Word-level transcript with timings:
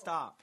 Stop. 0.00 0.39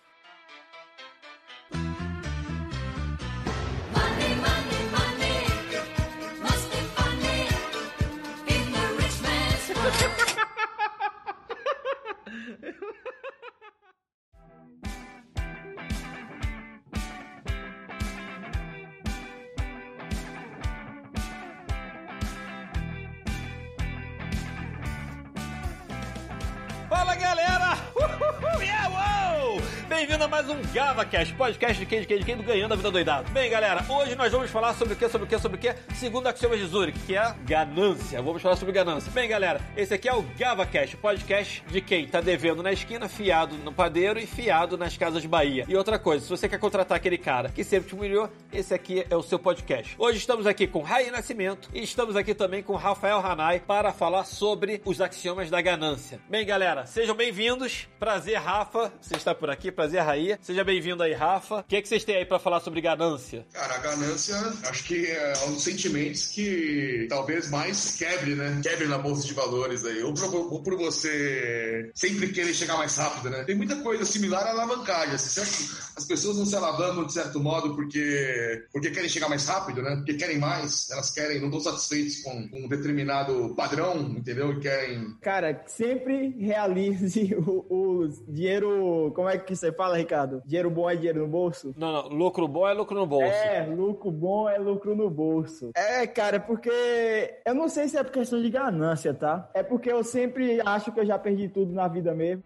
Mais 30.47 30.49
um 30.49 30.73
GavaCast, 30.73 31.33
podcast 31.33 31.77
de 31.77 31.85
quem, 31.85 31.99
de 31.99 32.07
quem, 32.07 32.19
de 32.19 32.25
quem 32.25 32.37
do 32.37 32.43
Ganhando 32.43 32.73
a 32.73 32.77
Vida 32.77 32.89
Doidado. 32.89 33.29
Bem, 33.31 33.49
galera, 33.49 33.83
hoje 33.89 34.15
nós 34.15 34.31
vamos 34.31 34.49
falar 34.49 34.73
sobre 34.75 34.93
o 34.93 34.97
que, 34.97 35.09
sobre 35.09 35.25
o 35.25 35.29
que, 35.29 35.39
sobre 35.39 35.57
o 35.57 35.59
que? 35.59 35.75
Segundo 35.95 36.27
Axioma 36.27 36.55
de 36.55 36.65
Zurich, 36.65 36.97
que 36.99 37.17
é 37.17 37.35
ganância. 37.43 38.21
Vamos 38.21 38.41
falar 38.41 38.55
sobre 38.55 38.73
ganância. 38.73 39.11
Bem, 39.11 39.27
galera, 39.27 39.59
esse 39.75 39.93
aqui 39.93 40.07
é 40.07 40.13
o 40.13 40.21
GavaCast, 40.37 40.95
podcast 40.97 41.63
de 41.67 41.81
quem 41.81 42.07
tá 42.07 42.21
devendo 42.21 42.63
na 42.63 42.71
esquina, 42.71 43.09
fiado 43.09 43.57
no 43.57 43.73
padeiro 43.73 44.19
e 44.19 44.25
fiado 44.25 44.77
nas 44.77 44.95
casas 44.95 45.21
de 45.21 45.27
Bahia. 45.27 45.65
E 45.67 45.75
outra 45.75 45.99
coisa, 45.99 46.23
se 46.23 46.29
você 46.29 46.47
quer 46.47 46.59
contratar 46.59 46.95
aquele 46.95 47.17
cara 47.17 47.49
que 47.49 47.63
sempre 47.63 47.89
te 47.89 47.95
humilhou, 47.95 48.29
esse 48.53 48.73
aqui 48.73 49.05
é 49.09 49.15
o 49.17 49.23
seu 49.23 49.39
podcast. 49.39 49.95
Hoje 49.97 50.17
estamos 50.19 50.47
aqui 50.47 50.65
com 50.65 50.81
Raí 50.81 51.11
Nascimento 51.11 51.69
e 51.73 51.83
estamos 51.83 52.15
aqui 52.15 52.33
também 52.33 52.63
com 52.63 52.75
Rafael 52.75 53.19
Hanai 53.19 53.59
para 53.59 53.91
falar 53.91 54.23
sobre 54.23 54.81
os 54.85 55.01
axiomas 55.01 55.49
da 55.49 55.59
ganância. 55.61 56.21
Bem, 56.29 56.45
galera, 56.45 56.85
sejam 56.85 57.15
bem-vindos. 57.15 57.87
Prazer, 57.99 58.37
Rafa. 58.37 58.93
Você 59.01 59.17
está 59.17 59.35
por 59.35 59.49
aqui. 59.49 59.71
Prazer, 59.71 60.01
Raí. 60.01 60.36
Seja 60.41 60.63
bem-vindo 60.63 61.03
aí, 61.03 61.13
Rafa. 61.13 61.59
O 61.59 61.63
que, 61.63 61.75
é 61.75 61.81
que 61.81 61.87
vocês 61.87 62.03
têm 62.03 62.17
aí 62.17 62.25
para 62.25 62.39
falar 62.39 62.59
sobre 62.59 62.81
ganância? 62.81 63.45
Cara, 63.53 63.75
a 63.75 63.77
ganância 63.79 64.35
acho 64.69 64.83
que 64.83 65.07
é 65.07 65.33
um 65.47 65.53
dos 65.53 65.63
sentimentos 65.63 66.27
que 66.27 67.07
talvez 67.09 67.49
mais 67.49 67.95
quebre, 67.95 68.35
né? 68.35 68.59
Quebre 68.63 68.87
na 68.87 68.97
bolsa 68.97 69.25
de 69.25 69.33
valores 69.33 69.85
aí. 69.85 70.01
Ou 70.03 70.13
por, 70.13 70.35
ou 70.35 70.63
por 70.63 70.77
você 70.77 71.91
sempre 71.93 72.29
querer 72.29 72.53
chegar 72.53 72.77
mais 72.77 72.95
rápido, 72.97 73.29
né? 73.29 73.43
Tem 73.43 73.55
muita 73.55 73.75
coisa 73.77 74.05
similar 74.05 74.45
à 74.45 74.51
alavancagem. 74.51 75.15
Assim, 75.15 75.29
certo? 75.29 75.86
As 75.97 76.05
pessoas 76.05 76.37
não 76.37 76.45
se 76.45 76.55
alavancam 76.55 77.05
de 77.05 77.11
certo 77.11 77.39
modo 77.39 77.75
porque, 77.75 78.67
porque 78.71 78.91
querem 78.91 79.09
chegar 79.09 79.27
mais 79.27 79.47
rápido, 79.47 79.81
né? 79.81 79.95
Porque 79.95 80.13
querem 80.13 80.37
mais. 80.37 80.89
Elas 80.91 81.09
querem, 81.09 81.39
não 81.39 81.47
estão 81.47 81.59
satisfeitas 81.59 82.21
com, 82.21 82.47
com 82.49 82.65
um 82.65 82.67
determinado 82.67 83.55
padrão, 83.55 83.95
entendeu? 84.01 84.53
E 84.53 84.59
querem. 84.59 85.17
Cara, 85.21 85.63
sempre 85.65 86.35
realize 86.37 87.33
o, 87.35 87.65
o 87.67 88.07
dinheiro. 88.27 89.11
Como 89.15 89.27
é 89.27 89.39
que 89.39 89.55
você 89.55 89.71
fala, 89.71 89.97
Ricardo? 89.97 90.43
Dinheiro 90.45 90.69
bom 90.69 90.87
é 90.87 90.95
dinheiro 90.95 91.21
no 91.21 91.27
bolso? 91.27 91.73
Não, 91.75 91.91
não. 91.91 92.09
Lucro 92.09 92.47
bom 92.47 92.67
é 92.67 92.73
lucro 92.73 92.95
no 92.95 93.07
bolso. 93.07 93.25
É, 93.25 93.65
lucro 93.65 94.11
bom 94.11 94.47
é 94.47 94.59
lucro 94.59 94.95
no 94.95 95.09
bolso. 95.09 95.71
É, 95.75 96.05
cara, 96.05 96.39
porque 96.39 96.69
eu 97.43 97.55
não 97.55 97.67
sei 97.67 97.87
se 97.87 97.97
é 97.97 98.03
por 98.03 98.11
questão 98.11 98.39
de 98.39 98.51
ganância, 98.51 99.15
tá? 99.15 99.49
É 99.55 99.63
porque 99.63 99.91
eu 99.91 100.03
sempre 100.03 100.61
acho 100.63 100.91
que 100.91 100.99
eu 100.99 101.05
já 101.05 101.17
perdi 101.17 101.49
tudo 101.49 101.73
na 101.73 101.87
vida 101.87 102.13
mesmo. 102.13 102.43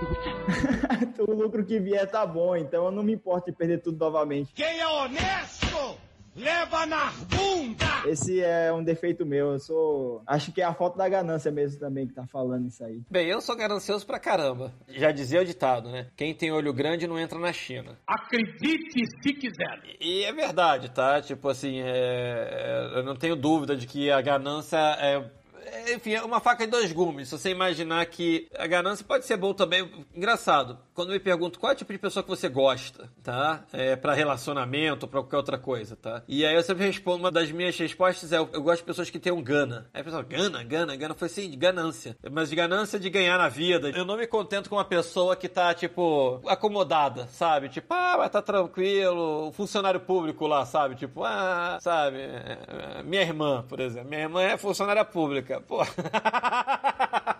o 1.18 1.32
lucro 1.32 1.64
que 1.64 1.78
vier 1.78 2.08
tá 2.10 2.26
bom, 2.26 2.56
então 2.56 2.86
eu 2.86 2.90
não 2.90 3.02
me 3.02 3.12
importo 3.14 3.50
de 3.50 3.56
perder 3.56 3.82
tudo 3.82 3.98
novamente. 3.98 4.52
Quem 4.54 4.80
é 4.80 4.86
honesto, 4.86 5.96
leva 6.34 6.86
na 6.86 7.12
bunda! 7.28 7.90
Esse 8.06 8.40
é 8.42 8.72
um 8.72 8.82
defeito 8.82 9.26
meu. 9.26 9.52
Eu 9.52 9.58
sou. 9.58 10.22
Acho 10.26 10.52
que 10.52 10.62
é 10.62 10.64
a 10.64 10.72
falta 10.72 10.96
da 10.96 11.08
ganância 11.08 11.50
mesmo 11.50 11.78
também 11.78 12.06
que 12.06 12.14
tá 12.14 12.26
falando 12.26 12.66
isso 12.68 12.82
aí. 12.82 13.02
Bem, 13.10 13.26
eu 13.28 13.40
sou 13.42 13.54
ganancioso 13.54 14.06
pra 14.06 14.18
caramba. 14.18 14.72
Já 14.88 15.10
dizia 15.12 15.42
o 15.42 15.44
ditado, 15.44 15.90
né? 15.90 16.06
Quem 16.16 16.34
tem 16.34 16.50
olho 16.50 16.72
grande 16.72 17.06
não 17.06 17.18
entra 17.18 17.38
na 17.38 17.52
China. 17.52 17.98
Acredite 18.06 19.04
se 19.22 19.34
quiser. 19.34 19.80
E 20.00 20.24
é 20.24 20.32
verdade, 20.32 20.90
tá? 20.90 21.20
Tipo 21.20 21.48
assim, 21.48 21.80
é... 21.80 21.90
é- 21.90 22.98
eu 22.98 23.02
não 23.02 23.14
tenho 23.14 23.36
dúvida 23.36 23.76
de 23.76 23.86
que 23.86 24.10
a 24.10 24.20
ganância 24.22 24.78
é. 24.98 25.30
É, 25.64 25.94
Enfim, 25.94 26.14
é 26.14 26.22
uma 26.22 26.40
faca 26.40 26.64
de 26.64 26.70
dois 26.70 26.92
gumes. 26.92 27.28
Se 27.28 27.38
você 27.38 27.50
imaginar 27.50 28.04
que 28.06 28.48
a 28.58 28.66
ganância 28.66 29.04
pode 29.04 29.24
ser 29.24 29.36
bom 29.36 29.52
também. 29.52 29.90
Engraçado, 30.14 30.78
quando 30.94 31.10
me 31.10 31.20
pergunto 31.20 31.58
qual 31.58 31.72
é 31.72 31.74
o 31.74 31.78
tipo 31.78 31.92
de 31.92 31.98
pessoa 31.98 32.22
que 32.22 32.28
você 32.28 32.48
gosta, 32.48 33.10
tá? 33.22 33.64
É, 33.72 33.96
para 33.96 34.14
relacionamento, 34.14 35.06
pra 35.08 35.20
qualquer 35.20 35.36
outra 35.36 35.58
coisa, 35.58 35.96
tá? 35.96 36.22
E 36.28 36.44
aí 36.44 36.54
eu 36.54 36.62
sempre 36.62 36.86
respondo, 36.86 37.18
uma 37.18 37.30
das 37.30 37.50
minhas 37.50 37.76
respostas 37.76 38.32
é: 38.32 38.38
eu, 38.38 38.46
gosto 38.62 38.80
de 38.80 38.86
pessoas 38.86 39.10
que 39.10 39.18
tenham 39.18 39.42
gana. 39.42 39.88
Aí 39.92 40.00
a 40.00 40.04
pessoa, 40.04 40.22
gana, 40.22 40.62
gana, 40.62 40.96
gana. 40.96 41.14
Foi 41.14 41.26
assim, 41.26 41.50
de 41.50 41.56
ganância. 41.56 42.16
Mas 42.30 42.50
de 42.50 42.56
ganância 42.56 42.98
de 42.98 43.10
ganhar 43.10 43.38
na 43.38 43.48
vida. 43.48 43.90
Eu 43.90 44.04
não 44.04 44.16
me 44.16 44.26
contento 44.26 44.68
com 44.68 44.76
uma 44.76 44.84
pessoa 44.84 45.36
que 45.36 45.48
tá, 45.48 45.72
tipo, 45.74 46.40
acomodada, 46.46 47.26
sabe? 47.28 47.68
Tipo, 47.68 47.94
ah, 47.94 48.16
vai 48.16 48.30
tá 48.30 48.42
tranquilo. 48.42 49.48
O 49.48 49.52
funcionário 49.52 50.00
público 50.00 50.46
lá, 50.46 50.64
sabe? 50.66 50.94
Tipo, 50.94 51.24
ah, 51.24 51.78
sabe? 51.80 52.18
É, 52.18 52.58
é, 52.98 53.02
Minha 53.02 53.22
irmã, 53.22 53.64
por 53.68 53.80
exemplo. 53.80 54.08
Minha 54.08 54.22
irmã 54.22 54.42
é 54.42 54.56
funcionária 54.56 55.04
pública. 55.04 55.49
Pô. 55.58 55.82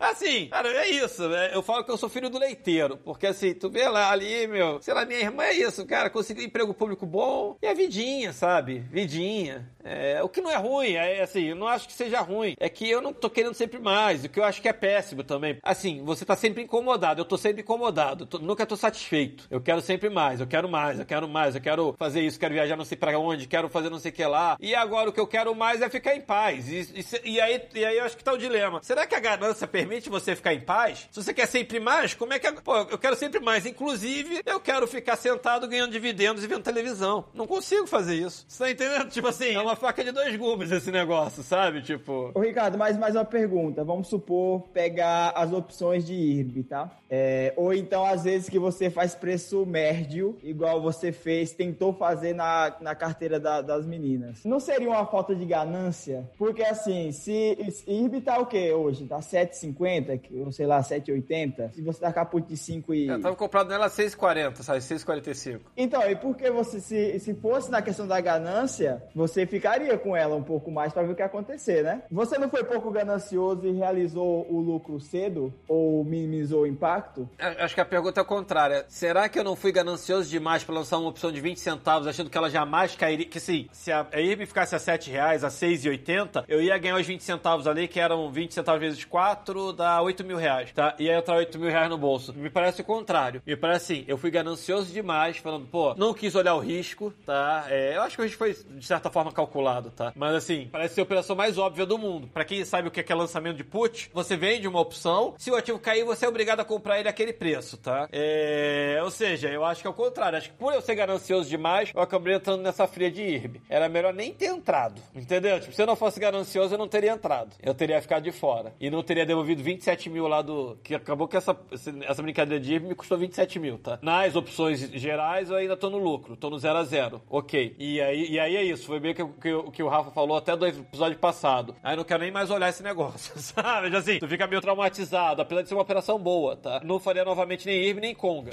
Assim, 0.00 0.46
cara, 0.48 0.68
é 0.68 0.88
isso, 0.90 1.28
né? 1.28 1.50
Eu 1.52 1.62
falo 1.62 1.84
que 1.84 1.90
eu 1.90 1.96
sou 1.96 2.08
filho 2.08 2.30
do 2.30 2.38
leiteiro, 2.38 2.96
porque 2.98 3.26
assim, 3.26 3.54
tu 3.54 3.68
vê 3.70 3.88
lá 3.88 4.10
ali, 4.10 4.46
meu, 4.46 4.80
sei 4.80 4.94
lá, 4.94 5.04
minha 5.04 5.20
irmã 5.20 5.44
é 5.44 5.54
isso, 5.54 5.84
cara, 5.86 6.08
conseguiu 6.10 6.44
emprego 6.44 6.72
público 6.74 7.04
bom 7.06 7.56
e 7.62 7.66
a 7.66 7.74
vidinha, 7.74 8.32
sabe? 8.32 8.78
Vidinha. 8.90 9.68
É, 9.84 10.22
o 10.22 10.28
que 10.28 10.40
não 10.42 10.50
é 10.50 10.56
ruim, 10.56 10.92
é 10.92 11.22
assim, 11.22 11.44
eu 11.46 11.56
não 11.56 11.66
acho 11.66 11.86
que 11.86 11.92
seja 11.94 12.20
ruim, 12.20 12.54
é 12.60 12.68
que 12.68 12.88
eu 12.88 13.00
não 13.00 13.12
tô 13.12 13.30
querendo 13.30 13.54
sempre 13.54 13.78
mais, 13.78 14.22
o 14.24 14.28
que 14.28 14.38
eu 14.38 14.44
acho 14.44 14.60
que 14.60 14.68
é 14.68 14.72
péssimo 14.72 15.22
também. 15.24 15.58
Assim, 15.62 16.02
você 16.04 16.24
tá 16.26 16.36
sempre 16.36 16.62
incomodado, 16.62 17.20
eu 17.20 17.24
tô 17.24 17.38
sempre 17.38 17.62
incomodado, 17.62 18.26
tô- 18.26 18.38
nunca 18.38 18.66
tô 18.66 18.76
satisfeito. 18.76 19.46
Eu 19.50 19.60
quero 19.60 19.80
sempre 19.80 20.10
mais, 20.10 20.40
eu 20.40 20.46
quero 20.46 20.68
mais, 20.68 20.98
eu 20.98 21.06
quero 21.06 21.26
mais, 21.26 21.54
eu 21.54 21.60
quero 21.60 21.94
fazer 21.98 22.20
isso, 22.20 22.38
quero 22.38 22.52
viajar 22.54 22.76
não 22.76 22.84
sei 22.84 22.98
pra 22.98 23.18
onde, 23.18 23.48
quero 23.48 23.68
fazer 23.70 23.88
não 23.88 23.98
sei 23.98 24.10
o 24.10 24.14
que 24.14 24.24
lá. 24.24 24.56
E 24.60 24.74
agora 24.74 25.08
o 25.08 25.12
que 25.12 25.20
eu 25.20 25.26
quero 25.26 25.54
mais 25.54 25.80
é 25.80 25.88
ficar 25.88 26.14
em 26.14 26.20
paz. 26.20 26.68
E, 26.68 27.02
e 27.24 27.32
e 27.38 27.40
aí, 27.40 27.62
e 27.74 27.84
aí 27.84 27.96
eu 27.98 28.04
acho 28.04 28.16
que 28.16 28.24
tá 28.24 28.32
o 28.32 28.38
dilema. 28.38 28.80
Será 28.82 29.06
que 29.06 29.14
a 29.14 29.20
ganância 29.20 29.57
permite 29.66 30.08
você 30.08 30.34
ficar 30.36 30.54
em 30.54 30.60
paz? 30.60 31.08
Se 31.10 31.22
você 31.22 31.32
quer 31.34 31.46
sempre 31.46 31.80
mais, 31.80 32.14
como 32.14 32.32
é 32.32 32.38
que. 32.38 32.50
Pô, 32.62 32.76
eu 32.76 32.98
quero 32.98 33.16
sempre 33.16 33.40
mais. 33.40 33.66
Inclusive, 33.66 34.42
eu 34.44 34.60
quero 34.60 34.86
ficar 34.86 35.16
sentado 35.16 35.66
ganhando 35.68 35.92
dividendos 35.92 36.42
e 36.42 36.46
vendo 36.46 36.62
televisão. 36.62 37.24
Não 37.34 37.46
consigo 37.46 37.86
fazer 37.86 38.14
isso. 38.16 38.44
Você 38.48 38.64
tá 38.64 38.70
entendendo? 38.70 39.08
Tipo 39.10 39.28
assim, 39.28 39.50
é 39.54 39.60
uma 39.60 39.76
faca 39.76 40.02
de 40.04 40.12
dois 40.12 40.34
gumes 40.36 40.70
esse 40.70 40.90
negócio, 40.90 41.42
sabe? 41.42 41.82
Tipo. 41.82 42.30
Ô, 42.34 42.40
Ricardo, 42.40 42.76
mais, 42.78 42.96
mais 42.98 43.14
uma 43.14 43.24
pergunta. 43.24 43.84
Vamos 43.84 44.08
supor 44.08 44.60
pegar 44.72 45.30
as 45.34 45.52
opções 45.52 46.04
de 46.04 46.14
IRB, 46.14 46.64
tá? 46.64 46.90
É, 47.10 47.52
ou 47.56 47.72
então, 47.72 48.04
às 48.04 48.24
vezes, 48.24 48.48
que 48.48 48.58
você 48.58 48.90
faz 48.90 49.14
preço 49.14 49.64
médio, 49.64 50.36
igual 50.42 50.80
você 50.82 51.10
fez, 51.10 51.52
tentou 51.52 51.92
fazer 51.94 52.34
na, 52.34 52.76
na 52.80 52.94
carteira 52.94 53.40
da- 53.40 53.62
das 53.62 53.86
meninas. 53.86 54.44
Não 54.44 54.60
seria 54.60 54.88
uma 54.88 55.06
falta 55.06 55.34
de 55.34 55.44
ganância? 55.46 56.28
Porque, 56.36 56.62
assim, 56.62 57.10
se 57.12 57.56
IRB 57.86 58.20
tá 58.20 58.38
o 58.38 58.46
quê 58.46 58.72
hoje? 58.72 59.06
Tá 59.06 59.20
7,50, 59.52 60.18
que- 60.18 60.34
ou 60.34 60.52
sei 60.52 60.66
lá, 60.66 60.80
7,80? 60.82 61.72
Se 61.72 61.82
você 61.82 62.00
tá 62.00 62.12
caput 62.12 62.46
de 62.46 62.56
5 62.56 62.94
e... 62.94 63.06
Eu 63.08 63.20
tava 63.20 63.36
comprado 63.36 63.68
nela 63.68 63.86
a 63.86 63.90
6,40, 63.90 64.62
sabe? 64.62 64.80
6,45. 64.80 65.60
Então, 65.76 66.02
e 66.08 66.16
por 66.16 66.36
que 66.36 66.50
você, 66.50 66.80
se, 66.80 67.18
se 67.18 67.34
fosse 67.34 67.70
na 67.70 67.82
questão 67.82 68.06
da 68.06 68.20
ganância, 68.20 69.02
você 69.14 69.46
ficaria 69.46 69.96
com 69.98 70.16
ela 70.16 70.34
um 70.36 70.42
pouco 70.42 70.70
mais 70.70 70.92
pra 70.92 71.02
ver 71.02 71.12
o 71.12 71.14
que 71.14 71.22
ia 71.22 71.26
acontecer, 71.26 71.82
né? 71.82 72.02
Você 72.10 72.38
não 72.38 72.48
foi 72.48 72.64
pouco 72.64 72.90
ganancioso 72.90 73.66
e 73.66 73.72
realizou 73.72 74.46
o 74.50 74.60
lucro 74.60 75.00
cedo? 75.00 75.52
Ou 75.68 76.04
minimizou 76.04 76.62
o 76.62 76.66
impacto? 76.66 77.28
Acho 77.38 77.74
que 77.74 77.80
a 77.80 77.84
pergunta 77.84 78.20
é 78.20 78.24
contrária. 78.24 78.84
Será 78.88 79.28
que 79.28 79.38
eu 79.38 79.44
não 79.44 79.56
fui 79.56 79.72
ganancioso 79.72 80.28
demais 80.28 80.64
pra 80.64 80.74
lançar 80.74 80.98
uma 80.98 81.08
opção 81.08 81.30
de 81.32 81.40
20 81.40 81.58
centavos, 81.60 82.06
achando 82.06 82.30
que 82.30 82.38
ela 82.38 82.50
jamais 82.50 82.94
cairia? 82.96 83.26
Que 83.26 83.40
sim, 83.40 83.68
se 83.72 83.92
a 83.92 84.06
a 84.12 84.20
IRB 84.20 84.46
ficasse 84.46 84.74
a 84.74 84.78
7 84.78 85.10
reais, 85.10 85.44
a 85.44 85.48
6,80, 85.48 86.44
eu 86.48 86.62
ia 86.62 86.76
ganhar 86.78 86.96
os 86.96 87.06
20 87.06 87.22
centavos 87.22 87.66
ali, 87.66 87.86
que 87.86 88.00
eram 88.00 88.30
20 88.30 88.54
centavos 88.54 88.80
vezes 88.80 89.04
4, 89.04 89.37
dá 89.76 90.00
8 90.02 90.24
mil 90.24 90.36
reais, 90.36 90.72
tá? 90.72 90.94
Ia 90.98 91.18
entrar 91.18 91.36
8 91.36 91.58
mil 91.58 91.70
reais 91.70 91.88
no 91.88 91.98
bolso. 91.98 92.32
Me 92.34 92.50
parece 92.50 92.80
o 92.80 92.84
contrário. 92.84 93.42
Me 93.46 93.56
parece 93.56 93.78
assim, 93.78 94.04
eu 94.06 94.18
fui 94.18 94.30
ganancioso 94.30 94.92
demais, 94.92 95.38
falando, 95.38 95.66
pô, 95.66 95.94
não 95.94 96.12
quis 96.12 96.34
olhar 96.34 96.54
o 96.54 96.60
risco, 96.60 97.12
tá? 97.24 97.66
É, 97.68 97.96
eu 97.96 98.02
acho 98.02 98.16
que 98.16 98.22
o 98.22 98.24
risco 98.24 98.38
foi, 98.38 98.54
de 98.54 98.86
certa 98.86 99.10
forma, 99.10 99.32
calculado, 99.32 99.90
tá? 99.90 100.12
Mas 100.14 100.34
assim, 100.34 100.68
parece 100.70 100.94
ser 100.94 101.00
a 101.00 101.04
operação 101.04 101.34
mais 101.34 101.56
óbvia 101.58 101.86
do 101.86 101.96
mundo. 101.96 102.28
Pra 102.28 102.44
quem 102.44 102.64
sabe 102.64 102.88
o 102.88 102.90
que 102.90 103.10
é 103.10 103.14
lançamento 103.14 103.56
de 103.56 103.64
put, 103.64 104.10
você 104.12 104.36
vende 104.36 104.68
uma 104.68 104.80
opção, 104.80 105.34
se 105.38 105.50
o 105.50 105.56
ativo 105.56 105.78
cair, 105.78 106.04
você 106.04 106.26
é 106.26 106.28
obrigado 106.28 106.60
a 106.60 106.64
comprar 106.64 106.98
ele 106.98 107.08
aquele 107.08 107.32
preço, 107.32 107.76
tá? 107.76 108.08
É, 108.12 109.00
ou 109.02 109.10
seja, 109.10 109.48
eu 109.48 109.64
acho 109.64 109.80
que 109.80 109.86
é 109.86 109.90
o 109.90 109.94
contrário. 109.94 110.38
Acho 110.38 110.50
que 110.50 110.56
por 110.56 110.72
eu 110.72 110.80
ser 110.80 110.94
ganancioso 110.94 111.48
demais, 111.48 111.90
eu 111.94 112.00
acabei 112.00 112.34
entrando 112.34 112.62
nessa 112.62 112.86
fria 112.86 113.10
de 113.10 113.22
IRB. 113.22 113.60
Era 113.68 113.88
melhor 113.88 114.12
nem 114.12 114.32
ter 114.32 114.46
entrado, 114.46 115.00
entendeu? 115.14 115.60
Tipo, 115.60 115.72
se 115.72 115.82
eu 115.82 115.86
não 115.86 115.96
fosse 115.96 116.20
ganancioso, 116.20 116.74
eu 116.74 116.78
não 116.78 116.88
teria 116.88 117.12
entrado. 117.12 117.54
Eu 117.62 117.74
teria 117.74 118.00
ficado 118.00 118.22
de 118.22 118.32
fora. 118.32 118.74
E 118.80 118.90
não 118.90 119.02
teria 119.02 119.24
devolvido 119.28 119.62
27 119.62 120.10
mil 120.10 120.26
lá 120.26 120.42
do. 120.42 120.76
Que 120.82 120.94
acabou 120.94 121.28
que 121.28 121.36
essa, 121.36 121.56
essa 122.02 122.22
brincadeira 122.22 122.62
de 122.62 122.72
IRB 122.72 122.88
me 122.88 122.94
custou 122.94 123.16
27 123.16 123.58
mil, 123.58 123.78
tá? 123.78 123.98
Nas 124.02 124.34
opções 124.34 124.80
gerais 124.94 125.50
eu 125.50 125.56
ainda 125.56 125.76
tô 125.76 125.88
no 125.88 125.98
lucro, 125.98 126.36
tô 126.36 126.50
no 126.50 126.58
0 126.58 126.78
a 126.78 126.84
0 126.84 127.22
Ok. 127.28 127.76
E 127.78 128.00
aí, 128.00 128.30
e 128.30 128.40
aí 128.40 128.56
é 128.56 128.64
isso, 128.64 128.86
foi 128.86 128.98
meio 128.98 129.14
que, 129.14 129.24
que, 129.24 129.70
que 129.72 129.82
o 129.82 129.88
Rafa 129.88 130.10
falou 130.10 130.36
até 130.36 130.56
do 130.56 130.66
episódio 130.66 131.18
passado. 131.18 131.76
Aí 131.82 131.96
não 131.96 132.04
quero 132.04 132.22
nem 132.22 132.32
mais 132.32 132.50
olhar 132.50 132.68
esse 132.68 132.82
negócio, 132.82 133.32
sabe? 133.38 133.94
Assim, 133.94 134.18
tu 134.18 134.26
fica 134.26 134.46
meio 134.46 134.60
traumatizado, 134.60 135.42
apesar 135.42 135.62
de 135.62 135.68
ser 135.68 135.74
uma 135.74 135.82
operação 135.82 136.18
boa, 136.18 136.56
tá? 136.56 136.80
Não 136.82 136.98
faria 136.98 137.24
novamente 137.24 137.66
nem 137.66 137.84
IRB 137.84 138.00
nem 138.00 138.14
Conga. 138.14 138.50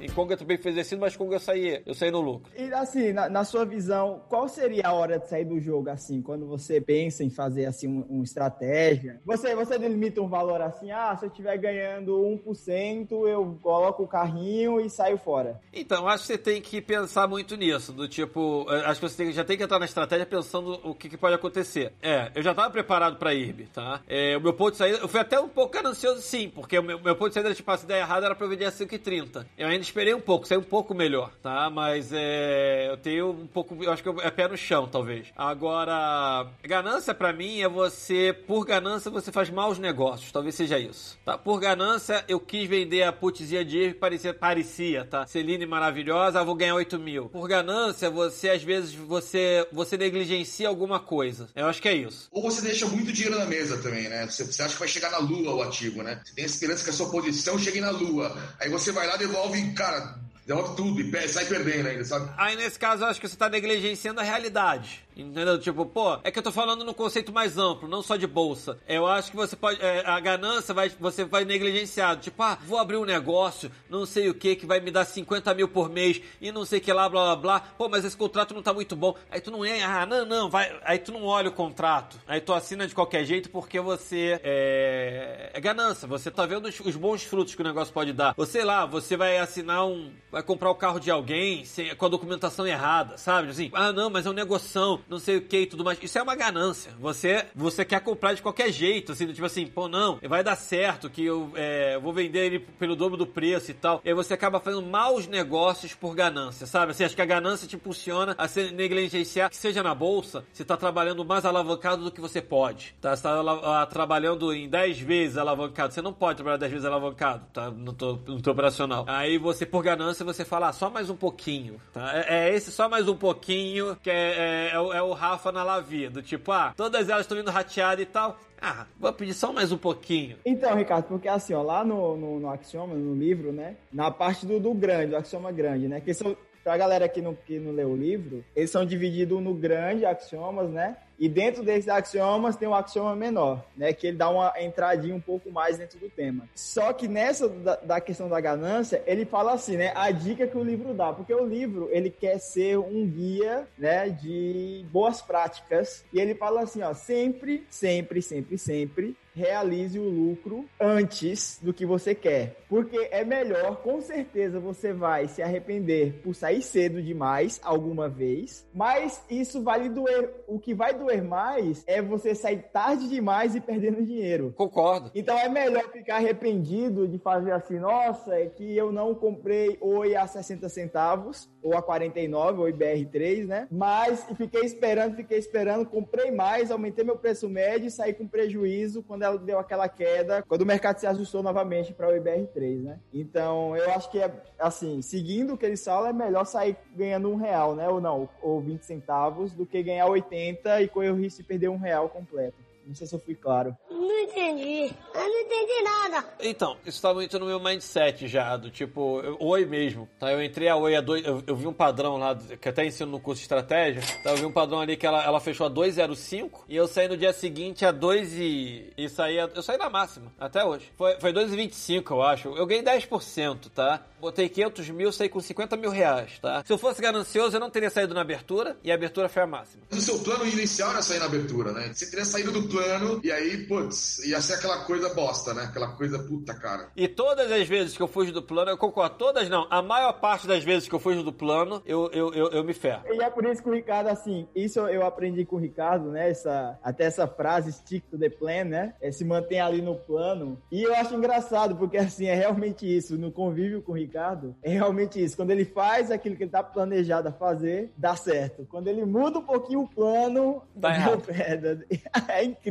Em 0.00 0.08
Conga 0.10 0.36
também 0.36 0.58
fez 0.58 0.74
descido, 0.74 1.00
mas 1.00 1.16
Conga 1.16 1.36
eu 1.36 1.40
saí, 1.40 1.82
eu 1.86 1.94
saí 1.94 2.10
no 2.10 2.20
lucro. 2.20 2.50
E 2.56 2.72
assim, 2.74 3.12
na, 3.12 3.28
na 3.28 3.44
sua 3.44 3.64
visão, 3.64 4.22
qual 4.28 4.48
seria 4.48 4.86
a 4.88 4.92
hora 4.92 5.18
de 5.18 5.28
sair 5.28 5.44
do 5.44 5.58
jogo, 5.60 5.88
assim, 5.90 6.20
quando 6.20 6.46
você 6.46 6.80
pensa 6.80 7.24
em 7.24 7.30
fazer, 7.30 7.64
assim, 7.66 7.88
um, 7.88 8.00
uma 8.08 8.24
estratégia? 8.24 9.20
Você, 9.24 9.54
você 9.54 9.78
delimita 9.78 10.20
um 10.20 10.28
valor 10.28 10.60
assim, 10.60 10.90
ah, 10.90 11.16
se 11.16 11.24
eu 11.24 11.30
estiver 11.30 11.56
ganhando 11.58 12.12
1%, 12.46 13.10
eu 13.28 13.58
coloco 13.62 14.02
o 14.02 14.08
carrinho 14.08 14.80
e 14.80 14.88
saio 14.90 15.18
fora. 15.18 15.60
Então, 15.72 16.06
acho 16.08 16.22
que 16.26 16.32
você 16.32 16.38
tem 16.38 16.60
que 16.60 16.80
pensar 16.80 17.26
muito 17.26 17.56
nisso, 17.56 17.92
do 17.92 18.08
tipo, 18.08 18.66
eh, 18.68 18.82
acho 18.86 19.00
que 19.00 19.08
você 19.08 19.24
tem- 19.24 19.32
já 19.32 19.44
tem 19.44 19.56
que 19.56 19.62
entrar 19.62 19.78
na 19.78 19.84
estratégia 19.86 20.26
pensando 20.26 20.78
o 20.84 20.94
que, 20.94 21.08
que 21.08 21.16
pode 21.16 21.34
acontecer. 21.34 21.92
É, 22.02 22.30
eu 22.34 22.42
já 22.42 22.54
tava 22.54 22.70
preparado 22.70 23.16
pra 23.16 23.34
IRB, 23.34 23.66
tá? 23.72 24.00
É, 24.08 24.36
o 24.36 24.40
meu 24.40 24.52
ponto 24.52 24.72
de 24.72 24.76
saída, 24.78 24.98
eu 24.98 25.08
fui 25.08 25.20
até 25.20 25.38
um 25.40 25.48
pouco 25.48 25.72
ganancioso 25.72 26.20
sim, 26.20 26.50
porque 26.54 26.78
o 26.78 26.82
meu, 26.82 27.00
meu 27.00 27.16
ponto 27.16 27.28
de 27.28 27.34
saída 27.34 27.48
era 27.48 27.54
tipo, 27.54 27.70
a 27.70 27.74
ideia 27.76 28.00
errada 28.00 28.26
era 28.26 28.34
pra 28.34 28.44
eu 28.46 28.50
vender 28.50 28.64
a 28.66 28.70
5,30. 28.72 29.46
Eu 29.56 29.68
ainda 29.68 29.85
esperei 29.86 30.14
um 30.14 30.20
pouco, 30.20 30.46
saí 30.46 30.58
um 30.58 30.62
pouco 30.62 30.94
melhor, 30.94 31.32
tá? 31.42 31.70
Mas 31.70 32.10
é, 32.12 32.88
eu 32.90 32.96
tenho 32.96 33.30
um 33.30 33.46
pouco, 33.46 33.76
eu 33.82 33.92
acho 33.92 34.02
que 34.02 34.08
é 34.08 34.30
pé 34.30 34.48
no 34.48 34.56
chão, 34.56 34.88
talvez. 34.88 35.28
Agora, 35.36 36.46
ganância 36.62 37.14
pra 37.14 37.32
mim 37.32 37.60
é 37.60 37.68
você, 37.68 38.32
por 38.46 38.64
ganância, 38.64 39.10
você 39.10 39.32
faz 39.32 39.50
maus 39.50 39.78
negócios, 39.78 40.32
talvez 40.32 40.54
seja 40.54 40.78
isso, 40.78 41.18
tá? 41.24 41.38
Por 41.38 41.58
ganância, 41.60 42.24
eu 42.28 42.40
quis 42.40 42.68
vender 42.68 43.02
a 43.02 43.12
putzinha 43.12 43.64
de 43.64 43.94
parecia, 43.94 44.34
parecia, 44.34 45.04
tá? 45.04 45.26
Celine 45.26 45.66
maravilhosa, 45.66 46.40
ah, 46.40 46.44
vou 46.44 46.54
ganhar 46.54 46.74
8 46.74 46.98
mil. 46.98 47.28
Por 47.28 47.48
ganância, 47.48 48.10
você, 48.10 48.50
às 48.50 48.62
vezes, 48.62 48.94
você, 48.94 49.66
você 49.72 49.96
negligencia 49.96 50.68
alguma 50.68 51.00
coisa. 51.00 51.48
Eu 51.54 51.66
acho 51.66 51.80
que 51.80 51.88
é 51.88 51.94
isso. 51.94 52.28
Ou 52.30 52.42
você 52.42 52.62
deixa 52.62 52.86
muito 52.86 53.12
dinheiro 53.12 53.38
na 53.38 53.46
mesa 53.46 53.78
também, 53.78 54.08
né? 54.08 54.26
Você, 54.26 54.44
você 54.44 54.62
acha 54.62 54.74
que 54.74 54.80
vai 54.80 54.88
chegar 54.88 55.10
na 55.10 55.18
lua 55.18 55.54
o 55.54 55.62
ativo, 55.62 56.02
né? 56.02 56.20
Você 56.24 56.34
tem 56.34 56.44
a 56.44 56.46
esperança 56.46 56.84
que 56.84 56.90
a 56.90 56.92
sua 56.92 57.10
posição 57.10 57.58
chegue 57.58 57.80
na 57.80 57.90
lua. 57.90 58.36
Aí 58.60 58.68
você 58.68 58.92
vai 58.92 59.06
lá, 59.06 59.16
devolve, 59.16 59.74
cara, 59.76 60.16
devolve 60.44 60.76
tudo 60.76 61.00
e 61.00 61.28
sai 61.28 61.44
perdendo 61.44 61.86
ainda, 61.86 62.04
sabe? 62.04 62.28
Aí, 62.36 62.56
nesse 62.56 62.78
caso, 62.78 63.04
eu 63.04 63.08
acho 63.08 63.20
que 63.20 63.28
você 63.28 63.36
tá 63.36 63.48
negligenciando 63.48 64.20
a 64.20 64.24
realidade. 64.24 65.05
Entendeu? 65.16 65.58
Tipo, 65.58 65.86
pô, 65.86 66.18
é 66.22 66.30
que 66.30 66.38
eu 66.38 66.42
tô 66.42 66.52
falando 66.52 66.84
no 66.84 66.92
conceito 66.92 67.32
mais 67.32 67.56
amplo, 67.56 67.88
não 67.88 68.02
só 68.02 68.16
de 68.16 68.26
bolsa. 68.26 68.78
Eu 68.86 69.06
acho 69.06 69.30
que 69.30 69.36
você 69.36 69.56
pode. 69.56 69.80
é, 69.82 70.02
a 70.06 70.20
ganância 70.20 70.74
vai, 70.74 70.90
você 70.90 71.24
vai 71.24 71.44
negligenciado. 71.44 72.20
Tipo, 72.20 72.42
ah, 72.42 72.58
vou 72.66 72.78
abrir 72.78 72.98
um 72.98 73.04
negócio, 73.06 73.70
não 73.88 74.04
sei 74.04 74.28
o 74.28 74.34
que, 74.34 74.54
que 74.56 74.66
vai 74.66 74.78
me 74.78 74.90
dar 74.90 75.06
50 75.06 75.54
mil 75.54 75.68
por 75.68 75.88
mês 75.88 76.20
e 76.40 76.52
não 76.52 76.66
sei 76.66 76.80
que 76.80 76.92
lá, 76.92 77.08
blá 77.08 77.24
blá 77.24 77.36
blá. 77.36 77.60
Pô, 77.78 77.88
mas 77.88 78.04
esse 78.04 78.16
contrato 78.16 78.52
não 78.52 78.62
tá 78.62 78.74
muito 78.74 78.94
bom. 78.94 79.14
Aí 79.30 79.40
tu 79.40 79.50
não 79.50 79.64
é, 79.64 79.82
ah, 79.82 80.04
não, 80.04 80.26
não, 80.26 80.50
vai. 80.50 80.78
Aí 80.84 80.98
tu 80.98 81.12
não 81.12 81.24
olha 81.24 81.48
o 81.48 81.52
contrato. 81.52 82.18
Aí 82.26 82.40
tu 82.40 82.52
assina 82.52 82.86
de 82.86 82.94
qualquer 82.94 83.24
jeito 83.24 83.48
porque 83.48 83.80
você 83.80 84.38
é. 84.44 85.50
É 85.54 85.60
ganância. 85.60 86.06
Você 86.06 86.30
tá 86.30 86.44
vendo 86.44 86.66
os, 86.68 86.78
os 86.80 86.94
bons 86.96 87.22
frutos 87.22 87.54
que 87.54 87.60
o 87.62 87.64
negócio 87.64 87.92
pode 87.92 88.12
dar. 88.12 88.34
Ou 88.36 88.44
sei 88.44 88.64
lá, 88.64 88.84
você 88.84 89.16
vai 89.16 89.38
assinar 89.38 89.86
um. 89.86 90.12
Vai 90.30 90.42
comprar 90.42 90.70
o 90.70 90.74
carro 90.74 91.00
de 91.00 91.10
alguém 91.10 91.64
sem- 91.64 91.94
com 91.96 92.04
a 92.04 92.08
documentação 92.08 92.66
errada, 92.66 93.16
sabe? 93.16 93.48
Assim, 93.48 93.70
ah, 93.72 93.92
não, 93.92 94.10
mas 94.10 94.26
é 94.26 94.30
um 94.30 94.34
negoção, 94.34 95.00
não 95.08 95.18
sei 95.18 95.36
o 95.36 95.42
que 95.42 95.60
e 95.60 95.66
tudo 95.66 95.84
mais. 95.84 95.98
Isso 96.02 96.18
é 96.18 96.22
uma 96.22 96.34
ganância. 96.34 96.92
Você, 96.98 97.46
você 97.54 97.84
quer 97.84 98.00
comprar 98.00 98.34
de 98.34 98.42
qualquer 98.42 98.70
jeito, 98.70 99.12
assim, 99.12 99.26
tipo 99.32 99.46
assim, 99.46 99.66
pô, 99.66 99.88
não, 99.88 100.18
vai 100.22 100.42
dar 100.42 100.56
certo 100.56 101.08
que 101.10 101.24
eu 101.24 101.50
é, 101.54 101.98
vou 101.98 102.12
vender 102.12 102.46
ele 102.46 102.58
pelo 102.58 102.96
dobro 102.96 103.16
do 103.16 103.26
preço 103.26 103.70
e 103.70 103.74
tal. 103.74 104.00
E 104.04 104.08
aí 104.08 104.14
você 104.14 104.34
acaba 104.34 104.60
fazendo 104.60 104.82
maus 104.82 105.26
negócios 105.26 105.94
por 105.94 106.14
ganância, 106.14 106.66
sabe? 106.66 106.92
Assim, 106.92 107.04
acho 107.04 107.16
que 107.16 107.22
a 107.22 107.26
ganância 107.26 107.66
te 107.66 107.76
impulsiona 107.76 108.34
a 108.38 108.48
se 108.48 108.70
negligenciar, 108.70 109.50
que 109.50 109.56
seja 109.56 109.82
na 109.82 109.94
bolsa, 109.94 110.44
você 110.52 110.64
tá 110.64 110.76
trabalhando 110.76 111.24
mais 111.24 111.44
alavancado 111.44 112.04
do 112.04 112.10
que 112.10 112.20
você 112.20 112.40
pode, 112.40 112.94
tá? 113.00 113.14
Você 113.14 113.22
tá 113.22 113.86
trabalhando 113.86 114.52
em 114.52 114.68
10 114.68 115.00
vezes 115.00 115.36
alavancado. 115.36 115.92
Você 115.92 116.02
não 116.02 116.12
pode 116.12 116.36
trabalhar 116.36 116.58
10 116.58 116.72
vezes 116.72 116.86
alavancado, 116.86 117.46
tá? 117.52 117.70
No 117.70 117.92
teu, 117.92 118.20
no 118.26 118.40
teu 118.40 118.52
operacional. 118.52 119.04
Aí 119.08 119.38
você, 119.38 119.64
por 119.66 119.82
ganância, 119.82 120.24
você 120.24 120.44
fala, 120.44 120.68
ah, 120.68 120.72
só 120.72 120.90
mais 120.90 121.10
um 121.10 121.16
pouquinho, 121.16 121.80
tá? 121.92 122.12
É, 122.14 122.48
é 122.48 122.54
esse 122.54 122.72
só 122.72 122.88
mais 122.88 123.08
um 123.08 123.16
pouquinho 123.16 123.96
que 124.02 124.10
é, 124.10 124.70
é, 124.72 124.72
é 124.74 124.95
é 124.96 125.02
o 125.02 125.12
Rafa 125.12 125.52
na 125.52 125.62
Lavia, 125.62 126.10
do 126.10 126.22
tipo, 126.22 126.50
ah, 126.52 126.72
todas 126.76 127.08
elas 127.08 127.22
estão 127.22 127.36
vindo 127.36 127.50
rateadas 127.50 128.02
e 128.02 128.06
tal. 128.06 128.38
Ah, 128.60 128.86
vou 128.98 129.12
pedir 129.12 129.34
só 129.34 129.52
mais 129.52 129.70
um 129.70 129.76
pouquinho. 129.78 130.36
Então, 130.44 130.74
Ricardo, 130.74 131.06
porque 131.06 131.28
assim, 131.28 131.52
ó, 131.52 131.62
lá 131.62 131.84
no, 131.84 132.16
no, 132.16 132.40
no 132.40 132.50
Axioma, 132.50 132.94
no 132.94 133.14
livro, 133.14 133.52
né, 133.52 133.76
na 133.92 134.10
parte 134.10 134.46
do, 134.46 134.58
do 134.58 134.72
grande, 134.72 135.08
do 135.08 135.16
Axioma 135.16 135.52
grande, 135.52 135.86
né, 135.88 136.00
que 136.00 136.14
são, 136.14 136.36
pra 136.64 136.76
galera 136.76 137.08
que 137.08 137.20
não, 137.20 137.34
que 137.34 137.58
não 137.58 137.72
leu 137.72 137.90
o 137.90 137.96
livro, 137.96 138.44
eles 138.54 138.70
são 138.70 138.84
divididos 138.84 139.42
no 139.42 139.54
grande 139.54 140.06
axiomas, 140.06 140.70
né, 140.70 140.96
e 141.18 141.28
dentro 141.28 141.62
desses 141.62 141.88
axiomas 141.88 142.56
tem 142.56 142.68
um 142.68 142.74
axioma 142.74 143.16
menor, 143.16 143.64
né, 143.76 143.92
que 143.92 144.06
ele 144.06 144.16
dá 144.16 144.28
uma 144.28 144.52
entradinha 144.60 145.14
um 145.14 145.20
pouco 145.20 145.50
mais 145.50 145.78
dentro 145.78 145.98
do 145.98 146.08
tema. 146.08 146.48
Só 146.54 146.92
que 146.92 147.08
nessa 147.08 147.48
da, 147.48 147.76
da 147.76 148.00
questão 148.00 148.28
da 148.28 148.40
ganância, 148.40 149.02
ele 149.06 149.24
fala 149.24 149.54
assim, 149.54 149.76
né, 149.76 149.92
a 149.94 150.10
dica 150.10 150.46
que 150.46 150.56
o 150.56 150.64
livro 150.64 150.92
dá, 150.94 151.12
porque 151.12 151.34
o 151.34 151.44
livro, 151.44 151.88
ele 151.90 152.10
quer 152.10 152.38
ser 152.38 152.78
um 152.78 153.06
guia, 153.06 153.66
né, 153.78 154.08
de 154.08 154.84
boas 154.90 155.22
práticas, 155.22 156.04
e 156.12 156.20
ele 156.20 156.34
fala 156.34 156.62
assim, 156.62 156.82
ó, 156.82 156.92
sempre, 156.92 157.66
sempre, 157.70 158.20
sempre, 158.20 158.58
sempre 158.58 159.16
realize 159.36 159.98
o 159.98 160.08
lucro 160.08 160.64
antes 160.80 161.60
do 161.62 161.72
que 161.72 161.84
você 161.84 162.14
quer. 162.14 162.64
Porque 162.68 163.08
é 163.10 163.22
melhor, 163.22 163.76
com 163.82 164.00
certeza 164.00 164.58
você 164.58 164.92
vai 164.92 165.28
se 165.28 165.42
arrepender 165.42 166.20
por 166.24 166.34
sair 166.34 166.62
cedo 166.62 167.02
demais 167.02 167.60
alguma 167.62 168.08
vez, 168.08 168.66
mas 168.72 169.22
isso 169.28 169.62
vai 169.62 169.82
lhe 169.82 169.88
doer. 169.90 170.30
O 170.48 170.58
que 170.58 170.74
vai 170.74 170.94
doer 170.94 171.22
mais 171.22 171.84
é 171.86 172.00
você 172.00 172.34
sair 172.34 172.64
tarde 172.72 173.08
demais 173.08 173.54
e 173.54 173.60
perdendo 173.60 174.04
dinheiro. 174.04 174.54
Concordo. 174.56 175.10
Então 175.14 175.38
é 175.38 175.48
melhor 175.48 175.90
ficar 175.92 176.16
arrependido 176.16 177.06
de 177.06 177.18
fazer 177.18 177.52
assim, 177.52 177.78
nossa, 177.78 178.34
é 178.34 178.46
que 178.46 178.76
eu 178.76 178.90
não 178.90 179.14
comprei 179.14 179.76
Oi 179.80 180.16
a 180.16 180.26
60 180.26 180.68
centavos, 180.68 181.48
ou 181.62 181.76
a 181.76 181.82
49, 181.82 182.60
ou 182.60 182.66
IBR3, 182.66 183.46
né? 183.46 183.68
Mas 183.70 184.24
fiquei 184.36 184.62
esperando, 184.62 185.16
fiquei 185.16 185.38
esperando, 185.38 185.84
comprei 185.84 186.30
mais, 186.30 186.70
aumentei 186.70 187.04
meu 187.04 187.16
preço 187.16 187.48
médio 187.48 187.88
e 187.88 187.90
saí 187.90 188.14
com 188.14 188.26
prejuízo 188.26 189.02
quando 189.02 189.25
ela 189.26 189.38
deu 189.38 189.58
aquela 189.58 189.88
queda, 189.88 190.42
quando 190.48 190.62
o 190.62 190.66
mercado 190.66 190.98
se 190.98 191.06
ajustou 191.06 191.42
novamente 191.42 191.92
para 191.92 192.08
o 192.08 192.12
IBR3, 192.12 192.82
né? 192.82 192.98
Então 193.12 193.76
eu 193.76 193.90
acho 193.92 194.10
que 194.10 194.18
é 194.18 194.30
assim, 194.58 195.02
seguindo 195.02 195.54
o 195.54 195.58
que 195.58 195.66
eles 195.66 195.84
falam, 195.84 196.08
é 196.08 196.12
melhor 196.12 196.44
sair 196.44 196.76
ganhando 196.94 197.30
um 197.30 197.36
real, 197.36 197.74
né? 197.74 197.88
Ou 197.88 198.00
não, 198.00 198.28
ou 198.42 198.60
20 198.60 198.82
centavos, 198.82 199.52
do 199.52 199.66
que 199.66 199.82
ganhar 199.82 200.06
80 200.06 200.82
e 200.82 200.88
correr 200.88 201.10
o 201.10 201.16
risco 201.16 201.42
de 201.42 201.48
perder 201.48 201.68
um 201.68 201.78
real 201.78 202.08
completo. 202.08 202.65
Não 202.86 202.94
sei 202.94 203.06
se 203.06 203.14
eu 203.14 203.18
fui 203.18 203.34
claro. 203.34 203.76
Não 203.90 204.20
entendi. 204.20 204.94
Eu 205.14 205.20
não 205.28 205.40
entendi 205.40 205.82
nada. 205.82 206.24
Então, 206.40 206.76
isso 206.86 207.02
tá 207.02 207.12
muito 207.12 207.36
no 207.38 207.46
meu 207.46 207.58
mindset 207.58 208.28
já, 208.28 208.56
do 208.56 208.70
tipo, 208.70 209.20
eu- 209.22 209.36
Oi 209.40 209.64
mesmo, 209.66 210.08
tá? 210.20 210.30
Eu 210.32 210.42
entrei 210.42 210.68
a 210.68 210.76
Oi 210.76 210.94
a 210.94 211.00
dois, 211.00 211.24
eu, 211.24 211.42
eu 211.46 211.56
vi 211.56 211.66
um 211.66 211.72
padrão 211.72 212.16
lá, 212.16 212.34
que 212.36 212.68
até 212.68 212.86
ensino 212.86 213.10
no 213.10 213.18
curso 213.20 213.40
de 213.40 213.44
estratégia, 213.44 214.02
tá? 214.22 214.30
Eu 214.30 214.36
vi 214.36 214.44
um 214.46 214.52
padrão 214.52 214.80
ali 214.80 214.96
que 214.96 215.06
ela, 215.06 215.22
ela 215.24 215.40
fechou 215.40 215.66
a 215.66 215.70
2,05 215.70 216.60
e 216.68 216.76
eu 216.76 216.86
saí 216.86 217.08
no 217.08 217.16
dia 217.16 217.32
seguinte 217.32 217.84
a 217.84 217.90
2 217.90 218.34
e... 218.34 218.92
e 218.96 219.08
saí, 219.08 219.38
a- 219.40 219.50
eu 219.54 219.62
saí 219.62 219.76
na 219.78 219.90
máxima, 219.90 220.32
até 220.38 220.64
hoje. 220.64 220.92
Foi, 220.96 221.18
foi 221.18 221.32
2,25 221.32 222.10
eu 222.12 222.22
acho, 222.22 222.48
eu 222.56 222.66
ganhei 222.66 222.84
10%, 222.84 223.68
tá? 223.74 224.00
Botei 224.20 224.48
500 224.48 224.88
mil, 224.90 225.12
saí 225.12 225.28
com 225.28 225.40
50 225.40 225.76
mil 225.76 225.90
reais, 225.90 226.38
tá? 226.40 226.62
Se 226.64 226.72
eu 226.72 226.78
fosse 226.78 227.02
ganancioso, 227.02 227.56
eu 227.56 227.60
não 227.60 227.68
teria 227.70 227.90
saído 227.90 228.14
na 228.14 228.20
abertura 228.22 228.76
e 228.84 228.90
a 228.92 228.94
abertura 228.94 229.28
foi 229.28 229.42
a 229.42 229.46
máxima. 229.46 229.82
O 229.90 229.96
seu 230.00 230.18
plano 230.20 230.46
inicial 230.46 230.90
era 230.90 231.02
sair 231.02 231.18
na 231.18 231.26
abertura, 231.26 231.72
né? 231.72 231.90
Você 231.92 232.08
teria 232.08 232.24
saído 232.24 232.52
do 232.52 232.62
plano 232.62 232.75
e 233.22 233.32
aí, 233.32 233.66
putz, 233.66 234.18
ia 234.26 234.40
ser 234.40 234.54
aquela 234.54 234.84
coisa 234.84 235.08
bosta, 235.14 235.54
né? 235.54 235.64
Aquela 235.64 235.88
coisa 235.88 236.18
puta, 236.18 236.54
cara. 236.54 236.90
E 236.96 237.08
todas 237.08 237.50
as 237.50 237.66
vezes 237.66 237.96
que 237.96 238.02
eu 238.02 238.08
fujo 238.08 238.32
do 238.32 238.42
plano, 238.42 238.70
eu 238.70 238.78
concordo, 238.78 239.16
todas 239.16 239.48
não, 239.48 239.66
a 239.70 239.82
maior 239.82 240.12
parte 240.14 240.46
das 240.46 240.62
vezes 240.62 240.88
que 240.88 240.94
eu 240.94 240.98
fujo 240.98 241.22
do 241.22 241.32
plano, 241.32 241.82
eu, 241.86 242.10
eu, 242.12 242.32
eu, 242.34 242.50
eu 242.50 242.64
me 242.64 242.74
ferro. 242.74 243.02
E 243.10 243.22
é 243.22 243.30
por 243.30 243.44
isso 243.44 243.62
que 243.62 243.68
o 243.68 243.72
Ricardo, 243.72 244.08
assim, 244.08 244.48
isso 244.54 244.80
eu 244.80 245.04
aprendi 245.04 245.44
com 245.44 245.56
o 245.56 245.58
Ricardo, 245.58 246.10
né? 246.10 246.30
Essa, 246.30 246.78
até 246.82 247.04
essa 247.04 247.26
frase, 247.26 247.72
stick 247.72 248.04
to 248.10 248.18
the 248.18 248.28
plan, 248.28 248.64
né? 248.64 248.94
É 249.00 249.10
se 249.10 249.24
manter 249.24 249.58
ali 249.58 249.80
no 249.80 249.96
plano. 249.96 250.60
E 250.70 250.82
eu 250.82 250.94
acho 250.94 251.14
engraçado, 251.14 251.76
porque 251.76 251.96
assim, 251.96 252.26
é 252.26 252.34
realmente 252.34 252.86
isso. 252.86 253.16
No 253.16 253.30
convívio 253.32 253.82
com 253.82 253.92
o 253.92 253.96
Ricardo, 253.96 254.54
é 254.62 254.70
realmente 254.70 255.22
isso. 255.22 255.36
Quando 255.36 255.50
ele 255.50 255.64
faz 255.64 256.10
aquilo 256.10 256.36
que 256.36 256.44
ele 256.44 256.50
tá 256.50 256.62
planejado 256.62 257.28
a 257.28 257.32
fazer, 257.32 257.92
dá 257.96 258.16
certo. 258.16 258.66
Quando 258.68 258.88
ele 258.88 259.04
muda 259.04 259.38
um 259.38 259.42
pouquinho 259.42 259.82
o 259.82 259.88
plano, 259.88 260.62
Dá 260.74 260.94
errado. 260.94 261.24
merda. 261.30 261.86
É 262.28 262.44
incrível. 262.44 262.65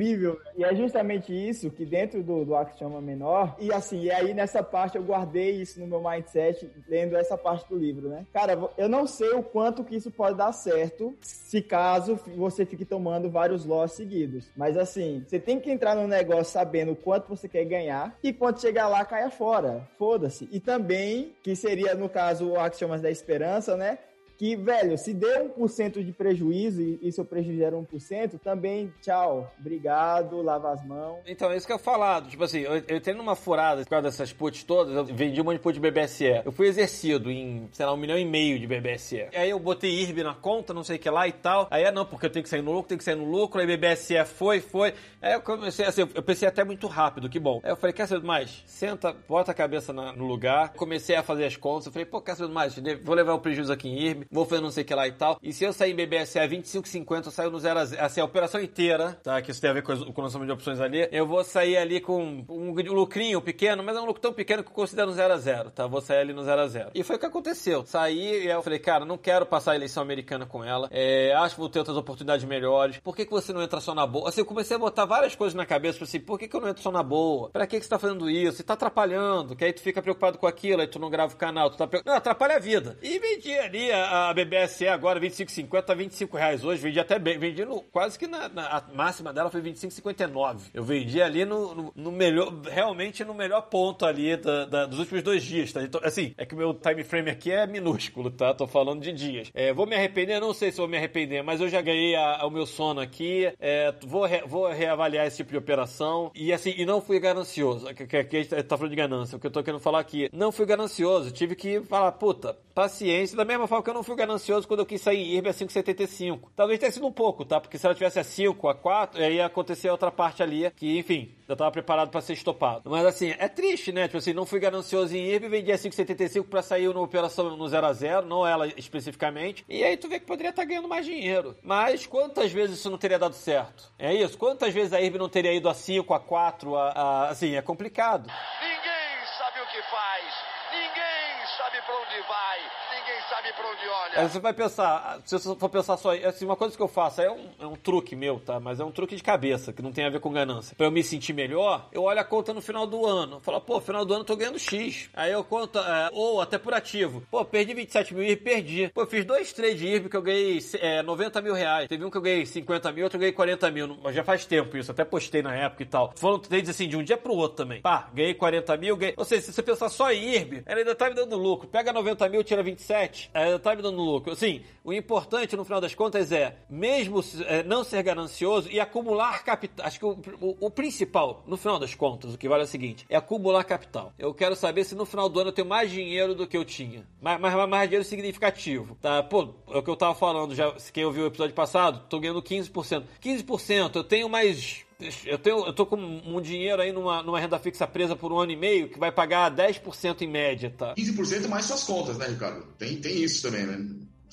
E 0.58 0.64
é 0.64 0.76
justamente 0.76 1.34
isso 1.34 1.70
que 1.70 1.86
dentro 1.86 2.22
do, 2.24 2.46
do 2.46 2.56
axioma 2.56 3.02
menor, 3.02 3.56
e 3.60 3.72
assim, 3.72 4.04
e 4.04 4.12
aí 4.12 4.34
nessa 4.34 4.62
parte 4.62 4.98
eu 4.98 5.04
guardei 5.04 5.62
isso 5.62 5.80
no 5.80 5.88
meu 5.88 6.02
mindset, 6.02 6.70
lendo 6.88 7.16
essa 7.16 7.38
parte 7.38 7.68
do 7.70 7.78
livro, 7.78 8.10
né? 8.10 8.26
Cara, 8.34 8.58
eu 8.78 8.90
não 8.90 9.08
sei 9.08 9.32
o 9.32 9.44
quanto 9.44 9.84
que 9.84 9.96
isso 9.96 10.12
pode 10.12 10.38
dar 10.38 10.52
certo, 10.52 11.16
se 11.22 11.62
caso 11.62 12.20
você 12.36 12.66
fique 12.66 12.86
tomando 12.86 13.30
vários 13.30 13.66
loss 13.66 13.94
seguidos. 13.94 14.50
Mas 14.56 14.78
assim, 14.78 15.24
você 15.26 15.40
tem 15.40 15.60
que 15.60 15.72
entrar 15.72 15.96
no 15.96 16.08
negócio 16.08 16.52
sabendo 16.52 16.96
quanto 16.96 17.30
você 17.30 17.48
quer 17.48 17.66
ganhar, 17.66 18.18
e 18.24 18.34
quando 18.34 18.62
chegar 18.62 18.88
lá, 18.88 19.04
caia 19.06 19.30
fora. 19.30 19.88
Foda-se. 19.98 20.48
E 20.52 20.60
também, 20.60 21.34
que 21.44 21.56
seria, 21.56 21.96
no 21.96 22.10
caso, 22.10 22.50
o 22.50 22.60
Axiomas 22.60 23.02
da 23.02 23.10
Esperança, 23.10 23.76
né? 23.76 23.98
Que, 24.38 24.56
velho, 24.56 24.98
se 24.98 25.14
der 25.14 25.44
1% 25.58 26.04
de 26.04 26.12
prejuízo 26.12 26.82
e, 26.82 27.00
e 27.02 27.12
seu 27.12 27.24
prejuízo 27.26 27.64
era 27.64 27.76
1%, 27.76 28.40
também, 28.40 28.94
tchau, 29.02 29.52
obrigado, 29.60 30.42
lava 30.42 30.72
as 30.72 30.86
mãos. 30.86 31.20
Então, 31.28 31.52
é 31.52 31.58
isso 31.58 31.66
que 31.68 31.74
eu 31.74 31.80
falado. 31.80 32.28
Tipo 32.30 32.44
assim, 32.44 32.60
eu, 32.60 32.76
eu 32.88 32.98
entrei 32.98 33.16
numa 33.16 33.36
furada 33.36 33.84
por 33.84 33.90
causa 33.90 34.04
dessas 34.04 34.34
puts 34.34 34.64
todas, 34.64 34.96
eu 34.96 35.06
vendi 35.06 35.40
um 35.40 35.44
monte 35.44 35.56
de 35.58 35.60
put 35.62 35.80
de 35.80 35.80
BBSE. 35.92 36.42
Eu 36.46 36.52
fui 36.52 36.68
exercido 36.68 37.30
em, 37.32 37.70
sei 37.72 37.86
lá, 37.86 37.94
um 37.94 37.98
milhão 37.98 38.18
e 38.18 38.26
meio 38.26 38.60
de 38.60 38.68
BBSE. 38.68 39.28
Aí 39.34 39.50
eu 39.50 39.60
botei 39.60 39.92
IRB 40.02 40.24
na 40.24 40.34
conta, 40.34 40.74
não 40.74 40.84
sei 40.84 40.98
o 40.98 41.00
que 41.00 41.10
lá 41.10 41.28
e 41.28 41.32
tal. 41.32 41.68
Aí, 41.72 41.86
ah, 41.86 41.92
não, 41.92 42.06
porque 42.06 42.26
eu 42.26 42.30
tenho 42.30 42.44
que 42.44 42.50
sair 42.50 42.62
no 42.62 42.72
lucro, 42.72 42.90
tenho 42.90 42.98
que 43.00 43.04
sair 43.04 43.16
no 43.16 43.26
lucro. 43.26 43.60
Aí 43.62 43.68
BBSE 43.78 44.24
foi, 44.26 44.60
foi. 44.60 44.94
Aí 45.22 45.34
eu 45.34 45.42
comecei, 45.42 45.86
assim, 45.86 46.02
eu 46.14 46.24
pensei 46.24 46.48
até 46.48 46.64
muito 46.64 46.88
rápido, 46.88 47.30
que 47.30 47.40
bom. 47.40 47.60
Aí 47.64 47.72
eu 47.72 47.76
falei, 47.76 47.94
quer 47.94 48.08
saber 48.08 48.26
mais? 48.26 48.64
Senta, 48.66 49.14
bota 49.28 49.52
a 49.52 49.56
cabeça 49.56 49.92
na- 49.94 50.14
no 50.14 50.26
lugar. 50.26 50.74
Comecei 50.74 51.16
a 51.16 51.24
fazer 51.24 51.46
as 51.46 51.56
contas. 51.56 51.86
Eu 51.88 51.92
falei, 51.92 52.06
pô, 52.06 52.22
quer 52.22 52.36
saber 52.36 52.54
mais? 52.54 52.76
Vou 53.04 53.16
levar 53.16 53.34
o 53.34 53.40
prejuízo 53.40 53.72
aqui 53.72 53.88
em 53.90 54.00
IRB, 54.00 54.25
vou 54.32 54.46
fazer 54.46 54.62
não 54.62 54.72
sei 54.72 54.84
o 54.84 54.86
que 54.86 54.96
lá 54.96 55.08
e 55.08 55.12
tal. 55.12 55.38
E 55.42 55.54
se 55.54 55.64
eu 55.64 55.74
sair 55.74 55.92
em 55.92 55.96
BBSE 55.96 56.40
25,50, 56.40 57.26
eu 57.26 57.32
saio 57.32 57.52
no 57.52 57.60
0 57.60 57.80
a 57.80 57.86
0. 57.86 58.06
Assim, 58.06 58.22
a 58.22 58.26
operação 58.26 58.62
inteira, 58.62 59.18
tá? 59.24 59.42
Que 59.42 59.52
isso 59.52 59.62
tem 59.62 59.70
a 59.70 59.74
ver 59.74 59.84
com, 59.84 59.94
o 59.94 60.22
lançamento 60.22 60.48
de 60.48 60.54
opções 60.54 60.80
ali. 60.80 61.08
Eu 61.12 61.26
vou 61.26 61.44
sair 61.44 61.78
ali 61.78 62.00
com 62.00 62.46
um 62.50 62.72
lucrinho 62.72 63.42
pequeno, 63.42 63.84
mas 63.84 63.96
é 63.96 64.02
um 64.02 64.06
lucro 64.06 64.22
tão 64.22 64.34
pequeno 64.34 64.64
que 64.64 64.70
eu 64.70 64.74
considero 64.74 65.10
no 65.10 65.14
0 65.14 65.34
a 65.34 65.38
0, 65.38 65.72
tá? 65.72 65.88
Vou 65.88 66.02
sair 66.02 66.20
ali 66.20 66.34
no 66.34 66.44
0 66.44 66.62
a 66.62 66.68
0. 66.68 66.92
E 66.94 67.04
foi 67.04 67.16
o 67.16 67.20
que 67.20 67.26
aconteceu. 67.26 67.86
Saí 67.86 68.44
e 68.44 68.48
eu 68.48 68.62
falei, 68.62 68.80
cara, 68.80 69.06
não 69.06 69.18
quero 69.18 69.46
passar 69.46 69.72
a 69.72 69.76
eleição 69.76 70.02
americana 70.04 70.46
com 70.46 70.64
ela. 70.64 70.88
É, 70.92 71.34
acho 71.36 71.56
que 71.56 71.62
vou 71.62 71.70
ter 71.70 71.80
outras 71.80 71.98
oportunidades 71.98 72.46
melhores. 72.46 73.00
Por 73.00 73.16
que, 73.16 73.26
que 73.26 73.32
você 73.32 73.54
não 73.54 73.62
entra 73.62 73.80
só 73.80 73.94
na 73.94 74.06
boa? 74.06 74.30
Assim, 74.30 74.42
eu 74.42 74.46
comecei 74.46 74.76
a 74.76 74.80
botar 74.80 75.06
várias 75.06 75.36
coisas 75.36 75.54
na 75.54 75.66
cabeça, 75.66 76.04
assim, 76.04 76.20
por 76.20 76.40
que, 76.40 76.48
que 76.48 76.56
eu 76.56 76.62
não 76.62 76.70
entro 76.70 76.82
só 76.82 76.92
na 76.92 77.04
boa? 77.04 77.50
Pra 77.50 77.68
que, 77.68 77.78
que 77.78 77.84
você 77.84 77.90
tá 77.90 78.00
fazendo 78.00 78.30
isso? 78.30 78.58
Você 78.58 78.64
tá 78.64 78.74
atrapalhando, 78.74 79.56
que 79.56 79.64
aí 79.64 79.74
tu 79.74 79.82
fica 79.82 80.02
preocupado 80.02 80.38
com 80.38 80.48
aquilo, 80.48 80.82
aí 80.82 80.88
tu 80.88 81.00
não 81.00 81.10
grava 81.10 81.34
o 81.34 81.38
canal, 81.38 81.70
tu 81.70 81.78
tá 81.78 81.88
preocupado. 81.88 82.14
Não, 82.14 82.18
atrapalha 82.18 82.56
a 82.56 82.60
vida. 82.60 82.98
E 83.02 83.20
vendi 83.20 83.54
ali 83.58 83.92
a, 83.92 84.15
a 84.16 84.34
BBSE 84.34 84.88
agora, 84.88 85.20
25,50, 85.20 85.82
tá 85.84 85.94
25 85.94 86.38
reais 86.38 86.64
hoje, 86.64 86.82
vendi 86.82 87.00
até 87.00 87.18
bem, 87.20 87.38
vendi 87.38 87.64
no, 87.66 87.82
quase 87.82 88.18
que 88.18 88.28
na, 88.28 88.50
na- 88.50 88.84
máxima 88.94 89.32
dela 89.34 89.50
foi 89.50 89.62
25,59. 89.62 90.70
Eu 90.74 90.84
vendi 90.84 91.22
ali 91.22 91.46
no, 91.46 91.74
no, 91.76 91.94
no 91.96 92.12
melhor, 92.12 92.52
realmente 92.70 93.24
no 93.24 93.34
melhor 93.34 93.62
ponto 93.64 94.06
ali 94.06 94.36
da- 94.38 94.66
da- 94.66 94.86
dos 94.86 95.00
últimos 95.00 95.24
dois 95.24 95.44
dias, 95.44 95.72
tá? 95.72 95.82
Então, 95.84 96.00
assim, 96.04 96.34
é 96.38 96.46
que 96.46 96.54
o 96.54 96.58
meu 96.58 96.74
time 96.74 97.04
frame 97.04 97.30
aqui 97.30 97.52
é 97.52 97.66
minúsculo, 97.68 98.30
tá? 98.32 98.54
Tô 98.54 98.68
falando 98.68 99.02
de 99.02 99.12
dias. 99.12 99.50
É, 99.54 99.74
vou 99.74 99.86
me 99.86 99.96
arrepender? 99.96 100.40
Não 100.40 100.54
sei 100.54 100.72
se 100.72 100.78
vou 100.78 100.88
me 100.88 100.98
arrepender, 100.98 101.44
mas 101.44 101.62
eu 101.62 101.70
já 101.70 101.82
ganhei 101.82 102.16
a- 102.16 102.38
a- 102.42 102.46
o 102.48 102.50
meu 102.52 102.66
sono 102.66 103.00
aqui, 103.02 103.52
é, 103.60 103.94
vou, 104.06 104.26
re- 104.26 104.44
vou 104.46 104.68
reavaliar 104.70 105.26
esse 105.28 105.38
tipo 105.38 105.52
de 105.52 105.58
operação 105.58 106.32
e 106.36 106.52
assim, 106.54 106.74
e 106.78 106.86
não 106.86 107.02
fui 107.02 107.20
ganancioso. 107.20 107.94
Que, 107.94 108.06
que, 108.08 108.24
que 108.24 108.64
tá 108.64 108.78
falando 108.78 108.92
de 108.92 108.96
ganância, 108.98 109.36
o 109.38 109.40
que 109.40 109.48
eu 109.48 109.52
tô 109.52 109.64
querendo 109.64 109.80
falar 109.82 110.00
aqui. 110.00 110.30
Não 110.34 110.52
fui 110.52 110.66
ganancioso, 110.66 111.32
tive 111.32 111.56
que 111.56 111.82
falar, 111.82 112.12
puta, 112.14 112.58
paciência, 112.74 113.38
da 113.38 113.46
mesma 113.46 113.68
forma 113.68 113.84
que 113.84 113.90
eu 113.90 113.94
não 113.94 114.04
fui 114.06 114.16
ganancioso 114.16 114.68
quando 114.68 114.80
eu 114.82 114.86
quis 114.86 115.02
sair 115.02 115.18
em 115.20 115.34
IRB 115.34 115.50
a 115.50 115.54
5,75. 115.54 116.40
Talvez 116.56 116.80
tenha 116.80 116.92
sido 116.92 117.06
um 117.08 117.12
pouco, 117.12 117.44
tá? 117.44 117.60
Porque 117.60 117.78
se 117.78 117.86
ela 117.86 117.94
tivesse 117.96 118.20
a 118.20 118.24
5, 118.24 118.68
a 118.70 118.76
4, 118.76 119.22
aí 119.22 119.36
ia 119.36 119.46
acontecer 119.46 119.90
outra 119.90 120.12
parte 120.12 120.42
ali, 120.42 120.70
que, 120.72 120.98
enfim, 120.98 121.36
eu 121.48 121.56
tava 121.56 121.72
preparado 121.72 122.10
pra 122.10 122.22
ser 122.22 122.34
estopado. 122.34 122.90
Mas 122.90 123.06
assim, 123.06 123.34
é 123.38 123.48
triste, 123.48 123.92
né? 123.92 124.08
Tipo 124.08 124.18
assim, 124.18 124.34
não 124.34 124.46
fui 124.46 124.60
ganancioso 124.60 125.16
em 125.16 125.26
IRB, 125.30 125.50
vendi 125.50 125.72
a 125.72 125.76
5,75 125.76 126.48
pra 126.48 126.62
sair 126.62 126.88
numa 126.88 127.02
operação 127.02 127.56
no 127.58 127.68
0 127.68 127.86
a 127.88 127.94
0 127.94 128.26
não 128.26 128.46
ela 128.48 128.68
especificamente. 128.68 129.66
E 129.68 129.84
aí 129.84 129.98
tu 129.98 130.08
vê 130.08 130.20
que 130.20 130.26
poderia 130.26 130.50
estar 130.52 130.64
ganhando 130.66 130.88
mais 130.88 131.06
dinheiro. 131.06 131.58
Mas 131.64 132.06
quantas 132.06 132.52
vezes 132.52 132.80
isso 132.80 132.90
não 132.90 132.98
teria 132.98 133.20
dado 133.20 133.34
certo? 133.36 133.92
É 133.98 134.14
isso? 134.14 134.38
Quantas 134.38 134.74
vezes 134.74 134.94
a 134.94 135.02
IRB 135.02 135.18
não 135.18 135.30
teria 135.30 135.54
ido 135.54 135.68
a 135.70 135.74
5, 135.74 136.14
a 136.14 136.20
4, 136.20 136.76
a, 136.76 136.90
a- 136.92 137.30
assim, 137.30 137.56
é 137.56 137.62
complicado. 137.62 138.28
Ninguém 138.62 139.26
sabe 139.38 139.60
o 139.62 139.66
que 139.68 139.82
faz, 139.90 140.24
ninguém 140.72 141.48
sabe 141.58 141.82
pra 141.86 141.96
onde 141.96 142.28
vai, 142.28 142.60
ninguém 143.06 143.22
sabe 143.30 143.54
pra 143.54 143.70
onde 143.70 143.88
olha. 143.88 144.20
Aí 144.20 144.30
você 144.30 144.40
vai 144.40 144.54
pensar, 144.54 145.20
se 145.24 145.38
você 145.38 145.56
for 145.56 145.70
pensar 145.70 145.98
só, 145.98 146.12
assim, 146.12 146.46
uma 146.46 146.56
coisa 146.56 146.76
que 146.76 146.82
eu 146.82 146.88
faço 146.88 147.22
é 147.22 147.32
um, 147.32 147.50
é 147.60 147.66
um 147.66 147.76
truque 147.76 148.16
meu, 148.16 148.40
tá? 148.40 148.60
Mas 148.60 148.80
é 148.80 148.84
um 148.84 148.92
truque 148.92 149.16
de 149.16 149.24
cabeça, 149.24 149.72
que 149.72 149.82
não 149.82 149.92
tem 149.92 150.06
a 150.06 150.10
ver 150.10 150.20
com 150.20 150.32
ganância. 150.32 150.76
Pra 150.76 150.88
eu 150.88 150.92
me 150.92 151.04
sentir 151.04 151.34
melhor, 151.34 151.88
eu 151.92 152.04
olho 152.04 152.20
a 152.20 152.24
conta 152.24 152.54
no 152.54 152.62
final 152.62 152.88
do 152.88 153.06
ano. 153.06 153.40
Falo, 153.42 153.62
pô, 153.62 153.80
final 153.80 154.04
do 154.04 154.14
ano 154.14 154.22
eu 154.22 154.26
tô 154.26 154.36
ganhando 154.36 154.58
X. 154.58 155.10
Aí 155.14 155.32
eu 155.32 155.44
conto, 155.44 155.78
é, 155.80 156.10
ou 156.14 156.42
até 156.42 156.58
por 156.58 156.74
ativo. 156.74 157.24
Pô, 157.30 157.46
perdi 157.46 157.74
27 157.74 158.14
mil 158.16 158.24
e 158.24 158.36
perdi. 158.36 158.90
Pô, 158.94 159.02
eu 159.02 159.08
fiz 159.08 159.24
dois 159.24 159.54
trades 159.54 159.80
de 159.80 159.88
IRB 159.88 160.10
que 160.10 160.18
eu 160.18 160.22
ganhei 160.22 160.60
é, 160.80 161.04
90 161.04 161.42
mil 161.42 161.54
reais. 161.54 161.88
Teve 161.88 162.04
um 162.04 162.10
que 162.10 162.18
eu 162.18 162.22
ganhei 162.22 162.46
50 162.46 162.92
mil, 162.92 163.04
outro 163.04 163.18
eu 163.18 163.20
ganhei 163.20 163.34
40 163.34 163.72
mil. 163.72 163.98
Já 164.12 164.24
faz 164.24 164.46
tempo 164.46 164.76
isso, 164.78 164.92
até 164.92 165.06
postei 165.06 165.42
na 165.42 165.56
época 165.56 165.84
e 165.84 165.86
tal. 165.86 166.14
Foram 166.16 166.40
trades 166.40 166.70
assim, 166.70 166.88
de 166.88 166.98
um 166.98 167.04
dia 167.04 167.18
pro 167.18 167.34
outro 167.34 167.58
também. 167.58 167.82
Pá, 167.82 168.10
ganhei 168.14 168.34
40 168.34 168.78
mil, 168.78 168.96
ganhei... 168.96 169.14
Ou 169.18 169.26
seja, 169.26 169.42
se 169.42 169.54
você 169.54 169.62
pensar 169.62 169.90
só 169.90 170.12
em 170.12 170.34
IRB, 170.34 170.64
ela 170.66 170.80
ainda 170.80 170.96
tá 170.96 171.10
me 171.10 171.16
dando 171.16 171.38
lucro. 171.38 171.68
Pega 171.68 171.94
90 171.94 172.30
mil, 172.30 172.44
tira 172.44 172.64
27, 172.64 172.95
ela 173.34 173.46
ainda 173.46 173.60
tá 173.60 173.76
me 173.76 173.82
dando 173.82 174.02
lucro. 174.02 174.32
Assim, 174.34 174.62
o 174.84 174.94
importante 174.94 175.56
no 175.56 175.64
final 175.66 175.82
das 175.82 175.94
contas 175.96 176.32
é, 176.32 176.56
mesmo 176.70 177.24
é, 177.48 177.64
não 177.64 177.84
ser 177.84 178.02
ganancioso 178.04 178.70
e 178.72 178.80
acumular 178.80 179.44
capital. 179.44 179.86
Acho 179.86 180.00
que 180.00 180.06
o, 180.06 180.18
o- 180.42 180.58
o 180.62 180.70
principal, 180.72 181.44
no 181.48 181.58
final 181.58 181.78
das 181.80 181.94
contas, 181.96 182.34
o 182.34 182.38
que 182.38 182.48
vale 182.48 182.62
é 182.62 182.66
o 182.66 182.68
seguinte: 182.68 183.06
é 183.10 183.16
acumular 183.16 183.64
capital. 183.64 184.14
Eu 184.18 184.34
quero 184.34 184.56
saber 184.56 184.84
se 184.84 184.96
no 184.96 185.06
final 185.06 185.28
do 185.28 185.40
ano 185.40 185.50
eu 185.50 185.54
tenho 185.54 185.68
mais 185.68 185.90
dinheiro 185.92 186.34
do 186.36 186.48
que 186.48 186.56
eu 186.58 186.64
tinha. 186.66 187.06
Mais, 187.22 187.40
mais, 187.40 187.70
mais 187.70 187.90
dinheiro 187.90 188.06
significativo. 188.06 188.98
Tá? 189.02 189.22
Pô, 189.24 189.50
é 189.72 189.78
o 189.78 189.84
que 189.84 189.90
eu 189.90 189.96
tava 189.96 190.16
falando 190.16 190.54
já. 190.56 190.72
Quem 190.94 191.06
ouviu 191.06 191.24
o 191.24 191.28
episódio 191.28 191.56
passado, 191.56 192.06
tô 192.10 192.20
ganhando 192.20 192.42
15%. 192.42 193.04
15%, 193.22 193.96
eu 193.96 194.04
tenho 194.04 194.30
mais. 194.30 194.85
Eu, 195.26 195.38
tenho, 195.38 195.66
eu 195.66 195.74
tô 195.74 195.86
com 195.86 195.98
um 195.98 196.40
dinheiro 196.40 196.82
aí 196.82 196.92
numa, 196.92 197.22
numa 197.22 197.40
renda 197.40 197.60
fixa 197.60 197.86
presa 197.86 198.16
por 198.16 198.32
um 198.32 198.40
ano 198.40 198.52
e 198.52 198.56
meio 198.56 198.90
que 198.90 198.98
vai 198.98 199.12
pagar 199.12 199.54
10% 199.54 200.22
em 200.22 200.28
média, 200.28 200.74
tá? 200.76 200.96
15% 200.96 201.48
mais 201.48 201.66
suas 201.66 201.84
contas, 201.84 202.18
né, 202.18 202.28
Ricardo? 202.28 202.66
Tem, 202.78 202.98
tem 202.98 203.22
isso 203.22 203.42
também, 203.42 203.66
né? 203.66 203.86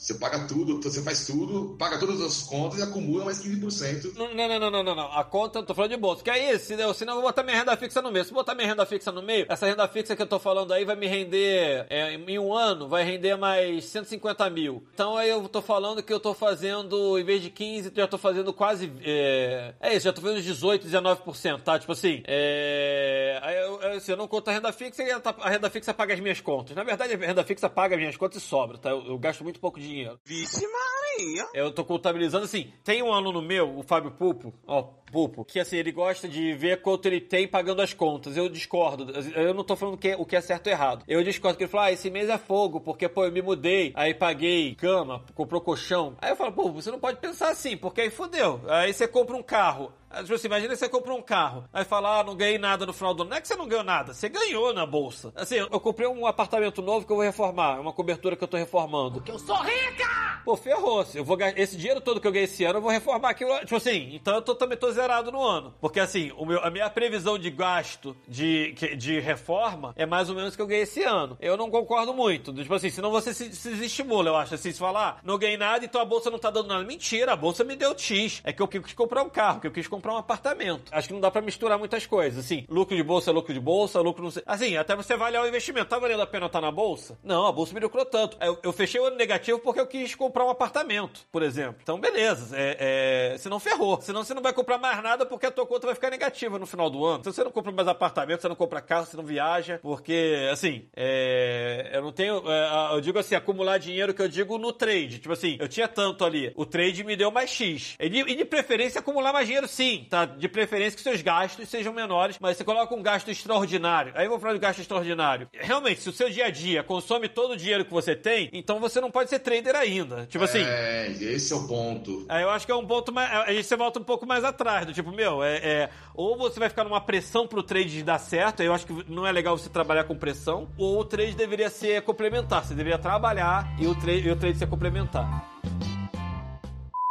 Você 0.02 0.14
paga 0.14 0.49
tudo, 0.49 0.82
você 0.82 1.00
faz 1.00 1.25
tudo, 1.25 1.76
paga 1.78 1.97
todas 1.97 2.21
as 2.21 2.42
contas 2.42 2.80
e 2.80 2.82
acumula 2.82 3.25
mais 3.25 3.40
15%. 3.40 4.16
Não, 4.16 4.35
não, 4.35 4.49
não, 4.49 4.68
não, 4.68 4.82
não, 4.82 4.94
não. 4.97 5.12
A 5.12 5.23
conta, 5.23 5.61
eu 5.61 5.62
tô 5.62 5.73
falando 5.73 5.92
de 5.92 5.97
bolsa. 5.97 6.25
Que 6.25 6.30
é 6.30 6.52
isso? 6.52 6.64
Senão, 6.64 6.92
senão 6.92 7.12
eu 7.12 7.21
vou 7.21 7.30
botar 7.30 7.44
minha 7.44 7.56
renda 7.56 7.76
fixa 7.76 8.02
no 8.02 8.11
meio. 8.11 8.25
Se 8.25 8.35
botar 8.35 8.56
minha 8.56 8.66
renda 8.66 8.85
fixa 8.85 9.12
no 9.12 9.23
meio, 9.23 9.47
essa 9.49 9.64
renda 9.64 9.87
fixa 9.87 10.16
que 10.16 10.23
eu 10.23 10.26
tô 10.26 10.40
falando 10.40 10.73
aí 10.73 10.85
vai 10.85 10.97
me 10.97 11.06
render, 11.06 11.87
é, 11.88 12.14
em 12.14 12.37
um 12.37 12.52
ano, 12.52 12.88
vai 12.88 13.04
render 13.04 13.37
mais 13.37 13.85
150 13.85 14.50
mil. 14.50 14.82
Então 14.92 15.16
aí 15.16 15.30
eu 15.30 15.49
tô 15.49 15.62
falando 15.62 16.02
que 16.02 16.12
eu 16.12 16.18
tô 16.18 16.35
fazendo, 16.35 17.16
em 17.16 17.23
vez 17.23 17.40
de 17.40 17.50
15, 17.50 17.92
já 17.94 18.09
tô 18.09 18.18
fazendo 18.18 18.52
quase, 18.52 18.90
é, 19.04 19.73
é 19.80 19.94
isso, 19.94 20.02
já 20.06 20.12
tô 20.12 20.21
fazendo 20.21 20.42
18, 20.42 20.85
19%, 20.85 21.61
tá? 21.61 21.78
Tipo 21.78 21.92
assim, 21.92 22.25
é, 22.26 23.38
aí 23.40 23.56
eu, 23.56 23.80
eu, 23.80 23.92
assim, 23.99 24.11
eu 24.11 24.18
não 24.18 24.26
conto 24.26 24.49
a 24.49 24.52
renda 24.52 24.73
fixa 24.73 25.00
e 25.04 25.12
a 25.12 25.49
renda 25.49 25.71
fixa 25.71 25.94
paga 25.94 26.12
as 26.12 26.18
minhas 26.18 26.40
contas. 26.40 26.75
Na 26.75 26.82
verdade, 26.82 27.14
a 27.14 27.16
renda 27.16 27.44
fixa 27.44 27.71
paga 27.71 27.94
as 27.94 28.00
minhas 28.00 28.16
contas 28.16 28.42
e 28.42 28.44
sobra, 28.44 28.78
tá? 28.78 28.90
Eu, 28.90 29.06
eu 29.06 29.16
gasto 29.16 29.44
muito 29.44 29.61
pouco 29.61 29.78
dinheiro. 29.78 29.91
Vixe 30.25 30.66
Maria. 30.66 31.12
Eu 31.54 31.73
tô 31.73 31.85
contabilizando 31.85 32.45
assim. 32.45 32.73
Tem 32.85 33.02
um 33.02 33.12
aluno 33.12 33.42
meu, 33.42 33.78
o 33.78 33.83
Fábio 33.83 34.11
Pulpo, 34.11 34.52
ó, 34.66 34.83
Pulpo, 35.12 35.45
que 35.45 35.61
assim, 35.61 35.76
ele 35.76 35.92
gosta 35.92 36.26
de 36.26 36.54
ver 36.54 36.81
quanto 36.81 37.07
ele 37.07 37.21
tem 37.21 37.47
pagando 37.47 37.83
as 37.83 37.92
contas. 37.92 38.37
Eu 38.37 38.49
discordo. 38.49 39.12
Eu 39.35 39.52
não 39.52 39.62
tô 39.62 39.76
falando 39.76 39.99
que, 39.99 40.14
o 40.14 40.25
que 40.25 40.35
é 40.35 40.40
certo 40.40 40.69
ou 40.69 40.73
errado. 40.73 41.04
Eu 41.07 41.23
discordo 41.23 41.59
que 41.59 41.64
ele 41.64 41.71
fala, 41.71 41.85
ah, 41.85 41.92
esse 41.92 42.09
mês 42.09 42.31
é 42.31 42.38
fogo, 42.38 42.81
porque, 42.81 43.07
pô, 43.09 43.26
eu 43.26 43.31
me 43.31 43.42
mudei, 43.42 43.92
aí 43.95 44.14
paguei 44.14 44.75
cama, 44.75 45.23
comprou 45.35 45.61
colchão. 45.61 46.16
Aí 46.21 46.31
eu 46.31 46.37
falo, 46.37 46.52
pô, 46.52 46.71
você 46.73 46.90
não 46.90 46.99
pode 46.99 47.21
pensar 47.21 47.50
assim, 47.50 47.76
porque 47.76 48.00
aí 48.00 48.11
fodeu. 48.11 48.62
Aí 48.66 48.92
você 48.92 49.07
compra 49.07 49.37
um 49.37 49.42
carro. 49.42 49.92
Tipo 50.21 50.35
assim, 50.35 50.47
imagina 50.47 50.76
você 50.76 50.88
compra 50.88 51.14
um 51.14 51.23
carro. 51.23 51.64
Aí 51.73 51.85
fala, 51.85 52.21
ah, 52.21 52.25
não 52.25 52.37
ganhei 52.37 52.59
nada 52.59 52.85
no 52.85 52.92
final 52.92 53.14
do 53.14 53.23
ano. 53.23 53.31
Não 53.31 53.37
é 53.37 53.40
que 53.40 53.49
você 53.49 53.57
não 53.57 53.66
ganhou 53.66 53.85
nada, 53.85 54.12
você 54.12 54.28
ganhou 54.28 54.73
na 54.73 54.87
bolsa. 54.87 55.33
Assim, 55.35 55.57
eu 55.57 55.81
comprei 55.81 56.07
um 56.07 56.26
apartamento 56.26 56.83
novo 56.83 57.07
que 57.07 57.12
eu 57.12 57.16
vou 57.16 57.25
reformar. 57.25 57.76
É 57.76 57.81
uma 57.81 57.92
cobertura 57.92 58.37
que 58.37 58.45
eu 58.45 58.49
tô 58.49 58.57
reformando. 58.57 59.21
Que 59.23 59.31
eu 59.31 59.38
sou 59.38 59.57
rica! 59.57 60.40
Pô, 60.45 60.57
ferrou. 60.57 61.01
Eu 61.14 61.25
vou 61.25 61.37
esse 61.56 61.76
dinheiro 61.76 62.00
todo 62.00 62.21
que 62.21 62.26
eu 62.26 62.32
ganhei 62.32 62.44
esse 62.44 62.64
ano, 62.64 62.78
eu 62.78 62.82
vou 62.82 62.90
reformar 62.90 63.30
aquilo. 63.30 63.59
Tipo 63.61 63.76
assim, 63.76 64.11
então 64.14 64.35
eu 64.35 64.42
tô, 64.42 64.54
também 64.54 64.78
tô 64.78 64.90
zerado 64.90 65.30
no 65.32 65.42
ano. 65.42 65.75
Porque 65.80 66.00
assim, 66.00 66.32
o 66.37 66.44
meu, 66.44 66.62
a 66.62 66.71
minha 66.71 66.88
previsão 66.90 67.38
de 67.38 67.50
gasto 67.50 68.16
de, 68.26 68.73
de 68.97 69.21
reforma 69.21 69.92
é 69.97 70.06
mais 70.06 70.28
ou 70.28 70.37
menos 70.37 70.56
que 70.56 70.62
eu 70.62 70.66
ganhei 70.66 70.82
esse 70.82 71.02
ano. 71.02 71.37
Eu 71.40 71.56
não 71.56 71.71
concordo 71.71 72.14
muito. 72.14 72.52
Tipo 72.52 72.75
assim, 72.75 72.90
senão 72.90 73.11
você 73.11 73.35
se, 73.35 73.54
se 73.54 73.71
desestimula, 73.71 74.30
eu 74.30 74.37
acho. 74.37 74.54
Assim, 74.54 74.73
se 74.73 74.78
falar, 74.78 75.02
ah, 75.02 75.21
não 75.25 75.38
ganhei 75.38 75.56
nada, 75.56 75.85
então 75.85 76.00
a 76.00 76.04
bolsa 76.04 76.30
não 76.30 76.38
tá 76.38 76.50
dando 76.50 76.68
nada. 76.68 76.85
Mentira, 76.85 77.32
a 77.32 77.37
bolsa 77.37 77.64
me 77.64 77.76
deu 77.76 77.97
X. 77.99 78.40
É 78.44 78.52
que 78.52 78.62
eu 78.62 78.68
quis 78.68 78.92
comprar 78.92 79.23
um 79.23 79.30
carro, 79.30 79.61
que 79.61 79.66
eu 79.66 79.73
quis 79.73 79.88
comprar 79.88 80.14
um 80.14 80.18
apartamento. 80.18 80.92
Acho 80.92 81.09
que 81.09 81.14
não 81.14 81.21
dá 81.21 81.30
pra 81.30 81.40
misturar 81.40 81.78
muitas 81.78 82.06
coisas. 82.06 82.44
Assim, 82.44 82.64
lucro 82.68 82.97
de 82.97 83.02
bolsa 83.02 83.30
é 83.30 83.32
lucro 83.32 83.52
de 83.52 83.61
bolsa, 83.61 84.00
lucro 84.00 84.23
não 84.23 84.30
sei. 84.30 84.42
Assim, 84.47 84.76
até 84.76 84.94
você 84.94 85.14
avaliar 85.14 85.42
o 85.42 85.49
investimento. 85.49 85.87
Tá 85.87 85.99
valendo 85.99 86.23
a 86.23 86.26
pena 86.26 86.47
estar 86.47 86.61
na 86.61 86.71
bolsa? 86.71 87.18
Não, 87.23 87.47
a 87.47 87.52
bolsa 87.52 87.75
me 87.75 87.80
lucrou 87.80 88.04
tanto. 88.04 88.37
Eu, 88.40 88.59
eu 88.62 88.73
fechei 88.73 89.00
o 89.00 89.04
ano 89.04 89.16
negativo 89.16 89.59
porque 89.59 89.80
eu 89.80 89.87
quis 89.87 90.14
comprar 90.14 90.44
um 90.44 90.50
apartamento, 90.50 90.91
por 91.30 91.42
exemplo. 91.42 91.76
Então, 91.82 91.99
beleza. 91.99 92.56
É, 92.56 93.32
é, 93.34 93.38
senão 93.38 93.58
ferrou. 93.58 94.00
Senão 94.00 94.25
você 94.25 94.34
não 94.34 94.42
vai 94.42 94.52
comprar 94.52 94.78
mais 94.78 95.02
nada 95.02 95.25
porque 95.26 95.46
a 95.46 95.50
tua 95.50 95.66
conta 95.66 95.87
vai 95.87 95.94
ficar 95.94 96.11
negativa 96.11 96.58
no 96.58 96.66
final 96.66 96.90
do 96.90 97.04
ano. 97.04 97.25
Se 97.25 97.32
você 97.32 97.44
não 97.44 97.50
compra 97.50 97.72
mais 97.72 97.88
apartamento, 97.88 98.40
você 98.40 98.49
não 98.49 98.56
compra 98.56 98.80
carro, 98.80 99.06
você 99.06 99.16
não 99.16 99.25
viaja. 99.25 99.78
Porque, 99.82 100.49
assim, 100.50 100.87
é, 100.96 101.90
eu 101.92 102.02
não 102.02 102.12
tenho. 102.12 102.42
é, 102.50 102.94
eu 102.94 103.00
digo 103.00 103.18
assim, 103.18 103.34
acumular 103.34 103.78
dinheiro 103.78 104.14
que 104.14 104.22
eu 104.22 104.28
digo 104.28 104.58
no 104.58 104.72
trade. 104.72 105.18
Tipo 105.18 105.32
assim, 105.32 105.56
eu 105.61 105.68
tinha 105.68 105.88
tanto 105.88 106.25
ali. 106.25 106.52
O 106.56 106.66
trade 106.66 107.04
me 107.04 107.16
deu 107.16 107.30
mais 107.30 107.50
X. 107.50 107.96
E 107.99 108.08
de, 108.08 108.18
e 108.18 108.37
de 108.37 108.44
preferência 108.44 109.00
acumular 109.00 109.32
mais 109.32 109.46
dinheiro, 109.46 109.68
sim, 109.68 110.06
tá? 110.08 110.25
De 110.25 110.49
preferência 110.49 110.96
que 110.96 111.02
seus 111.02 111.22
gastos 111.22 111.68
sejam 111.68 111.92
menores, 111.92 112.37
mas 112.40 112.56
você 112.56 112.64
coloca 112.64 112.94
um 112.94 113.02
gasto 113.02 113.30
extraordinário. 113.30 114.12
Aí 114.14 114.26
eu 114.26 114.30
vou 114.30 114.40
falar 114.40 114.54
de 114.54 114.58
gasto 114.58 114.80
extraordinário. 114.80 115.49
Realmente, 115.52 116.00
se 116.00 116.08
o 116.08 116.12
seu 116.12 116.28
dia 116.28 116.46
a 116.46 116.50
dia 116.50 116.82
consome 116.82 117.28
todo 117.28 117.52
o 117.52 117.56
dinheiro 117.56 117.84
que 117.84 117.92
você 117.92 118.14
tem, 118.14 118.49
então 118.52 118.80
você 118.80 119.00
não 119.00 119.11
pode 119.11 119.30
ser 119.30 119.38
trader 119.38 119.75
ainda. 119.76 120.26
Tipo 120.26 120.44
assim. 120.44 120.62
É, 120.62 120.82
esse 121.21 121.53
é 121.53 121.57
o 121.57 121.67
ponto. 121.67 122.25
Aí 122.29 122.43
eu 122.43 122.51
acho 122.51 122.67
que 122.67 122.73
é 122.73 122.75
um 122.75 122.87
ponto 122.87 123.12
mais. 123.12 123.31
Aí 123.49 123.62
você 123.62 123.77
volta 123.77 123.99
um 124.01 124.05
pouco 124.05 124.27
mais 124.27 124.45
atrás, 124.45 124.87
do 124.87 124.93
tipo, 124.93 125.11
meu, 125.12 125.43
é, 125.43 125.57
é- 125.57 125.91
Ou 126.15 126.37
você 126.37 126.59
vai 126.61 126.69
ficar 126.69 126.85
numa 126.85 127.01
pressão 127.01 127.47
pro 127.47 127.62
trade 127.62 128.03
dar 128.03 128.19
certo, 128.19 128.61
aí 128.61 128.67
eu 128.67 128.75
acho 128.75 128.87
que 128.87 129.05
não 129.11 129.27
é 129.27 129.33
legal 129.33 129.57
você 129.57 129.69
trabalhar 129.69 130.05
com 130.05 130.17
pressão, 130.17 130.69
ou 130.77 131.01
o 131.01 131.05
trade 131.05 131.35
deveria 131.35 131.71
ser 131.71 132.03
complementar. 132.03 132.65
Você 132.65 132.75
deveria 132.75 132.99
trabalhar 132.99 133.75
e 133.79 133.87
o, 133.87 133.95
tra 133.95 134.12
e 134.12 134.31
o 134.31 134.37
trade 134.37 134.59
ser 134.59 134.67
complementar. 134.69 135.49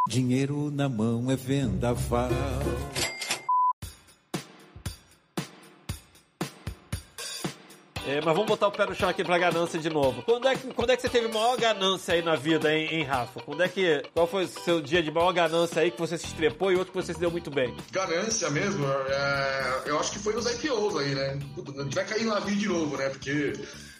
Dinheiro 0.07 0.69
na 0.71 0.89
mão 0.89 1.31
é 1.31 1.35
vendaval. 1.35 2.29
É, 8.07 8.15
mas 8.15 8.33
vamos 8.33 8.47
botar 8.47 8.67
o 8.67 8.71
pé 8.71 8.85
no 8.85 8.95
chão 8.95 9.09
aqui 9.09 9.23
pra 9.23 9.37
ganância 9.37 9.79
de 9.79 9.89
novo. 9.89 10.23
Quando 10.23 10.47
é 10.47 10.55
que, 10.55 10.67
quando 10.73 10.89
é 10.89 10.95
que 10.95 11.01
você 11.01 11.09
teve 11.09 11.27
maior 11.27 11.57
ganância 11.57 12.13
aí 12.13 12.21
na 12.21 12.35
vida, 12.35 12.73
hein, 12.73 12.87
hein, 12.91 13.03
Rafa? 13.03 13.41
Quando 13.41 13.61
é 13.61 13.67
que. 13.67 14.01
Qual 14.13 14.25
foi 14.25 14.45
o 14.45 14.47
seu 14.47 14.81
dia 14.81 15.03
de 15.03 15.11
maior 15.11 15.31
ganância 15.31 15.81
aí 15.81 15.91
que 15.91 15.99
você 15.99 16.17
se 16.17 16.25
estrepou 16.25 16.71
e 16.71 16.75
outro 16.75 16.91
que 16.91 17.01
você 17.01 17.13
se 17.13 17.19
deu 17.19 17.29
muito 17.29 17.51
bem? 17.51 17.75
Ganância 17.91 18.49
mesmo, 18.49 18.85
é, 18.87 19.83
eu 19.85 19.99
acho 19.99 20.11
que 20.11 20.19
foi 20.19 20.33
nos 20.33 20.45
IPOs 20.51 20.97
aí, 20.97 21.13
né? 21.13 21.39
Puta, 21.53 21.79
a 21.79 21.83
gente 21.83 21.95
vai 21.95 22.05
cair 22.05 22.23
em 22.23 22.25
navio 22.25 22.55
de 22.55 22.67
novo, 22.67 22.97
né? 22.97 23.09
Porque 23.09 23.53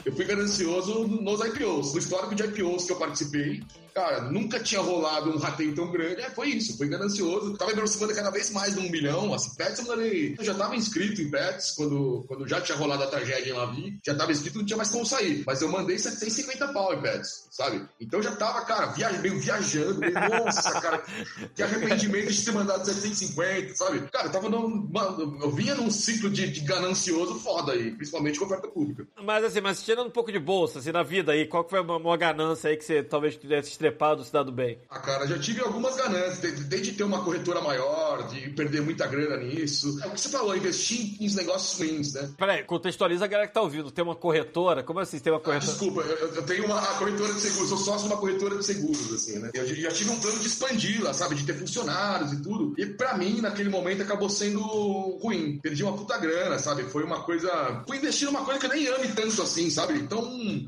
eu 0.04 0.16
fui 0.16 0.26
ganancioso 0.26 1.08
nos 1.08 1.40
IPOs. 1.46 1.94
No 1.94 2.00
histórico 2.00 2.34
de 2.34 2.44
IPOs 2.44 2.86
que 2.86 2.92
eu 2.92 2.98
participei, 2.98 3.64
cara, 3.94 4.22
nunca 4.22 4.60
tinha 4.60 4.82
rolado 4.82 5.32
um 5.32 5.38
rateio 5.38 5.74
tão 5.76 5.92
grande. 5.92 6.22
É, 6.22 6.30
foi 6.30 6.50
isso, 6.50 6.78
foi 6.78 6.88
ganancioso. 6.88 7.58
Tava 7.58 7.72
me 7.72 7.78
aproximando 7.78 8.16
cada 8.16 8.32
vez 8.32 8.50
mais 8.52 8.74
de 8.74 8.80
um 8.80 8.90
milhão. 8.90 9.34
Assim, 9.34 9.56
Pets 9.56 9.80
eu 9.80 9.86
falei, 9.86 10.36
eu 10.38 10.44
já 10.44 10.54
tava 10.54 10.76
inscrito 10.76 11.22
em 11.22 11.30
Pets 11.30 11.72
quando, 11.72 12.26
quando 12.28 12.48
já 12.48 12.62
tinha 12.62 12.78
rolado 12.78 13.04
a 13.04 13.08
tragédia 13.08 13.52
em 13.52 13.54
Lavi. 13.54 14.00
Já 14.06 14.16
tava 14.16 14.32
inscrito, 14.32 14.58
não 14.58 14.66
tinha 14.66 14.78
mais 14.78 14.90
como 14.90 15.06
sair. 15.06 15.44
Mas 15.46 15.62
eu 15.62 15.70
mandei 15.70 15.98
750 15.98 16.74
pau 16.74 16.94
em 16.94 17.02
Pets, 17.02 17.48
sabe? 17.52 17.86
Então 18.00 18.22
já 18.22 18.36
tava, 18.36 18.66
cara, 18.66 18.88
via, 18.88 19.12
meio 19.14 19.40
viajando. 19.40 20.00
meio, 20.00 20.14
Nossa, 20.14 20.80
cara, 20.80 21.04
que 21.56 21.64
arrependimento 21.64 22.32
de 22.32 22.46
ter 22.46 22.52
mandado 22.52 22.86
750, 22.86 23.76
sabe? 23.76 24.02
Cara, 24.12 24.28
eu 24.28 24.32
tava 24.32 24.50
num, 24.50 24.90
eu 25.42 25.52
vinha 25.52 25.76
num 25.76 25.90
ciclo 25.92 26.30
de, 26.30 26.50
de 26.50 26.62
ganancioso 26.62 27.40
foda 27.40 27.74
aí, 27.74 27.92
principalmente 27.92 28.40
com 28.40 28.46
oferta 28.46 28.68
pública. 28.68 29.08
Mas 29.24 29.44
assim, 29.44 29.62
mas 29.62 29.84
tirando 29.84 30.08
um 30.08 30.12
pouco 30.12 30.32
de 30.32 30.40
bolsa, 30.40 30.80
assim, 30.80 30.92
na 30.92 31.04
vida 31.04 31.32
aí, 31.32 31.46
qual 31.46 31.64
que 31.64 31.70
foi 31.70 31.80
a 31.80 31.84
maior 31.84 32.18
ganância 32.18 32.70
aí 32.70 32.78
que 32.78 32.84
você 32.84 33.04
talvez 33.04 33.36
tivesse 33.36 33.72
estrepado, 33.86 34.24
se 34.24 34.32
dado 34.32 34.52
bem? 34.52 34.78
Ah, 34.90 35.00
cara, 35.00 35.26
já 35.26 35.38
tive 35.40 35.62
algumas 35.62 35.96
ganâncias, 35.96 36.40
de- 36.40 36.64
desde 36.66 36.92
ter 36.94 37.04
uma 37.04 37.24
corretora 37.24 37.62
maior, 37.62 38.28
de 38.28 38.50
perder 38.52 38.82
muita 38.82 39.08
grana 39.08 39.38
nisso. 39.38 40.00
É 40.04 40.08
o 40.08 40.12
que 40.12 40.22
você 40.22 40.30
falou, 40.30 40.56
investir 40.56 41.16
em 41.20 41.34
negócios 41.34 41.80
ruins, 41.80 42.14
né? 42.14 42.30
Peraí, 42.38 42.64
contextualiza 42.64 43.26
a 43.26 43.28
galera 43.28 43.48
que 43.48 43.54
tá 43.54 43.62
ouvindo. 43.62 43.90
Tem 43.90 44.04
uma 44.04 44.16
corretora? 44.16 44.84
Como 44.84 45.00
assim 45.00 45.18
tem 45.20 45.34
uma 45.34 45.40
Ah, 45.40 45.44
corretora? 45.44 45.72
desculpa, 45.72 46.02
eu, 46.02 46.28
eu 46.36 46.44
tenho 46.44 46.66
uma 46.66 46.80
corretora 46.98 47.34
de 47.34 47.42
seguros, 47.42 47.70
sou 47.70 47.78
sócio 47.78 48.08
de 48.08 48.14
uma 48.14 48.20
corretora 48.22 48.58
de 48.58 48.66
seguros, 48.66 49.14
assim, 49.14 49.40
né? 49.40 49.50
Eu 49.54 49.66
já- 49.66 49.92
tive 49.92 50.12
um 50.12 50.20
plano 50.20 50.40
de 50.40 50.48
expandir-la, 50.48 51.14
sabe? 51.14 51.36
De 51.36 51.44
ter 51.46 51.54
funcionários 51.58 52.32
e 52.34 52.42
tudo. 52.42 52.74
E 52.78 52.86
pra 52.86 53.18
mim, 53.18 53.42
naquele 53.42 53.70
momento, 53.70 54.02
acabou 54.04 54.30
sendo 54.30 54.62
ruim. 54.62 55.60
Perdi 55.62 55.84
uma 55.84 55.94
puta 55.98 56.18
grana, 56.18 56.58
sabe? 56.60 56.84
Foi 56.84 57.04
uma 57.04 57.22
coisa. 57.24 57.84
Fui 57.88 57.98
investir 57.98 58.28
numa 58.28 58.44
coisa 58.46 58.60
que 58.60 58.66
eu 58.66 58.70
nem 58.70 58.88
ame 58.88 59.08
tanto 59.10 59.42
assim, 59.42 59.70
sabe? 59.70 59.94
Então, 60.00 60.22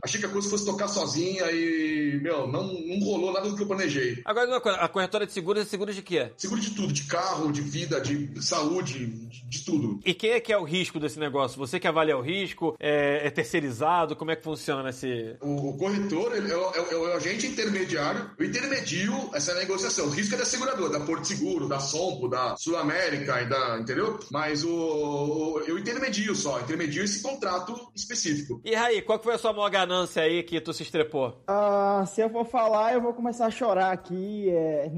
achei 0.03 0.19
que 0.19 0.25
a 0.25 0.29
coisa 0.29 0.49
fosse 0.49 0.65
tocar 0.65 0.87
sozinha 0.87 1.49
e, 1.51 2.19
meu, 2.21 2.47
não, 2.47 2.63
não 2.63 2.99
rolou 3.03 3.31
nada 3.33 3.49
do 3.49 3.55
que 3.55 3.63
eu 3.63 3.67
planejei. 3.67 4.21
Agora, 4.25 4.47
uma 4.47 4.61
coisa, 4.61 4.77
a 4.79 4.87
corretora 4.87 5.25
de 5.25 5.31
seguros 5.33 5.61
é 5.63 5.65
seguros 5.65 5.95
de 5.95 6.01
quê? 6.01 6.31
Seguro 6.37 6.61
de 6.61 6.71
tudo, 6.71 6.91
de 6.93 7.03
carro, 7.03 7.51
de 7.51 7.61
vida, 7.61 7.99
de 8.01 8.41
saúde, 8.43 9.05
de, 9.07 9.43
de 9.49 9.65
tudo. 9.65 9.99
E 10.05 10.13
quem 10.13 10.31
é 10.31 10.39
que 10.39 10.51
é 10.51 10.57
o 10.57 10.63
risco 10.63 10.99
desse 10.99 11.19
negócio? 11.19 11.57
Você 11.57 11.79
que 11.79 11.87
avalia 11.87 12.17
o 12.17 12.21
risco? 12.21 12.75
É, 12.79 13.27
é 13.27 13.29
terceirizado? 13.29 14.15
Como 14.15 14.31
é 14.31 14.35
que 14.35 14.43
funciona 14.43 14.89
esse... 14.89 15.35
O, 15.41 15.69
o 15.69 15.77
corretor 15.77 16.35
ele 16.35 16.51
é, 16.51 16.55
o, 16.57 16.71
é 16.71 16.81
o- 16.81 17.07
é 17.09 17.13
o 17.13 17.13
agente 17.17 17.45
intermediário. 17.47 18.31
Eu 18.37 18.45
intermedio 18.45 19.29
essa 19.33 19.53
negociação. 19.55 20.05
O 20.07 20.09
risco 20.09 20.35
é 20.35 20.37
da 20.37 20.45
seguradora, 20.45 20.91
da 20.99 21.05
Porto 21.05 21.25
Seguro, 21.25 21.67
da 21.67 21.79
Sompo, 21.79 22.27
da 22.27 22.55
Sul 22.57 22.77
América 22.77 23.41
e 23.41 23.45
da. 23.49 23.79
Entendeu? 23.79 24.19
Mas 24.31 24.63
o, 24.63 24.69
o- 24.69 25.59
eu 25.67 25.77
intermedio 25.77 26.35
só, 26.35 26.59
intermedio 26.59 27.03
esse 27.03 27.21
contrato 27.21 27.75
específico. 27.95 28.61
E 28.63 28.73
Raí, 28.75 29.01
qual 29.01 29.17
que 29.19 29.25
foi 29.25 29.33
a 29.35 29.37
sua 29.37 29.53
maior 29.53 29.69
ganância 29.69 30.21
aí 30.23 30.43
que 30.43 30.59
tu 30.61 30.73
se 30.73 30.83
estrepou? 30.83 31.41
Ah, 31.47 32.03
se 32.07 32.21
eu 32.21 32.29
for 32.29 32.45
falar, 32.45 32.92
eu 32.93 33.01
vou 33.01 33.13
começar 33.13 33.47
a 33.47 33.51
chorar 33.51 33.91
aqui. 33.91 34.49
É... 34.49 34.91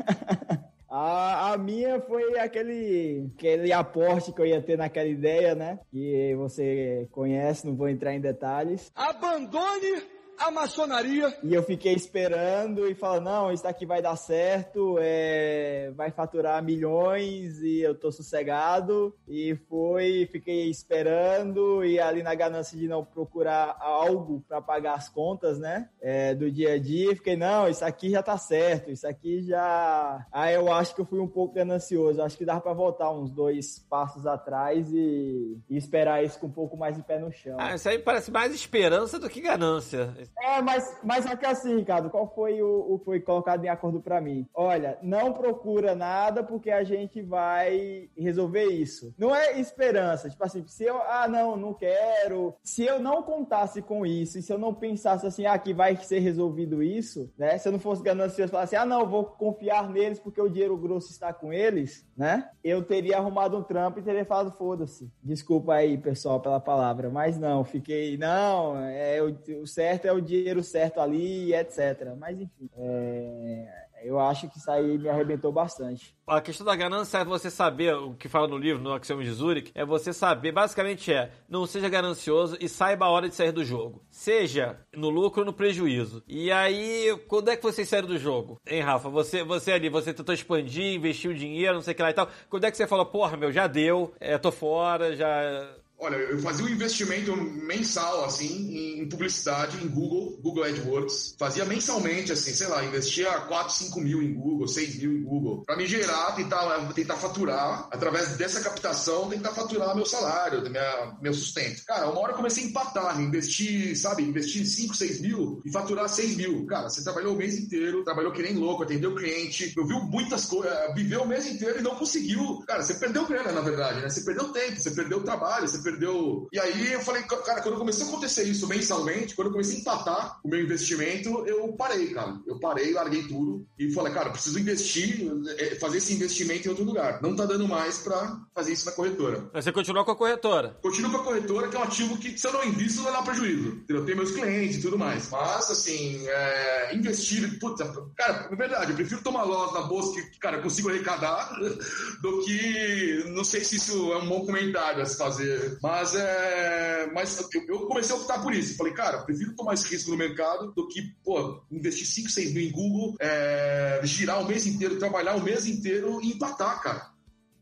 a, 0.88 1.52
a 1.52 1.58
minha 1.58 2.00
foi 2.00 2.38
aquele, 2.38 3.30
aquele 3.34 3.72
aporte 3.72 4.32
que 4.32 4.40
eu 4.40 4.46
ia 4.46 4.60
ter 4.60 4.76
naquela 4.76 5.08
ideia, 5.08 5.54
né? 5.54 5.78
Que 5.90 6.34
você 6.36 7.08
conhece, 7.10 7.66
não 7.66 7.74
vou 7.74 7.88
entrar 7.88 8.14
em 8.14 8.20
detalhes. 8.20 8.92
Abandone 8.94 10.02
a 10.38 10.50
maçonaria. 10.50 11.36
E 11.42 11.54
eu 11.54 11.62
fiquei 11.62 11.94
esperando 11.94 12.88
e 12.88 12.94
falando, 12.94 13.24
não, 13.24 13.52
isso 13.52 13.62
daqui 13.62 13.86
vai 13.86 14.02
dar 14.02 14.16
certo, 14.16 14.96
é, 15.00 15.92
vai 15.96 16.10
faturar 16.10 16.62
milhões 16.62 17.60
e 17.60 17.80
eu 17.80 17.94
tô 17.94 18.10
sossegado. 18.10 19.14
E 19.26 19.54
foi, 19.68 20.28
fiquei 20.30 20.68
esperando 20.70 21.84
e 21.84 21.98
ali 21.98 22.22
na 22.22 22.34
ganância 22.34 22.78
de 22.78 22.88
não 22.88 23.04
procurar 23.04 23.76
algo 23.80 24.44
para 24.48 24.60
pagar 24.60 24.94
as 24.94 25.08
contas, 25.08 25.58
né? 25.58 25.88
é, 26.04 26.34
do 26.34 26.50
dia 26.50 26.74
a 26.74 26.78
dia, 26.78 27.16
fiquei, 27.16 27.34
não, 27.34 27.66
isso 27.66 27.82
aqui 27.82 28.10
já 28.10 28.22
tá 28.22 28.36
certo, 28.36 28.90
isso 28.90 29.06
aqui 29.06 29.42
já. 29.42 30.26
Aí 30.30 30.54
eu 30.54 30.70
acho 30.70 30.94
que 30.94 31.00
eu 31.00 31.06
fui 31.06 31.18
um 31.18 31.26
pouco 31.26 31.54
ganancioso, 31.54 32.20
acho 32.20 32.36
que 32.36 32.44
dava 32.44 32.60
para 32.60 32.74
voltar 32.74 33.10
uns 33.10 33.30
dois 33.30 33.78
passos 33.88 34.26
atrás 34.26 34.92
e, 34.92 35.56
e 35.70 35.76
esperar 35.78 36.22
isso 36.22 36.38
com 36.38 36.46
um 36.46 36.52
pouco 36.52 36.76
mais 36.76 36.94
de 36.94 37.02
pé 37.02 37.18
no 37.18 37.32
chão. 37.32 37.56
Ah, 37.58 37.74
isso 37.74 37.88
aí 37.88 37.98
parece 37.98 38.30
mais 38.30 38.54
esperança 38.54 39.18
do 39.18 39.30
que 39.30 39.40
ganância. 39.40 40.14
É, 40.40 40.62
mas, 40.62 40.98
mas 41.02 41.26
aqui 41.26 41.46
assim, 41.46 41.76
Ricardo, 41.76 42.10
qual 42.10 42.32
foi 42.34 42.62
o, 42.62 42.94
o 42.94 42.98
que 42.98 43.04
foi 43.04 43.20
colocado 43.20 43.64
em 43.64 43.68
acordo 43.68 44.00
pra 44.00 44.20
mim? 44.20 44.46
Olha, 44.54 44.98
não 45.02 45.32
procura 45.32 45.94
nada 45.94 46.42
porque 46.42 46.70
a 46.70 46.84
gente 46.84 47.22
vai 47.22 48.08
resolver 48.16 48.64
isso. 48.64 49.14
Não 49.18 49.34
é 49.34 49.58
esperança, 49.58 50.28
tipo 50.28 50.44
assim, 50.44 50.66
se 50.66 50.84
eu, 50.84 51.00
ah, 51.02 51.28
não, 51.28 51.56
não 51.56 51.74
quero. 51.74 52.54
Se 52.62 52.84
eu 52.84 52.98
não 52.98 53.22
contasse 53.22 53.82
com 53.82 54.06
isso 54.06 54.38
e 54.38 54.42
se 54.42 54.52
eu 54.52 54.58
não 54.58 54.74
pensasse 54.74 55.26
assim, 55.26 55.46
ah, 55.46 55.58
que 55.58 55.72
vai 55.72 55.96
ser 55.96 56.20
resolvido 56.20 56.82
isso, 56.82 57.32
né? 57.36 57.58
Se 57.58 57.68
eu 57.68 57.72
não 57.72 57.78
fosse 57.78 58.02
ganancioso, 58.02 58.52
falasse, 58.52 58.76
ah, 58.76 58.86
não, 58.86 59.06
vou 59.06 59.24
confiar 59.24 59.88
neles 59.90 60.18
porque 60.18 60.40
o 60.40 60.48
dinheiro 60.48 60.76
grosso 60.76 61.10
está 61.10 61.32
com 61.32 61.52
eles, 61.52 62.06
né? 62.16 62.48
Eu 62.62 62.82
teria 62.82 63.18
arrumado 63.18 63.56
um 63.56 63.62
trampo 63.62 63.98
e 63.98 64.02
teria 64.02 64.24
falado, 64.24 64.52
foda-se. 64.52 65.10
Desculpa 65.22 65.74
aí, 65.74 65.98
pessoal, 65.98 66.40
pela 66.40 66.60
palavra, 66.60 67.10
mas 67.10 67.38
não, 67.38 67.64
fiquei, 67.64 68.16
não, 68.16 68.78
é 68.78 69.22
o, 69.22 69.62
o 69.62 69.66
certo 69.66 70.06
é 70.06 70.12
o 70.14 70.22
dinheiro 70.22 70.62
certo 70.62 71.00
ali, 71.00 71.54
etc. 71.54 72.14
Mas 72.18 72.40
enfim, 72.40 72.68
é, 72.76 73.84
eu 74.04 74.20
acho 74.20 74.48
que 74.48 74.58
isso 74.58 74.70
aí 74.70 74.98
me 74.98 75.08
arrebentou 75.08 75.50
bastante. 75.50 76.14
A 76.26 76.40
questão 76.40 76.66
da 76.66 76.76
ganância 76.76 77.18
é 77.18 77.24
você 77.24 77.50
saber, 77.50 77.94
o 77.94 78.14
que 78.14 78.28
fala 78.28 78.46
no 78.46 78.58
livro, 78.58 78.82
no 78.82 78.92
Axioma 78.92 79.24
de 79.24 79.32
Zurich, 79.32 79.72
é 79.74 79.84
você 79.84 80.12
saber, 80.12 80.52
basicamente 80.52 81.12
é, 81.12 81.30
não 81.48 81.66
seja 81.66 81.88
ganancioso 81.88 82.56
e 82.60 82.68
saiba 82.68 83.06
a 83.06 83.10
hora 83.10 83.28
de 83.28 83.34
sair 83.34 83.52
do 83.52 83.64
jogo. 83.64 84.04
Seja 84.10 84.78
no 84.94 85.08
lucro 85.08 85.40
ou 85.40 85.46
no 85.46 85.52
prejuízo. 85.52 86.22
E 86.28 86.52
aí, 86.52 87.16
quando 87.28 87.50
é 87.50 87.56
que 87.56 87.62
você 87.62 87.84
sai 87.84 88.02
do 88.02 88.18
jogo? 88.18 88.60
Hein, 88.66 88.80
Rafa? 88.82 89.08
Você, 89.08 89.42
você 89.42 89.72
ali, 89.72 89.88
você 89.88 90.12
tentou 90.12 90.34
expandir, 90.34 90.94
investiu 90.94 91.32
dinheiro, 91.32 91.74
não 91.74 91.82
sei 91.82 91.94
o 91.94 91.96
que 91.96 92.02
lá 92.02 92.10
e 92.10 92.14
tal. 92.14 92.28
Quando 92.50 92.64
é 92.64 92.70
que 92.70 92.76
você 92.76 92.86
falou, 92.86 93.06
porra, 93.06 93.36
meu, 93.36 93.50
já 93.50 93.66
deu, 93.66 94.12
é, 94.20 94.36
tô 94.36 94.52
fora, 94.52 95.16
já... 95.16 95.76
Olha, 96.04 96.16
eu 96.16 96.38
fazia 96.40 96.66
um 96.66 96.68
investimento 96.68 97.34
mensal, 97.34 98.26
assim, 98.26 99.00
em 99.00 99.08
publicidade, 99.08 99.82
em 99.82 99.88
Google, 99.88 100.38
Google 100.42 100.64
AdWords. 100.64 101.34
Fazia 101.38 101.64
mensalmente, 101.64 102.30
assim, 102.30 102.52
sei 102.52 102.66
lá, 102.66 102.84
investia 102.84 103.30
4, 103.32 103.72
5 103.72 104.00
mil 104.02 104.22
em 104.22 104.34
Google, 104.34 104.68
6 104.68 104.98
mil 104.98 105.12
em 105.12 105.22
Google. 105.22 105.62
Pra 105.64 105.78
me 105.78 105.86
gerar, 105.86 106.32
tentar, 106.32 106.92
tentar 106.92 107.16
faturar, 107.16 107.88
através 107.90 108.36
dessa 108.36 108.60
captação, 108.60 109.30
tentar 109.30 109.52
faturar 109.52 109.96
meu 109.96 110.04
salário, 110.04 110.60
minha, 110.68 111.16
meu 111.22 111.32
sustento. 111.32 111.82
Cara, 111.86 112.10
uma 112.10 112.20
hora 112.20 112.32
eu 112.32 112.36
comecei 112.36 112.64
a 112.64 112.66
empatar, 112.66 113.18
investir, 113.18 113.96
sabe, 113.96 114.24
investir 114.24 114.66
5, 114.66 114.94
6 114.94 115.22
mil 115.22 115.62
e 115.64 115.72
faturar 115.72 116.06
6 116.06 116.36
mil. 116.36 116.66
Cara, 116.66 116.90
você 116.90 117.02
trabalhou 117.02 117.32
o 117.32 117.38
mês 117.38 117.58
inteiro, 117.58 118.04
trabalhou 118.04 118.30
que 118.30 118.42
nem 118.42 118.54
louco, 118.54 118.82
atendeu 118.82 119.14
cliente, 119.14 119.72
eu 119.74 119.86
viu 119.86 120.00
muitas 120.00 120.44
coisas, 120.44 120.94
viveu 120.94 121.22
o 121.22 121.28
mês 121.28 121.46
inteiro 121.46 121.78
e 121.78 121.82
não 121.82 121.94
conseguiu. 121.94 122.62
Cara, 122.66 122.82
você 122.82 122.92
perdeu 122.92 123.26
grana, 123.26 123.52
na 123.52 123.62
verdade, 123.62 124.02
né? 124.02 124.10
Você 124.10 124.22
perdeu 124.22 124.52
tempo, 124.52 124.78
você 124.78 124.90
perdeu 124.90 125.24
trabalho, 125.24 125.66
você 125.66 125.78
perdeu 125.78 125.93
perdeu. 125.94 126.48
E 126.52 126.58
aí 126.58 126.92
eu 126.92 127.00
falei, 127.00 127.22
cara, 127.22 127.62
quando 127.62 127.78
começou 127.78 128.06
a 128.06 128.08
acontecer 128.10 128.44
isso 128.44 128.66
mensalmente, 128.66 129.34
quando 129.34 129.48
eu 129.48 129.52
comecei 129.52 129.76
a 129.76 129.80
empatar 129.80 130.40
o 130.44 130.48
meu 130.48 130.60
investimento, 130.60 131.44
eu 131.46 131.72
parei, 131.72 132.08
cara. 132.12 132.38
Eu 132.46 132.58
parei, 132.58 132.92
larguei 132.92 133.22
tudo 133.22 133.66
e 133.78 133.92
falei, 133.92 134.12
cara, 134.12 134.30
preciso 134.30 134.58
investir, 134.58 135.26
eh, 135.58 135.76
fazer 135.76 135.98
esse 135.98 136.12
investimento 136.12 136.66
em 136.66 136.70
outro 136.70 136.84
lugar. 136.84 137.22
Não 137.22 137.34
tá 137.34 137.46
dando 137.46 137.66
mais 137.68 137.98
pra 137.98 138.40
fazer 138.54 138.72
isso 138.72 138.86
na 138.86 138.92
corretora. 138.92 139.48
Mas 139.52 139.64
você 139.64 139.72
continuou 139.72 140.04
com 140.04 140.10
a 140.10 140.16
corretora. 140.16 140.76
Continuo 140.82 141.10
com 141.10 141.18
a 141.18 141.24
corretora, 141.24 141.68
que 141.68 141.76
é 141.76 141.78
um 141.78 141.84
ativo 141.84 142.18
que, 142.18 142.36
se 142.36 142.46
eu 142.46 142.52
não 142.52 142.64
invisto, 142.64 143.02
não 143.02 143.12
dá 143.12 143.22
prejuízo. 143.22 143.82
Eu 143.88 144.04
tenho 144.04 144.18
meus 144.18 144.32
clientes 144.32 144.78
e 144.78 144.82
tudo 144.82 144.98
mais. 144.98 145.30
Mas, 145.30 145.70
assim, 145.70 146.26
é, 146.26 146.94
investir, 146.94 147.58
puta, 147.58 147.84
cara, 148.16 148.48
é 148.50 148.56
verdade, 148.56 148.92
eu 148.92 148.96
prefiro 148.96 149.22
tomar 149.22 149.44
loss 149.44 149.72
na 149.72 149.82
bolsa 149.82 150.14
que, 150.14 150.38
cara, 150.38 150.56
eu 150.56 150.62
consigo 150.62 150.88
arrecadar 150.88 151.54
do 152.20 152.44
que. 152.44 153.24
Não 153.28 153.44
sei 153.44 153.64
se 153.64 153.76
isso 153.76 154.12
é 154.12 154.18
um 154.18 154.26
bom 154.26 154.44
comentário 154.44 155.02
a 155.02 155.06
se 155.06 155.16
fazer. 155.16 155.73
Mas, 155.82 156.14
é, 156.14 157.10
mas 157.12 157.38
eu, 157.38 157.62
eu 157.68 157.86
comecei 157.86 158.14
a 158.14 158.18
optar 158.18 158.42
por 158.42 158.54
isso. 158.54 158.76
Falei, 158.76 158.92
cara, 158.92 159.22
prefiro 159.22 159.54
tomar 159.54 159.74
esse 159.74 159.88
risco 159.88 160.10
no 160.10 160.16
mercado 160.16 160.72
do 160.72 160.88
que, 160.88 161.14
pô, 161.24 161.62
investir 161.70 162.06
5, 162.06 162.30
6 162.30 162.54
mil 162.54 162.64
em 162.64 162.72
Google, 162.72 163.14
é, 163.20 164.00
girar 164.04 164.40
o 164.40 164.46
mês 164.46 164.66
inteiro, 164.66 164.98
trabalhar 164.98 165.36
o 165.36 165.42
mês 165.42 165.66
inteiro 165.66 166.20
e 166.22 166.32
empatar, 166.32 166.82
cara. 166.82 167.10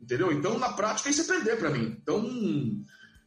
Entendeu? 0.01 0.33
Então, 0.33 0.59
na 0.59 0.73
prática, 0.73 1.11
isso 1.11 1.23
é 1.23 1.37
perder 1.37 1.59
pra 1.59 1.71
mim. 1.71 1.97
Então, 2.03 2.25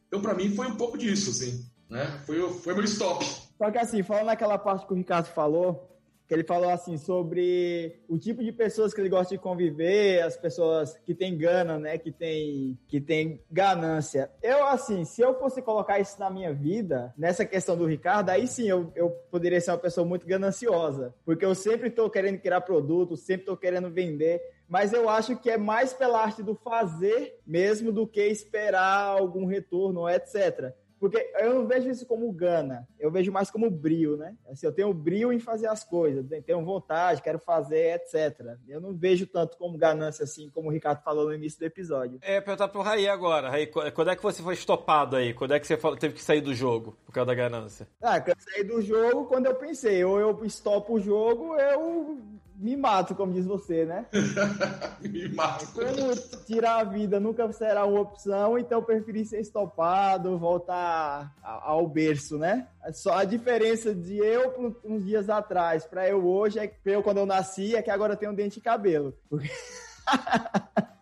então 0.06 0.20
para 0.20 0.34
mim, 0.34 0.54
foi 0.54 0.66
um 0.66 0.76
pouco 0.76 0.98
disso, 0.98 1.30
assim. 1.30 1.64
Né? 1.88 2.20
Foi, 2.26 2.52
foi 2.52 2.74
meu 2.74 2.84
stop. 2.84 3.24
Só 3.56 3.70
que 3.70 3.78
assim, 3.78 4.02
falando 4.02 4.26
naquela 4.26 4.58
parte 4.58 4.86
que 4.86 4.92
o 4.92 4.96
Ricardo 4.96 5.26
falou, 5.26 5.95
que 6.26 6.34
ele 6.34 6.44
falou 6.44 6.70
assim 6.70 6.96
sobre 6.96 8.00
o 8.08 8.18
tipo 8.18 8.42
de 8.42 8.52
pessoas 8.52 8.92
que 8.92 9.00
ele 9.00 9.08
gosta 9.08 9.34
de 9.34 9.40
conviver, 9.40 10.22
as 10.22 10.36
pessoas 10.36 10.98
que 11.04 11.14
têm 11.14 11.36
gana, 11.36 11.78
né, 11.78 11.98
que 11.98 12.10
tem 12.10 12.78
que 12.88 13.00
tem 13.00 13.40
ganância. 13.50 14.30
Eu 14.42 14.66
assim, 14.66 15.04
se 15.04 15.22
eu 15.22 15.38
fosse 15.38 15.62
colocar 15.62 16.00
isso 16.00 16.18
na 16.18 16.28
minha 16.28 16.52
vida, 16.52 17.14
nessa 17.16 17.44
questão 17.44 17.76
do 17.76 17.86
Ricardo, 17.86 18.30
aí 18.30 18.46
sim 18.46 18.68
eu, 18.68 18.92
eu 18.94 19.10
poderia 19.30 19.60
ser 19.60 19.70
uma 19.70 19.78
pessoa 19.78 20.06
muito 20.06 20.26
gananciosa, 20.26 21.14
porque 21.24 21.44
eu 21.44 21.54
sempre 21.54 21.88
estou 21.88 22.10
querendo 22.10 22.40
criar 22.40 22.60
produto, 22.60 23.16
sempre 23.16 23.42
estou 23.42 23.56
querendo 23.56 23.90
vender, 23.90 24.40
mas 24.68 24.92
eu 24.92 25.08
acho 25.08 25.36
que 25.36 25.50
é 25.50 25.56
mais 25.56 25.92
pela 25.92 26.20
arte 26.20 26.42
do 26.42 26.54
fazer 26.54 27.38
mesmo 27.46 27.92
do 27.92 28.06
que 28.06 28.20
esperar 28.26 29.18
algum 29.18 29.46
retorno, 29.46 30.08
etc. 30.08 30.74
Porque 30.98 31.30
eu 31.40 31.54
não 31.54 31.66
vejo 31.66 31.90
isso 31.90 32.06
como 32.06 32.30
gana, 32.32 32.88
eu 32.98 33.10
vejo 33.10 33.30
mais 33.30 33.50
como 33.50 33.70
brio, 33.70 34.16
né? 34.16 34.34
Assim, 34.50 34.64
eu 34.66 34.72
tenho 34.72 34.92
brio 34.94 35.30
em 35.32 35.38
fazer 35.38 35.66
as 35.66 35.84
coisas, 35.84 36.24
tenho 36.44 36.64
vontade, 36.64 37.20
quero 37.22 37.38
fazer, 37.38 37.94
etc. 37.96 38.56
Eu 38.66 38.80
não 38.80 38.94
vejo 38.94 39.26
tanto 39.26 39.58
como 39.58 39.76
ganância 39.76 40.24
assim, 40.24 40.48
como 40.50 40.68
o 40.68 40.72
Ricardo 40.72 41.02
falou 41.02 41.26
no 41.26 41.34
início 41.34 41.58
do 41.60 41.66
episódio. 41.66 42.18
É, 42.22 42.40
perguntar 42.40 42.68
pro 42.68 42.80
Raí 42.80 43.06
agora. 43.08 43.50
Raí, 43.50 43.66
qu- 43.66 43.90
quando 43.92 44.10
é 44.10 44.16
que 44.16 44.22
você 44.22 44.42
foi 44.42 44.54
estopado 44.54 45.16
aí? 45.16 45.34
Quando 45.34 45.52
é 45.52 45.60
que 45.60 45.66
você 45.66 45.76
teve 45.98 46.14
que 46.14 46.22
sair 46.22 46.40
do 46.40 46.54
jogo 46.54 46.96
por 47.04 47.12
causa 47.12 47.26
da 47.26 47.34
ganância? 47.34 47.86
Ah, 48.00 48.18
cansei 48.20 48.64
do 48.64 48.80
jogo 48.80 49.26
quando 49.26 49.46
eu 49.46 49.54
pensei, 49.54 50.02
ou 50.02 50.18
eu 50.18 50.44
estopo 50.44 50.94
o 50.94 51.00
jogo, 51.00 51.56
eu 51.56 52.18
me 52.58 52.76
mato, 52.76 53.14
como 53.14 53.32
diz 53.32 53.44
você, 53.44 53.84
né? 53.84 54.06
Me 55.00 55.28
mato. 55.28 55.66
Como 55.72 56.16
tirar 56.46 56.80
a 56.80 56.84
vida 56.84 57.20
nunca 57.20 57.50
será 57.52 57.84
uma 57.84 58.00
opção, 58.00 58.58
então 58.58 58.78
eu 58.78 58.84
preferi 58.84 59.24
ser 59.24 59.40
estopado, 59.40 60.38
voltar 60.38 61.34
ao 61.42 61.86
berço, 61.86 62.38
né? 62.38 62.66
Só 62.92 63.14
a 63.14 63.24
diferença 63.24 63.94
de 63.94 64.16
eu 64.16 64.80
uns 64.84 65.04
dias 65.04 65.28
atrás 65.28 65.84
pra 65.86 66.08
eu 66.08 66.26
hoje 66.26 66.58
é 66.58 66.66
que 66.66 66.78
eu 66.84 67.02
quando 67.02 67.18
eu 67.18 67.26
nasci 67.26 67.76
é 67.76 67.82
que 67.82 67.90
agora 67.90 68.14
eu 68.14 68.16
tenho 68.16 68.34
dente 68.34 68.58
e 68.58 68.62
cabelo. 68.62 69.14
Porque... 69.28 69.50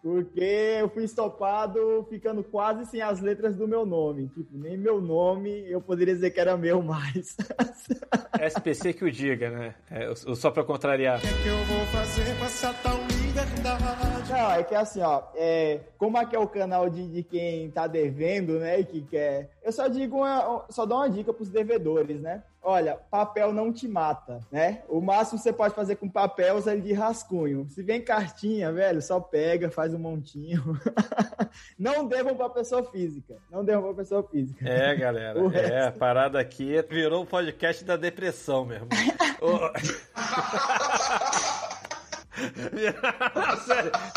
Porque 0.03 0.77
eu 0.81 0.89
fui 0.91 1.05
estopado 1.05 2.07
ficando 2.11 2.45
quase 2.45 2.85
sem 2.87 3.01
as 3.01 3.21
letras 3.21 3.57
do 3.57 3.67
meu 3.67 3.87
nome. 3.87 4.29
Tipo, 4.29 4.57
nem 4.59 4.77
meu 4.77 5.01
nome 5.01 5.51
eu 5.71 5.81
poderia 5.81 6.15
dizer 6.15 6.31
que 6.31 6.39
era 6.41 6.57
meu 6.59 6.83
mais. 6.83 7.37
SPC 8.39 8.93
que 8.93 9.05
o 9.05 9.11
diga, 9.11 9.49
né? 9.51 9.75
É, 9.91 10.09
o- 10.09 10.13
o- 10.13 10.37
só 10.37 10.51
pra 10.51 10.63
contrariar. 10.63 11.21
que 11.21 11.49
eu 11.49 11.57
vou 11.65 11.87
fazer 11.87 12.39
com 12.39 12.45
essa 12.45 12.73
tal 12.83 12.99
liberdade? 12.99 14.14
Não, 14.45 14.53
é 14.53 14.63
que 14.63 14.75
assim, 14.75 15.01
ó, 15.03 15.23
é, 15.35 15.81
como 15.99 16.17
aqui 16.19 16.37
é 16.37 16.39
o 16.39 16.47
canal 16.49 16.89
de, 16.91 17.07
de 17.09 17.23
quem 17.23 17.71
tá 17.71 17.87
devendo, 17.87 18.59
né, 18.59 18.81
e 18.81 18.85
que 18.85 19.03
quer... 19.03 19.51
Eu 19.63 19.73
só 19.73 19.89
digo 19.89 20.19
uma, 20.19 20.65
só 20.71 20.85
dou 20.85 20.99
uma 20.99 21.09
dica 21.11 21.33
pros 21.33 21.49
devedores, 21.49 22.21
né? 22.21 22.43
Olha, 22.67 22.97
papel 23.11 23.53
não 23.53 23.71
te 23.71 23.87
mata, 23.87 24.41
né? 24.51 24.83
O 24.89 24.99
máximo 24.99 25.39
que 25.39 25.43
você 25.45 25.53
pode 25.53 25.75
fazer 25.75 25.97
com 25.97 26.09
papel 26.09 26.59
é 26.67 26.73
ele 26.73 26.81
de 26.81 26.93
rascunho. 26.95 27.67
Se 27.69 27.83
vem 27.83 28.01
cartinha, 28.01 28.73
velho, 28.73 29.03
só 29.03 29.21
pega, 29.21 29.71
faz 29.71 29.93
um 29.93 29.99
montinho. 29.99 30.63
não 31.79 32.07
devam 32.07 32.35
pra 32.35 32.49
pessoa 32.49 32.83
física. 32.91 33.37
Não 33.51 33.63
devam 33.63 33.85
pra 33.85 34.03
pessoa 34.03 34.23
física. 34.23 34.67
É, 34.67 34.95
galera. 34.97 35.39
O 35.45 35.53
É, 35.53 35.81
a 35.81 35.85
resto- 35.85 35.99
parada 35.99 36.41
aqui 36.41 36.81
virou 36.89 37.23
um 37.23 37.27
podcast 37.27 37.85
da 37.85 37.97
depressão 37.97 38.65
mesmo. 38.65 38.89
Sério, 38.95 39.73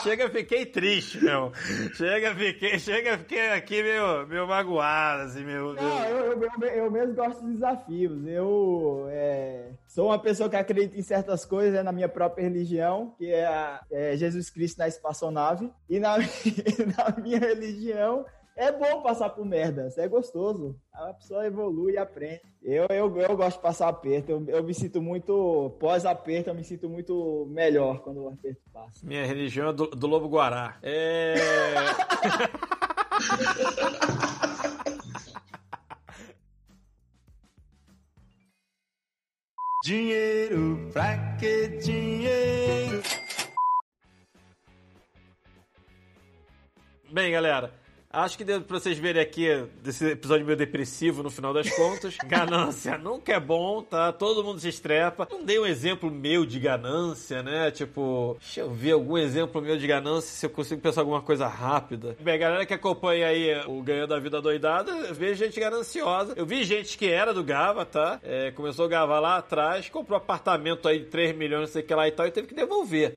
chega, 0.03 0.29
fiquei 0.29 0.65
triste, 0.65 1.23
meu. 1.23 1.51
Chega, 1.93 2.33
fiquei, 2.33 2.79
chega, 2.79 3.17
fiquei 3.17 3.51
aqui 3.51 3.83
meio, 3.83 4.27
meio 4.27 4.47
magoado, 4.47 5.23
assim, 5.23 5.43
meu. 5.43 5.73
Não, 5.73 6.05
eu, 6.05 6.41
eu, 6.41 6.67
eu, 6.67 6.91
mesmo 6.91 7.13
gosto 7.13 7.45
de 7.45 7.53
desafios. 7.53 8.25
Eu 8.27 9.07
é, 9.09 9.71
sou 9.87 10.07
uma 10.07 10.19
pessoa 10.19 10.49
que 10.49 10.55
acredita 10.55 10.97
em 10.97 11.03
certas 11.03 11.45
coisas 11.45 11.73
né, 11.73 11.83
na 11.83 11.91
minha 11.91 12.09
própria 12.09 12.43
religião, 12.43 13.13
que 13.17 13.31
é, 13.31 13.79
é 13.91 14.17
Jesus 14.17 14.49
Cristo 14.49 14.79
na 14.79 14.87
espaçonave. 14.87 15.71
E 15.89 15.99
na, 15.99 16.17
na 16.17 17.21
minha 17.21 17.39
religião 17.39 18.25
é 18.57 18.71
bom 18.71 19.01
passar 19.01 19.29
por 19.29 19.45
merda, 19.45 19.87
isso 19.87 20.01
é 20.01 20.07
gostoso. 20.07 20.75
A 20.91 21.13
pessoa 21.13 21.45
evolui 21.45 21.93
e 21.93 21.97
aprende. 21.97 22.41
Eu, 22.61 22.87
eu, 22.89 23.17
eu 23.17 23.37
gosto 23.37 23.57
de 23.57 23.61
passar 23.61 23.87
aperto, 23.87 24.31
eu, 24.31 24.43
eu 24.47 24.63
me 24.63 24.73
sinto 24.73 25.01
muito, 25.01 25.75
pós-aperto, 25.79 26.49
eu 26.49 26.55
me 26.55 26.63
sinto 26.63 26.89
muito 26.89 27.47
melhor 27.49 27.99
quando 27.99 28.23
o 28.23 28.27
aperto 28.27 28.61
passa. 28.73 29.05
Minha 29.05 29.25
religião 29.25 29.69
é 29.69 29.73
do, 29.73 29.87
do 29.87 30.07
Lobo 30.07 30.27
Guará. 30.27 30.77
É. 30.81 31.35
Dinheiro, 39.85 40.89
pra 40.91 41.37
que 41.37 41.67
dinheiro? 41.77 43.01
Bem, 47.09 47.31
galera, 47.31 47.71
acho 48.11 48.37
que 48.37 48.43
deu 48.43 48.61
pra 48.61 48.79
vocês 48.79 48.97
verem 48.97 49.21
aqui 49.21 49.47
desse 49.81 50.05
episódio 50.11 50.45
meio 50.45 50.57
depressivo 50.57 51.23
no 51.23 51.29
final 51.29 51.53
das 51.53 51.69
contas. 51.69 52.15
Ganância 52.25 52.97
nunca 52.97 53.33
é 53.33 53.39
bom, 53.39 53.81
tá? 53.81 54.11
Todo 54.11 54.43
mundo 54.43 54.59
se 54.59 54.69
estrepa. 54.69 55.27
Não 55.29 55.43
dei 55.43 55.59
um 55.59 55.65
exemplo 55.65 56.09
meu 56.09 56.45
de 56.45 56.59
ganância, 56.59 57.43
né? 57.43 57.71
Tipo, 57.71 58.37
deixa 58.39 58.61
eu 58.61 58.69
ver 58.71 58.91
algum 58.91 59.17
exemplo 59.17 59.61
meu 59.61 59.77
de 59.77 59.87
ganância, 59.87 60.29
se 60.29 60.45
eu 60.45 60.49
consigo 60.49 60.81
pensar 60.81 61.01
alguma 61.01 61.21
coisa 61.21 61.47
rápida. 61.47 62.15
Bem, 62.19 62.35
a 62.35 62.37
galera 62.37 62.65
que 62.65 62.73
acompanha 62.73 63.27
aí 63.27 63.61
o 63.67 63.81
Ganhando 63.81 64.13
a 64.13 64.19
Vida 64.19 64.41
Doidada, 64.41 64.91
eu 64.91 65.13
vejo 65.13 65.45
gente 65.45 65.59
gananciosa. 65.59 66.33
Eu 66.35 66.45
vi 66.45 66.63
gente 66.63 66.97
que 66.97 67.07
era 67.07 67.33
do 67.33 67.43
Gava, 67.43 67.85
tá? 67.85 68.19
É, 68.23 68.51
começou 68.51 68.85
a 68.85 68.89
Gava 68.89 69.19
lá 69.19 69.37
atrás, 69.37 69.89
comprou 69.89 70.17
apartamento 70.17 70.87
aí 70.87 70.99
de 70.99 71.05
3 71.05 71.35
milhões, 71.35 71.61
não 71.61 71.67
sei 71.67 71.81
o 71.81 71.85
que 71.85 71.93
lá 71.93 72.07
e 72.07 72.11
tal, 72.11 72.27
e 72.27 72.31
teve 72.31 72.47
que 72.47 72.55
devolver. 72.55 73.13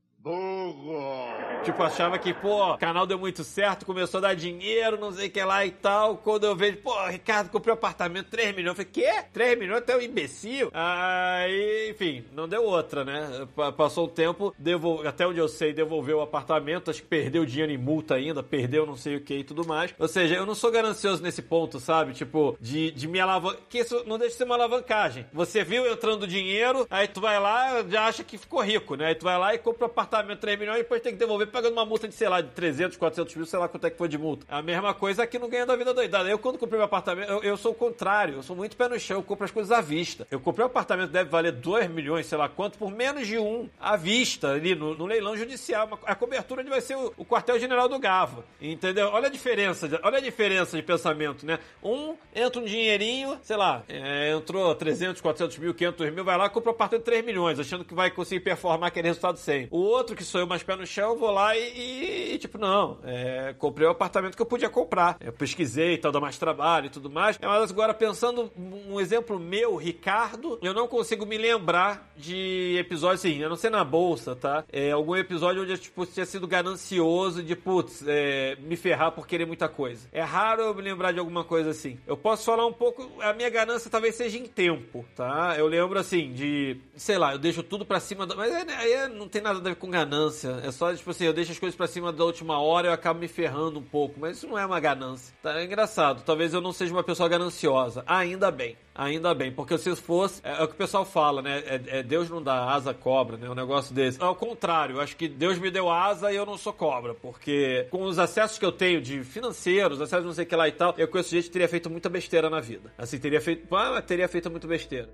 Tipo, 1.65 1.83
achava 1.83 2.19
que, 2.19 2.33
pô, 2.33 2.77
canal 2.79 3.07
deu 3.07 3.19
muito 3.19 3.45
certo, 3.45 3.85
começou 3.85 4.19
a 4.19 4.21
dar 4.23 4.35
dinheiro, 4.35 4.99
não 4.99 5.13
sei 5.13 5.29
o 5.29 5.31
que 5.31 5.43
lá 5.43 5.65
e 5.65 5.71
tal. 5.71 6.17
Quando 6.17 6.45
eu 6.45 6.57
vejo, 6.57 6.79
pô, 6.79 7.07
Ricardo 7.07 7.51
comprou 7.51 7.75
um 7.75 7.79
apartamento, 7.79 8.31
3 8.31 8.55
milhões. 8.57 8.79
Eu 8.79 8.85
falei, 8.87 8.91
quê? 8.91 9.25
3 9.33 9.59
milhões? 9.59 9.79
Até 9.83 9.97
um 9.97 10.01
imbecil? 10.01 10.71
Aí, 10.73 11.91
enfim, 11.91 12.25
não 12.33 12.49
deu 12.49 12.65
outra, 12.65 13.05
né? 13.05 13.47
Pa- 13.55 13.73
Passou 13.73 14.07
o 14.07 14.09
tempo, 14.09 14.55
devol... 14.59 15.07
até 15.07 15.27
onde 15.27 15.39
eu 15.39 15.49
sei, 15.49 15.73
devolveu 15.73 16.19
o 16.19 16.23
apartamento. 16.23 16.91
Acho 16.91 17.03
que 17.03 17.09
perdeu 17.09 17.45
dinheiro 17.45 17.71
em 17.73 17.79
multa 17.79 18.15
ainda, 18.15 18.43
perdeu 18.43 18.87
não 18.87 18.97
sei 18.97 19.17
o 19.17 19.21
que 19.21 19.35
e 19.35 19.45
tudo 19.45 19.67
mais. 19.67 19.95
Ou 19.99 20.09
seja, 20.09 20.35
eu 20.37 20.47
não 20.47 20.55
sou 20.55 20.71
ganancioso 20.71 21.23
nesse 21.23 21.43
ponto, 21.43 21.79
sabe? 21.79 22.13
Tipo, 22.15 22.57
de, 22.61 22.91
de 22.91 23.07
me 23.07 23.21
alavancar. 23.21 23.61
Que 23.69 23.79
isso 23.81 24.03
não 24.07 24.19
deixa 24.19 24.33
de 24.33 24.39
ser 24.39 24.45
uma 24.45 24.55
alavancagem. 24.55 25.27
Você 25.33 25.63
viu 25.63 25.87
entrando 25.91 26.27
dinheiro, 26.27 26.87
aí 26.91 27.07
tu 27.07 27.21
vai 27.21 27.39
lá, 27.39 27.83
já 27.89 28.07
acha 28.07 28.25
que 28.25 28.39
ficou 28.39 28.61
rico, 28.63 28.95
né? 28.97 29.09
Aí 29.09 29.15
tu 29.15 29.25
vai 29.25 29.39
lá 29.39 29.55
e 29.55 29.59
compra 29.59 29.85
um 29.85 29.91
apartamento 29.91 30.41
3 30.41 30.59
milhões 30.59 30.79
e 30.79 30.83
depois 30.83 31.01
tem 31.03 31.13
que 31.13 31.19
devolver 31.19 31.50
pagando 31.51 31.73
uma 31.73 31.85
multa 31.85 32.09
de, 32.09 32.15
sei 32.15 32.29
lá, 32.29 32.41
de 32.41 32.49
300, 32.51 32.97
400 32.97 33.35
mil, 33.35 33.47
sei 33.47 33.59
lá 33.59 33.69
quanto 33.69 33.87
é 33.87 33.91
que 33.91 33.99
foi 33.99 34.09
de 34.09 34.19
multa. 34.19 34.47
A 34.49 34.63
mesma 34.63 34.95
coisa 34.95 35.23
aqui 35.23 35.39
no 35.39 35.49
Ganho 35.49 35.67
da 35.67 35.77
Vida 35.77 35.93
Doidada. 35.93 36.29
Eu, 36.29 36.39
quando 36.39 36.59
comprei 36.59 36.79
meu 36.79 36.85
apartamento, 36.85 37.31
eu, 37.31 37.43
eu 37.43 37.57
sou 37.57 37.73
o 37.73 37.75
contrário. 37.75 38.37
Eu 38.37 38.43
sou 38.43 38.55
muito 38.55 38.77
pé 38.77 38.89
no 38.89 38.99
chão. 38.99 39.19
Eu 39.19 39.23
compro 39.23 39.45
as 39.45 39.51
coisas 39.51 39.73
à 39.73 39.81
vista. 39.81 40.27
Eu 40.31 40.41
comprei 40.41 40.65
um 40.65 40.69
apartamento 40.69 41.11
deve 41.11 41.31
valer 41.31 41.53
2 41.53 41.91
milhões, 41.91 42.27
sei 42.27 42.39
lá 42.39 42.49
quanto, 42.49 42.79
por 42.79 42.91
menos 42.91 43.27
de 43.27 43.39
um 43.39 43.69
à 43.79 43.97
vista, 43.97 44.53
ali 44.53 44.75
no, 44.75 44.95
no 44.95 45.07
leilão 45.07 45.37
judicial. 45.37 45.89
A 46.05 46.15
cobertura 46.15 46.63
vai 46.65 46.81
ser 46.81 46.97
o, 46.97 47.13
o 47.17 47.25
quartel-general 47.25 47.89
do 47.89 47.99
Gava. 47.99 48.45
Entendeu? 48.61 49.09
Olha 49.09 49.27
a 49.29 49.31
diferença. 49.31 49.89
Olha 50.03 50.19
a 50.19 50.21
diferença 50.21 50.77
de 50.77 50.83
pensamento, 50.83 51.45
né? 51.45 51.59
Um 51.83 52.15
entra 52.35 52.61
um 52.61 52.65
dinheirinho, 52.65 53.39
sei 53.43 53.57
lá, 53.57 53.83
é, 53.89 54.33
entrou 54.33 54.75
300, 54.75 55.21
400 55.21 55.59
mil, 55.59 55.75
500 55.75 56.11
mil, 56.13 56.25
vai 56.25 56.37
lá 56.37 56.49
compra 56.49 56.71
um 56.71 56.75
apartamento 56.75 57.05
de 57.05 57.11
3 57.11 57.25
milhões, 57.25 57.59
achando 57.59 57.85
que 57.85 57.95
vai 57.95 58.11
conseguir 58.11 58.41
performar 58.41 58.89
aquele 58.89 59.09
resultado 59.09 59.39
sem. 59.39 59.69
O 59.71 59.79
outro, 59.79 60.15
que 60.15 60.25
sou 60.25 60.41
eu 60.41 60.47
mais 60.47 60.63
pé 60.63 60.77
no 60.77 60.87
chão, 60.87 61.17
vou 61.17 61.31
lá 61.31 61.40
lá 61.41 61.57
e, 61.57 62.35
e, 62.35 62.39
tipo, 62.39 62.59
não, 62.59 62.99
é, 63.05 63.55
comprei 63.59 63.87
o 63.87 63.91
apartamento 63.91 64.37
que 64.37 64.43
eu 64.43 64.47
podia 64.47 64.69
comprar. 64.69 65.17
Eu 65.21 65.33
pesquisei 65.33 65.97
tal, 65.99 66.13
dá 66.13 66.21
mais 66.21 66.39
trabalho 66.39 66.87
e 66.87 66.91
tudo 66.91 67.11
mais. 67.11 67.39
Mas 67.41 67.71
agora, 67.71 67.95
pensando 67.95 68.51
um 68.57 69.01
exemplo 69.01 69.39
meu, 69.39 69.77
Ricardo, 69.77 70.59
eu 70.63 70.75
não 70.75 70.87
consigo 70.87 71.25
me 71.25 71.39
lembrar 71.39 72.11
de 72.17 72.77
episódios 72.79 73.21
assim, 73.21 73.39
eu 73.39 73.49
não 73.49 73.57
sei 73.57 73.71
na 73.71 73.85
bolsa, 73.85 74.37
tá? 74.37 74.65
É, 74.71 74.91
algum 74.93 75.17
episódio 75.17 75.63
onde 75.63 75.73
eu, 75.73 75.79
tipo, 75.79 76.07
tinha 76.07 76.27
sido 76.27 76.47
ganancioso 76.47 77.43
de, 77.43 77.57
putz, 77.57 78.05
é, 78.07 78.57
me 78.61 78.77
ferrar 78.77 79.13
por 79.13 79.27
querer 79.27 79.47
muita 79.47 79.69
coisa. 79.69 80.09
É 80.13 80.23
raro 80.23 80.63
eu 80.63 80.75
me 80.75 80.83
lembrar 80.83 81.13
de 81.13 81.19
alguma 81.19 81.45
coisa 81.45 81.71
assim. 81.71 81.99
Eu 82.07 82.17
posso 82.17 82.45
falar 82.45 82.67
um 82.67 82.73
pouco, 82.73 83.11
a 83.21 83.33
minha 83.33 83.49
ganância 83.49 83.91
talvez 83.91 84.15
seja 84.15 84.39
em 84.39 84.47
tempo, 84.47 85.05
tá? 85.17 85.55
Eu 85.57 85.67
lembro 85.67 85.99
assim, 85.99 86.33
de, 86.33 86.77
sei 86.97 87.19
lá, 87.19 87.33
eu 87.33 87.39
deixo 87.39 87.63
tudo 87.63 87.85
pra 87.85 88.01
cima, 88.01 88.27
da, 88.27 88.35
mas 88.35 88.53
aí, 88.53 88.69
aí 88.71 89.09
não 89.09 89.29
tem 89.29 89.41
nada 89.41 89.59
a 89.59 89.63
ver 89.63 89.77
com 89.77 89.91
ganância. 89.91 90.61
É 90.65 90.71
só, 90.71 90.95
tipo 90.95 91.11
assim, 91.11 91.30
eu 91.31 91.35
deixo 91.35 91.53
as 91.53 91.59
coisas 91.59 91.77
pra 91.77 91.87
cima 91.87 92.13
da 92.13 92.25
última 92.25 92.61
hora 92.61 92.89
eu 92.89 92.93
acabo 92.93 93.21
me 93.21 93.29
ferrando 93.29 93.79
um 93.79 93.83
pouco. 93.83 94.19
Mas 94.19 94.37
isso 94.37 94.47
não 94.47 94.59
é 94.59 94.67
uma 94.67 94.81
ganância. 94.81 95.35
Tá? 95.43 95.61
É 95.61 95.65
engraçado. 95.65 96.23
Talvez 96.25 96.53
eu 96.53 96.61
não 96.61 96.73
seja 96.73 96.93
uma 96.93 97.03
pessoa 97.03 97.29
gananciosa. 97.29 98.05
Ainda 98.07 98.51
bem. 98.51 98.77
Ainda 98.95 99.33
bem. 99.35 99.53
Porque 99.53 99.79
se 99.79 99.95
fosse. 99.97 100.41
É, 100.45 100.61
é 100.61 100.63
o 100.63 100.69
que 100.69 100.75
o 100.75 100.77
pessoal 100.77 101.05
fala, 101.05 101.41
né? 101.41 101.63
É, 101.67 101.99
é 101.99 102.03
Deus 102.03 102.29
não 102.29 102.43
dá 102.43 102.71
asa 102.73 102.93
cobra, 102.93 103.37
né? 103.37 103.49
Um 103.49 103.55
negócio 103.55 103.95
desse. 103.95 104.23
Ao 104.23 104.35
contrário, 104.35 105.01
acho 105.01 105.17
que 105.17 105.29
Deus 105.29 105.59
me 105.59 105.71
deu 105.71 105.89
asa 105.89 106.33
e 106.33 106.37
eu 106.37 106.45
não 106.45 106.59
sou 106.59 106.73
cobra. 106.73 107.15
Porque 107.15 107.87
com 107.91 108.03
os 108.03 108.19
acessos 108.19 108.59
que 108.59 108.65
eu 108.65 108.73
tenho 108.73 109.01
de 109.01 109.23
financeiros, 109.23 110.01
acessos 110.01 110.27
não 110.27 110.33
sei 110.33 110.45
o 110.45 110.49
que 110.49 110.57
lá 110.57 110.69
e 110.69 110.73
tal, 110.73 110.95
eu 110.99 111.09
com 111.09 111.19
esse 111.19 111.31
jeito 111.31 111.51
teria 111.51 111.69
feito 111.69 111.89
muita 111.89 112.09
besteira 112.09 112.51
na 112.51 112.61
vida. 112.61 112.93
Assim, 112.99 113.19
teria 113.19 113.41
feito. 113.41 113.75
Ah, 113.75 114.03
teria 114.03 114.29
feito 114.29 114.51
muito 114.51 114.67
besteira. 114.67 115.09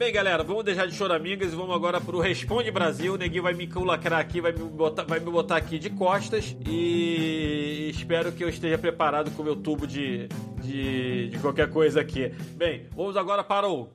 Bem, 0.00 0.10
galera, 0.14 0.42
vamos 0.42 0.64
deixar 0.64 0.86
de 0.86 0.94
choramingas 0.94 1.52
e 1.52 1.54
vamos 1.54 1.76
agora 1.76 2.00
pro 2.00 2.20
Responde 2.20 2.70
Brasil. 2.70 3.12
O 3.12 3.16
Neguinho 3.18 3.42
vai 3.42 3.52
me 3.52 3.66
lacrar 3.66 4.18
aqui, 4.18 4.40
vai 4.40 4.50
me, 4.50 4.64
botar, 4.64 5.04
vai 5.04 5.20
me 5.20 5.30
botar 5.30 5.58
aqui 5.58 5.78
de 5.78 5.90
costas 5.90 6.56
e 6.66 7.90
espero 7.90 8.32
que 8.32 8.42
eu 8.42 8.48
esteja 8.48 8.78
preparado 8.78 9.30
com 9.32 9.42
o 9.42 9.44
meu 9.44 9.56
tubo 9.56 9.86
de, 9.86 10.26
de, 10.62 11.28
de 11.28 11.38
qualquer 11.40 11.68
coisa 11.68 12.00
aqui. 12.00 12.30
Bem, 12.54 12.86
vamos 12.96 13.14
agora 13.14 13.44
para 13.44 13.68
o 13.68 13.90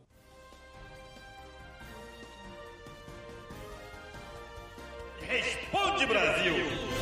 Responde 5.22 6.06
Brasil! 6.06 6.95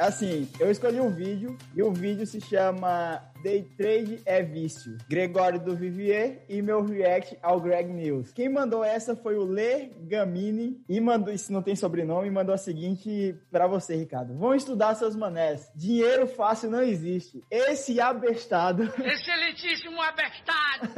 Assim, 0.00 0.48
eu 0.58 0.70
escolhi 0.70 0.98
um 0.98 1.10
vídeo 1.10 1.58
e 1.76 1.82
o 1.82 1.92
vídeo 1.92 2.26
se 2.26 2.40
chama 2.40 3.22
Day 3.42 3.64
Trade 3.76 4.22
é 4.24 4.42
Vício. 4.42 4.96
Gregório 5.06 5.60
do 5.60 5.76
Vivier 5.76 6.42
e 6.48 6.62
meu 6.62 6.82
react 6.82 7.36
ao 7.42 7.60
Greg 7.60 7.92
News. 7.92 8.32
Quem 8.32 8.48
mandou 8.48 8.82
essa 8.82 9.14
foi 9.14 9.36
o 9.36 9.44
Lê 9.44 9.90
Gamini 10.04 10.82
e 10.88 10.98
mandou, 11.02 11.34
isso 11.34 11.52
não 11.52 11.60
tem 11.60 11.76
sobrenome, 11.76 12.30
mandou 12.30 12.54
a 12.54 12.58
seguinte 12.58 13.36
pra 13.50 13.66
você, 13.66 13.94
Ricardo. 13.94 14.34
Vão 14.38 14.54
estudar 14.54 14.94
seus 14.94 15.14
manés. 15.14 15.70
Dinheiro 15.76 16.26
fácil 16.26 16.70
não 16.70 16.80
existe. 16.80 17.44
Esse 17.50 18.00
abestado 18.00 18.84
Excelentíssimo 18.84 20.00
abestado! 20.00 20.88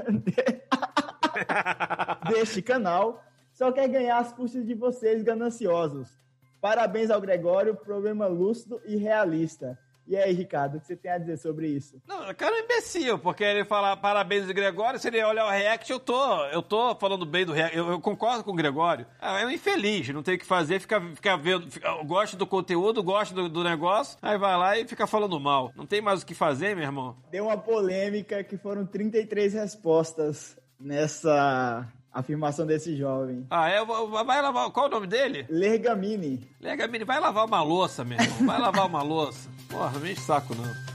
deste 2.32 2.62
canal 2.62 3.20
só 3.52 3.72
quer 3.72 3.88
ganhar 3.88 4.18
as 4.18 4.32
custas 4.32 4.64
de 4.64 4.74
vocês 4.74 5.24
gananciosos. 5.24 6.22
Parabéns 6.62 7.10
ao 7.10 7.20
Gregório, 7.20 7.74
problema 7.74 8.28
lúcido 8.28 8.80
e 8.86 8.94
realista. 8.94 9.76
E 10.06 10.16
aí, 10.16 10.32
Ricardo, 10.32 10.76
o 10.76 10.80
que 10.80 10.86
você 10.86 10.94
tem 10.94 11.10
a 11.10 11.18
dizer 11.18 11.36
sobre 11.36 11.66
isso? 11.66 12.00
Não, 12.06 12.30
o 12.30 12.34
cara 12.36 12.56
é 12.56 12.60
um 12.60 12.64
imbecil, 12.64 13.18
porque 13.18 13.42
ele 13.42 13.64
falar 13.64 13.96
parabéns 13.96 14.46
do 14.46 14.54
Gregório, 14.54 14.98
se 15.00 15.08
ele 15.08 15.22
olhar 15.24 15.44
o 15.44 15.50
React, 15.50 15.90
eu 15.90 15.98
tô, 15.98 16.44
eu 16.46 16.62
tô 16.62 16.94
falando 16.94 17.26
bem 17.26 17.44
do 17.44 17.52
React, 17.52 17.76
eu, 17.76 17.90
eu 17.90 18.00
concordo 18.00 18.44
com 18.44 18.52
o 18.52 18.54
Gregório. 18.54 19.06
Ah, 19.20 19.40
É 19.40 19.46
um 19.46 19.50
infeliz, 19.50 20.08
não 20.10 20.22
tem 20.22 20.36
o 20.36 20.38
que 20.38 20.46
fazer, 20.46 20.78
fica, 20.80 21.00
fica 21.00 21.36
vendo, 21.36 21.68
fica, 21.68 21.92
gosta 22.04 22.36
do 22.36 22.46
conteúdo, 22.46 23.02
gosta 23.02 23.34
do, 23.34 23.48
do 23.48 23.64
negócio, 23.64 24.16
aí 24.22 24.38
vai 24.38 24.56
lá 24.56 24.78
e 24.78 24.86
fica 24.86 25.04
falando 25.06 25.40
mal. 25.40 25.72
Não 25.74 25.84
tem 25.84 26.00
mais 26.00 26.22
o 26.22 26.26
que 26.26 26.34
fazer, 26.34 26.76
meu 26.76 26.84
irmão. 26.84 27.16
Deu 27.28 27.46
uma 27.46 27.58
polêmica 27.58 28.44
que 28.44 28.56
foram 28.56 28.86
33 28.86 29.54
respostas 29.54 30.56
nessa 30.78 31.88
afirmação 32.12 32.66
desse 32.66 32.96
jovem. 32.96 33.46
Ah, 33.50 33.68
é, 33.68 33.84
vai 33.84 34.42
lavar, 34.42 34.70
qual 34.70 34.86
é 34.86 34.88
o 34.88 34.92
nome 34.92 35.06
dele? 35.06 35.46
Lergamini. 35.48 36.48
Lega, 36.60 36.86
menino, 36.86 37.06
vai 37.06 37.18
lavar 37.18 37.46
uma 37.46 37.62
louça, 37.62 38.04
meu 38.04 38.18
irmão, 38.20 38.46
vai 38.46 38.60
lavar 38.60 38.86
uma 38.86 39.02
louça. 39.02 39.48
Porra, 39.68 39.98
não 39.98 40.06
enche 40.06 40.20
saco 40.20 40.54
não. 40.54 40.92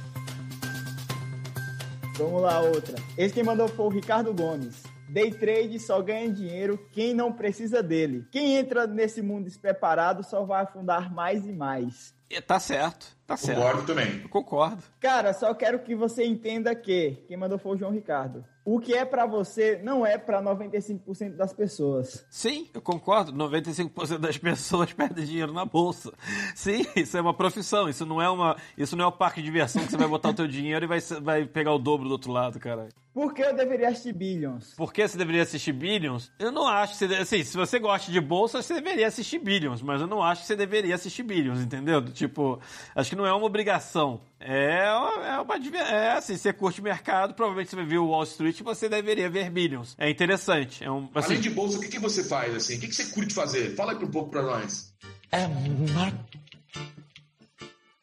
Vamos 2.17 2.41
lá, 2.41 2.59
outra. 2.61 2.95
Esse 3.17 3.33
quem 3.33 3.43
mandou 3.43 3.67
foi 3.67 3.85
o 3.85 3.89
Ricardo 3.89 4.33
Gomes. 4.33 4.83
Day 5.09 5.31
trade 5.31 5.79
só 5.79 6.01
ganha 6.01 6.29
dinheiro 6.29 6.77
quem 6.91 7.13
não 7.13 7.31
precisa 7.31 7.81
dele. 7.81 8.27
Quem 8.31 8.57
entra 8.57 8.85
nesse 8.85 9.21
mundo 9.21 9.45
despreparado 9.45 10.23
só 10.23 10.43
vai 10.43 10.63
afundar 10.63 11.13
mais 11.13 11.45
e 11.45 11.53
mais. 11.53 12.13
E 12.29 12.41
Tá 12.41 12.59
certo, 12.59 13.15
tá 13.25 13.37
certo. 13.37 13.59
Concordo 13.59 13.83
também. 13.85 14.21
Eu 14.21 14.29
concordo. 14.29 14.83
Cara, 14.99 15.31
só 15.33 15.53
quero 15.53 15.79
que 15.79 15.95
você 15.95 16.25
entenda 16.25 16.75
que 16.75 17.23
quem 17.27 17.37
mandou 17.37 17.57
foi 17.57 17.75
o 17.75 17.77
João 17.77 17.91
Ricardo. 17.91 18.43
O 18.69 18.81
que 18.81 18.93
é 18.93 19.05
pra 19.05 19.25
você 19.25 19.79
não 19.81 20.05
é 20.05 20.17
pra 20.17 20.41
95% 20.43 21.37
das 21.37 21.53
pessoas. 21.53 22.25
Sim, 22.29 22.67
eu 22.73 22.81
concordo. 22.81 23.31
95% 23.31 24.17
das 24.17 24.37
pessoas 24.37 24.91
perdem 24.91 25.23
dinheiro 25.23 25.53
na 25.53 25.63
bolsa. 25.63 26.11
Sim, 26.53 26.85
isso 26.93 27.17
é 27.17 27.21
uma 27.21 27.33
profissão. 27.33 27.87
Isso 27.87 28.05
não 28.05 28.21
é 28.21 28.29
uma, 28.29 28.57
isso 28.77 28.97
não 28.97 29.05
é 29.05 29.07
um 29.07 29.11
parque 29.13 29.39
de 29.39 29.45
diversão 29.45 29.83
que 29.85 29.91
você 29.91 29.95
vai 29.97 30.07
botar 30.09 30.29
o 30.31 30.33
teu 30.33 30.47
dinheiro 30.47 30.83
e 30.83 30.87
vai, 30.87 30.99
vai 31.21 31.45
pegar 31.45 31.71
o 31.73 31.79
dobro 31.79 32.09
do 32.09 32.11
outro 32.11 32.29
lado, 32.31 32.59
cara. 32.59 32.89
Por 33.13 33.33
que 33.33 33.41
eu 33.41 33.55
deveria 33.55 33.89
assistir 33.89 34.13
Billions? 34.13 34.75
Por 34.75 34.93
que 34.93 35.07
você 35.07 35.17
deveria 35.17 35.41
assistir 35.41 35.71
Billions? 35.71 36.31
Eu 36.37 36.51
não 36.51 36.67
acho 36.67 36.93
que 36.95 36.99
você. 37.07 37.15
Assim, 37.15 37.43
se 37.43 37.57
você 37.57 37.79
gosta 37.79 38.11
de 38.11 38.21
bolsa, 38.21 38.61
você 38.61 38.75
deveria 38.75 39.07
assistir 39.07 39.39
Billions, 39.39 39.81
mas 39.81 40.01
eu 40.01 40.05
não 40.05 40.21
acho 40.21 40.41
que 40.41 40.47
você 40.47 40.55
deveria 40.55 40.93
assistir 40.93 41.23
Billions, 41.23 41.59
entendeu? 41.59 42.03
Tipo, 42.11 42.59
acho 42.95 43.09
que 43.09 43.15
não 43.15 43.25
é 43.25 43.33
uma 43.33 43.45
obrigação. 43.47 44.21
É, 44.39 44.83
uma- 44.93 45.25
é 45.27 45.39
uma. 45.39 45.55
É 45.89 46.11
assim, 46.11 46.37
você 46.37 46.53
curte 46.53 46.79
mercado, 46.79 47.33
provavelmente 47.33 47.71
você 47.71 47.75
vai 47.75 47.85
ver 47.85 47.97
o 47.97 48.09
Wall 48.09 48.21
Street 48.21 48.56
e 48.61 48.63
você 48.63 48.89
deveria 48.89 49.29
ver 49.29 49.49
Billions. 49.49 49.95
É 49.97 50.09
interessante. 50.09 50.83
É 50.83 50.91
um. 50.91 51.09
Assim, 51.13 51.33
Além 51.33 51.41
de 51.41 51.49
bolsa, 51.49 51.77
o 51.77 51.81
que, 51.81 51.87
que 51.87 51.99
você 51.99 52.23
faz 52.23 52.55
assim? 52.55 52.77
O 52.77 52.79
que, 52.79 52.87
que 52.87 52.95
você 52.95 53.05
curte 53.05 53.33
fazer? 53.33 53.75
Fala 53.75 53.93
aí 53.93 53.97
um 53.97 54.11
pouco 54.11 54.31
pra 54.31 54.41
nós. 54.41 54.93
É 55.31 55.47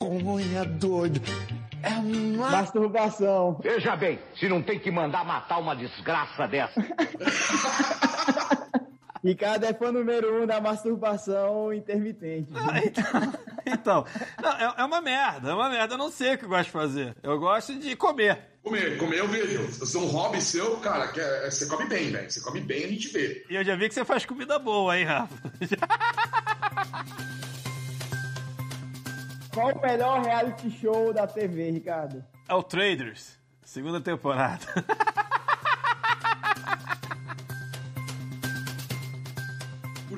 maconha 0.05 0.65
doido. 0.65 1.21
É 1.83 1.91
ma... 2.37 2.51
Masturbação. 2.51 3.59
Veja 3.63 3.97
bem, 3.97 4.19
se 4.39 4.49
não 4.49 4.63
tem 4.63 4.79
que 4.79 4.91
mandar 4.91 5.25
matar 5.25 5.59
uma 5.59 5.75
desgraça 5.75 6.47
dessa. 6.47 6.81
Ricardo 9.23 9.65
é 9.65 9.73
fã 9.73 9.91
número 9.91 10.43
um 10.43 10.47
da 10.47 10.61
masturbação 10.61 11.73
intermitente. 11.73 12.53
então, 13.65 14.05
não, 14.43 14.53
é, 14.53 14.75
é 14.77 14.85
uma 14.85 15.01
merda, 15.01 15.51
é 15.51 15.55
uma 15.55 15.71
merda. 15.71 15.95
Eu 15.95 15.99
não 15.99 16.11
sei 16.11 16.35
o 16.35 16.39
que 16.39 16.45
eu 16.45 16.49
gosto 16.51 16.67
de 16.67 16.71
fazer. 16.71 17.17
Eu 17.23 17.39
gosto 17.39 17.75
de 17.79 17.97
comer. 17.97 18.54
Comer, 18.65 18.97
comer 18.97 19.19
eu 19.19 19.29
vejo. 19.29 19.71
Se 19.87 19.95
é 19.95 20.01
um 20.01 20.07
hobby 20.07 20.41
seu, 20.41 20.79
cara, 20.79 21.09
que 21.09 21.21
é- 21.21 21.51
você 21.51 21.67
come 21.67 21.85
bem, 21.87 22.11
velho. 22.11 22.31
Você 22.31 22.41
come 22.41 22.61
bem, 22.63 22.85
a 22.85 22.89
gente 22.89 23.09
vê. 23.09 23.45
E 23.51 23.55
eu 23.57 23.63
já 23.63 23.77
vi 23.77 23.89
que 23.89 23.95
você 23.95 24.07
faz 24.07 24.25
comida 24.25 24.59
boa, 24.59 24.99
hein, 24.99 25.05
Rafa? 25.05 25.35
Qual 29.53 29.71
o 29.71 29.81
melhor 29.83 30.23
reality 30.25 30.71
show 30.81 31.13
da 31.13 31.27
TV, 31.27 31.73
Ricardo? 31.73 32.25
É 32.49 32.55
o 32.55 32.63
Traders, 32.63 33.39
segunda 33.63 34.01
temporada. 34.01 34.65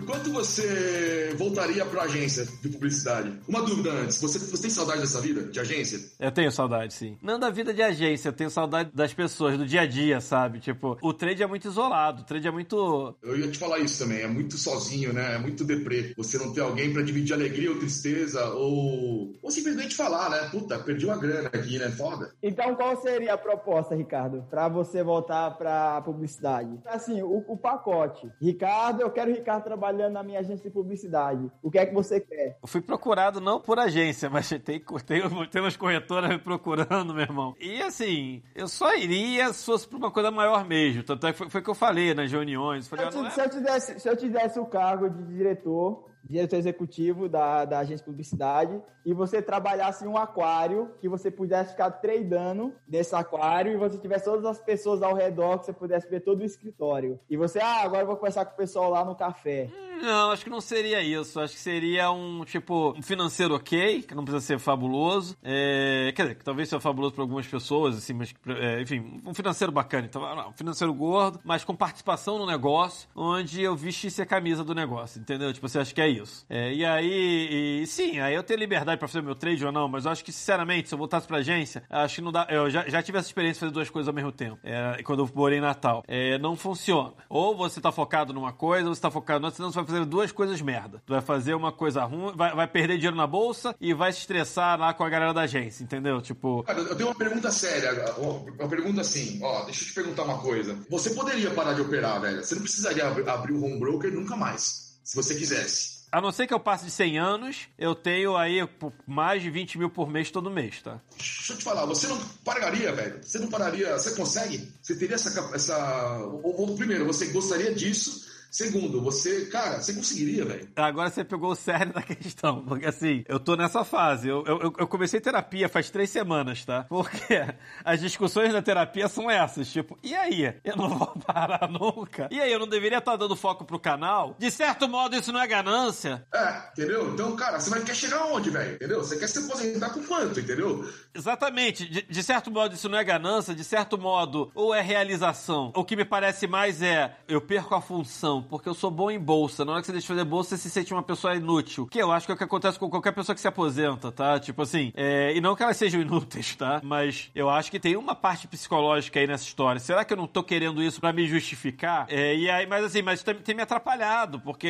quanto 0.07 0.33
você 0.33 1.35
voltaria 1.37 1.85
pra 1.85 2.03
agência 2.03 2.47
de 2.63 2.69
publicidade? 2.69 3.39
Uma 3.49 3.63
dúvida 3.63 3.91
antes. 3.91 4.21
Você, 4.21 4.39
você 4.39 4.63
tem 4.63 4.71
saudade 4.71 5.01
dessa 5.01 5.21
vida 5.21 5.43
de 5.43 5.61
agência? 5.61 5.99
Eu 6.19 6.31
tenho 6.31 6.51
saudade, 6.51 6.95
sim. 6.95 7.19
Não 7.21 7.39
da 7.39 7.51
vida 7.51 7.75
de 7.75 7.83
agência, 7.83 8.29
eu 8.29 8.33
tenho 8.33 8.51
saudade 8.51 8.91
das 8.95 9.13
pessoas, 9.13 9.59
do 9.59 9.67
dia 9.67 9.83
a 9.83 9.87
dia, 9.87 10.21
sabe? 10.21 10.61
Tipo, 10.61 10.97
o 11.03 11.13
trade 11.13 11.43
é 11.43 11.47
muito 11.47 11.69
isolado, 11.69 12.23
o 12.23 12.25
trade 12.25 12.47
é 12.47 12.51
muito. 12.51 13.15
Eu 13.23 13.39
ia 13.39 13.51
te 13.51 13.59
falar 13.59 13.79
isso 13.81 13.99
também. 13.99 14.23
É 14.23 14.29
muito 14.29 14.57
sozinho, 14.57 15.13
né? 15.13 15.35
É 15.35 15.39
muito 15.39 15.65
deprê. 15.65 16.15
Você 16.17 16.39
não 16.39 16.53
ter 16.53 16.61
alguém 16.61 16.93
pra 16.93 17.03
dividir 17.03 17.35
alegria 17.35 17.71
ou 17.71 17.79
tristeza 17.79 18.49
ou... 18.51 19.35
Ou 19.43 19.51
simplesmente 19.51 19.97
falar, 19.97 20.31
né? 20.31 20.49
Puta, 20.51 20.79
perdi 20.79 21.05
uma 21.05 21.17
grana 21.17 21.49
aqui, 21.49 21.79
né? 21.79 21.91
Foda. 21.91 22.33
Então, 22.43 22.75
qual 22.75 23.01
seria 23.01 23.35
a 23.35 23.39
proposta, 23.39 23.95
Ricardo, 23.95 24.45
pra 24.49 24.69
você 24.69 25.03
voltar 25.03 25.51
pra 25.57 26.01
publicidade? 26.03 26.79
Assim, 26.87 27.23
o, 27.23 27.45
o 27.49 27.57
pacote. 27.57 28.31
Ricardo, 28.41 29.03
eu 29.03 29.11
quero 29.11 29.31
o 29.31 29.35
Ricardo 29.35 29.65
trabalhando 29.97 30.13
na 30.13 30.23
minha 30.23 30.41
agência 30.41 30.65
de 30.65 30.71
publicidade. 30.71 31.51
O 31.63 31.71
que 31.71 31.79
é 31.79 31.87
que 31.87 31.95
você 31.95 32.21
quer? 32.21 32.59
Eu 32.63 32.69
fui 32.69 32.81
procurado 32.81 33.41
não 33.41 33.61
por 33.61 33.79
agência, 33.79 34.29
mas 34.29 34.49
tem, 34.61 34.61
tem, 34.61 35.47
tem 35.51 35.61
umas 35.61 35.77
corretoras 35.77 36.31
me 36.31 36.39
procurando, 36.39 37.15
meu 37.15 37.23
irmão. 37.23 37.55
E 37.59 37.83
assim, 37.83 38.43
eu 38.55 38.69
só 38.69 38.95
iria 38.95 39.53
se 39.53 39.65
fosse 39.65 39.89
pra 39.89 39.99
uma 39.99 40.11
coisa 40.11 40.31
maior 40.31 40.65
mesmo. 40.67 41.03
Tanto 41.03 41.27
é 41.27 41.33
que 41.33 41.39
foi, 41.39 41.49
foi 41.49 41.61
o 41.61 41.65
que 41.65 41.71
eu 41.71 41.75
falei 41.75 42.15
nas 42.15 42.31
reuniões. 42.31 42.85
Se 42.85 42.91
Falei, 42.91 43.07
eu, 43.07 43.09
ah, 43.09 43.13
não 43.13 43.23
te, 43.23 43.29
é- 43.29 43.31
se 43.31 43.41
eu 43.41 43.51
te 43.51 43.61
desse, 43.61 44.01
se 44.01 44.09
eu 44.09 44.17
te 44.17 44.29
desse 44.29 44.59
o 44.61 44.67
cargo 44.67 45.09
de 45.09 45.23
diretor 45.25 46.05
diretor 46.29 46.57
executivo 46.57 47.29
da, 47.29 47.65
da 47.65 47.79
agência 47.79 47.99
de 47.99 48.05
publicidade, 48.05 48.81
e 49.05 49.13
você 49.15 49.41
trabalhasse 49.41 50.05
em 50.05 50.09
um 50.09 50.17
aquário 50.17 50.91
que 51.01 51.09
você 51.09 51.31
pudesse 51.31 51.71
ficar 51.71 51.91
treinando 51.93 52.73
nesse 52.89 53.15
aquário 53.15 53.73
e 53.73 53.77
você 53.77 53.97
tivesse 53.99 54.25
todas 54.25 54.45
as 54.45 54.59
pessoas 54.59 55.03
ao 55.03 55.15
redor 55.15 55.59
que 55.59 55.67
você 55.67 55.73
pudesse 55.73 56.09
ver 56.09 56.21
todo 56.21 56.41
o 56.41 56.45
escritório. 56.45 57.19
E 57.31 57.37
você, 57.37 57.61
ah, 57.61 57.83
agora 57.83 58.03
eu 58.03 58.07
vou 58.07 58.17
conversar 58.17 58.45
com 58.45 58.55
o 58.55 58.57
pessoal 58.57 58.91
lá 58.91 59.05
no 59.05 59.15
café. 59.15 59.71
Não, 60.03 60.31
acho 60.31 60.45
que 60.45 60.51
não 60.51 60.61
seria 60.61 61.03
isso. 61.03 61.41
Acho 61.41 61.55
que 61.55 61.61
seria 61.61 62.11
um, 62.11 62.45
tipo, 62.45 62.93
um 62.97 63.03
financeiro 63.03 63.55
ok, 63.55 64.03
que 64.03 64.15
não 64.15 64.25
precisa 64.25 64.45
ser 64.45 64.59
fabuloso. 64.59 65.37
É, 65.43 66.13
quer 66.15 66.23
dizer, 66.23 66.35
que 66.35 66.45
talvez 66.45 66.69
seja 66.69 66.81
fabuloso 66.81 67.15
para 67.15 67.23
algumas 67.23 67.47
pessoas, 67.47 67.97
assim, 67.97 68.13
mas, 68.13 68.35
é, 68.49 68.83
enfim, 68.83 69.21
um 69.25 69.33
financeiro 69.33 69.73
bacana. 69.73 70.07
Então, 70.07 70.23
não, 70.35 70.51
um 70.51 70.53
financeiro 70.53 70.93
gordo, 70.93 71.41
mas 71.45 71.65
com 71.65 71.75
participação 71.75 72.39
no 72.39 72.47
negócio, 72.47 73.09
onde 73.15 73.63
eu 73.63 73.75
vestisse 73.75 74.21
a 74.21 74.27
camisa 74.27 74.63
do 74.63 74.75
negócio, 74.75 75.21
entendeu? 75.21 75.53
Tipo, 75.53 75.69
você 75.69 75.79
acha 75.79 75.95
que 75.95 76.01
é 76.01 76.09
isso. 76.09 76.16
É, 76.49 76.73
e 76.73 76.85
aí, 76.85 77.83
e, 77.83 77.87
sim, 77.87 78.19
aí 78.21 78.35
eu 78.35 78.43
tenho 78.43 78.59
liberdade 78.61 78.99
para 78.99 79.09
fazer 79.09 79.23
meu 79.23 79.35
trade 79.35 79.65
ou 79.65 79.73
não, 79.73 79.89
mas 79.89 80.05
eu 80.05 80.11
acho 80.11 80.25
que, 80.25 80.33
sinceramente, 80.33 80.89
se 80.89 80.95
eu 80.95 80.99
voltasse 80.99 81.27
pra 81.27 81.39
agência, 81.39 81.83
acho 81.91 82.17
que 82.17 82.21
não 82.23 82.33
dá. 82.33 82.47
Eu 82.51 82.71
já, 82.71 82.89
já 82.89 83.03
tive 83.03 83.19
essa 83.19 83.29
experiência 83.29 83.55
de 83.55 83.61
fazer 83.61 83.73
duas 83.73 83.91
coisas 83.91 84.09
ao 84.09 84.15
mesmo 84.15 84.33
tempo, 84.33 84.59
é, 84.65 85.03
quando 85.03 85.23
eu 85.25 85.31
morei 85.35 85.59
em 85.59 85.63
Natal. 85.63 86.03
É, 86.07 86.39
não 86.39 86.57
funciona. 86.57 87.13
Ou 87.29 87.57
você 87.57 87.81
tá 87.81 87.91
focado 87.93 88.33
numa 88.33 88.53
coisa, 88.53 88.89
ou 88.89 88.95
você 88.95 89.01
tá 89.01 89.11
focado 89.11 89.41
noutra, 89.41 89.57
senão 89.57 89.71
você 89.71 89.77
vai 89.77 89.87
fazer 89.87 90.05
duas 90.05 90.33
coisas 90.33 90.61
merda. 90.61 91.03
Tu 91.07 91.13
vai 91.13 91.23
fazer 91.23 91.55
uma 91.55 91.73
coisa 91.73 92.05
ruim, 92.05 92.33
vai, 92.37 92.55
vai 92.55 92.67
perder 92.67 92.97
dinheiro 92.97 93.17
na 93.17 93.27
bolsa 93.27 93.75
e 93.81 93.93
vai 93.95 94.13
se 94.13 94.21
estressar 94.21 94.79
lá 94.79 94.93
com 94.95 95.05
a 95.05 95.09
galera 95.09 95.33
da 95.35 95.43
agência, 95.43 95.83
entendeu? 95.85 96.21
Tipo. 96.21 96.63
Cara, 96.65 96.81
eu 96.81 96.97
tenho 96.97 97.09
uma 97.09 97.15
pergunta 97.15 97.51
séria. 97.51 97.93
Uma 98.19 98.69
pergunta 98.69 99.01
assim, 99.01 99.41
ó, 99.43 99.65
deixa 99.65 99.83
eu 99.83 99.89
te 99.89 99.95
perguntar 99.95 100.23
uma 100.25 100.39
coisa. 100.39 100.79
Você 100.91 101.11
poderia 101.11 101.51
parar 101.51 101.73
de 101.75 101.81
operar, 101.81 102.21
velho? 102.21 102.43
Você 102.45 102.55
não 102.55 102.63
precisaria 102.63 103.07
ab- 103.07 103.29
abrir 103.29 103.53
o 103.53 103.65
home 103.65 103.79
broker 103.79 104.13
nunca 104.13 104.37
mais, 104.37 104.99
se 105.03 105.17
você 105.17 105.35
quisesse. 105.35 105.96
A 106.11 106.21
não 106.21 106.31
ser 106.33 106.47
que 106.47 106.55
eu 106.55 106.61
passe 106.61 106.85
de 106.85 106.91
100 106.91 107.19
anos, 107.19 107.69
eu 107.79 107.95
tenho 107.95 108.37
aí 108.37 108.67
mais 109.07 109.43
de 109.43 109.51
20 109.51 109.79
mil 109.79 109.91
por 109.91 110.09
mês 110.09 110.31
todo 110.31 110.51
mês, 110.51 110.81
tá? 110.81 111.01
Deixa 111.17 111.53
eu 111.53 111.59
te 111.59 111.65
falar, 111.65 111.85
você 111.85 112.07
não 112.07 112.19
pararia, 112.45 112.93
velho? 112.93 113.19
Você 113.23 113.39
não 113.39 113.49
pararia? 113.49 113.93
Você 113.99 114.15
consegue? 114.15 114.73
Você 114.81 114.97
teria 114.97 115.17
essa. 115.17 115.51
essa... 115.55 116.19
Ou, 116.43 116.61
ou, 116.61 116.77
primeiro, 116.77 117.05
você 117.07 117.27
gostaria 117.27 117.75
disso? 117.75 118.36
Segundo, 118.57 119.03
você, 119.03 119.45
cara, 119.45 119.83
você 119.83 119.93
conseguiria, 119.93 120.43
velho? 120.43 120.67
Agora 120.77 121.11
você 121.11 121.23
pegou 121.23 121.51
o 121.51 121.55
cerne 121.55 121.93
da 121.93 122.01
questão, 122.01 122.65
porque 122.65 122.87
assim, 122.87 123.23
eu 123.29 123.39
tô 123.39 123.55
nessa 123.55 123.85
fase. 123.85 124.29
Eu, 124.29 124.43
eu, 124.47 124.73
eu 124.79 124.89
comecei 124.89 125.21
terapia 125.21 125.69
faz 125.69 125.91
três 125.91 126.09
semanas, 126.09 126.65
tá? 126.65 126.85
Porque 126.85 127.35
as 127.85 128.01
discussões 128.01 128.55
da 128.55 128.63
terapia 128.63 129.09
são 129.09 129.31
essas, 129.31 129.71
tipo, 129.71 129.99
e 130.03 130.15
aí? 130.15 130.55
Eu 130.65 130.75
não 130.75 130.89
vou 130.89 131.09
parar 131.27 131.69
nunca? 131.69 132.29
E 132.31 132.41
aí, 132.41 132.51
eu 132.51 132.59
não 132.59 132.67
deveria 132.67 132.97
estar 132.97 133.15
dando 133.17 133.37
foco 133.37 133.63
pro 133.63 133.79
canal? 133.79 134.35
De 134.39 134.51
certo 134.51 134.89
modo, 134.89 135.15
isso 135.15 135.31
não 135.31 135.43
é 135.43 135.47
ganância? 135.47 136.27
É, 136.33 136.63
entendeu? 136.73 137.13
Então, 137.13 137.37
cara, 137.37 137.61
você 137.61 137.69
vai 137.69 137.83
quer 137.83 137.95
chegar 137.95 138.21
aonde, 138.21 138.49
velho? 138.49 138.77
Entendeu? 138.77 139.05
Você 139.05 139.19
quer 139.19 139.29
se 139.29 139.39
aposentar 139.39 139.91
com 139.91 140.03
quanto, 140.03 140.41
entendeu? 140.41 140.91
Exatamente. 141.15 141.87
De, 141.87 142.01
de 142.01 142.23
certo 142.23 142.51
modo, 142.51 142.75
isso 142.75 142.89
não 142.89 142.97
é 142.97 143.05
ganância, 143.05 143.55
de 143.55 143.65
certo 143.65 143.99
modo, 143.99 144.51
ou 144.55 144.75
é 144.75 144.81
realização. 144.81 145.73
O 145.77 145.85
que 145.85 145.95
me 145.95 146.07
parece 146.07 146.47
mais 146.47 146.81
é, 146.81 147.15
eu 147.29 147.43
perco 147.43 147.75
a 147.75 147.83
função, 147.83 148.46
porque 148.49 148.69
eu 148.69 148.75
sou 148.75 148.91
bom 148.91 149.11
em 149.11 149.19
bolsa. 149.19 149.65
Na 149.65 149.73
hora 149.73 149.81
que 149.81 149.87
você 149.87 149.93
deixa 149.93 150.05
de 150.07 150.09
fazer 150.09 150.25
bolsa, 150.25 150.57
você 150.57 150.63
se 150.63 150.71
sente 150.71 150.93
uma 150.93 151.03
pessoa 151.03 151.35
inútil. 151.35 151.87
Que 151.87 151.99
eu 151.99 152.11
acho 152.13 152.27
que 152.27 152.33
é 152.33 152.35
o 152.35 152.39
que 152.39 152.45
acontece 152.45 152.79
com 152.79 152.89
qualquer 152.89 153.13
pessoa 153.13 153.35
que 153.35 153.41
se 153.41 153.49
aposenta, 153.49 154.11
tá? 154.13 154.39
Tipo 154.41 154.63
assim, 154.63 154.93
é, 154.97 155.35
e 155.37 155.41
não 155.41 155.55
que 155.57 155.63
elas 155.63 155.77
sejam 155.77 156.01
inúteis, 156.03 156.55
tá? 156.57 156.81
Mas 156.83 157.31
eu 157.35 157.49
acho 157.51 157.71
que 157.71 157.79
tem 157.81 157.97
uma 157.97 158.15
parte 158.15 158.47
psicológica 158.49 159.19
aí 159.21 159.27
nessa 159.27 159.45
história. 159.45 159.81
Será 159.81 160.05
que 160.05 160.13
eu 160.13 160.17
não 160.17 160.27
tô 160.27 160.43
querendo 160.43 160.83
isso 160.83 161.01
pra 161.01 161.13
me 161.13 161.27
justificar? 161.27 162.07
É, 162.09 162.35
e 162.37 162.49
aí, 162.51 162.67
mas 162.67 162.85
assim, 162.85 163.03
mas 163.03 163.23
tem, 163.23 163.35
tem 163.35 163.55
me 163.55 163.63
atrapalhado, 163.63 164.41
porque 164.41 164.67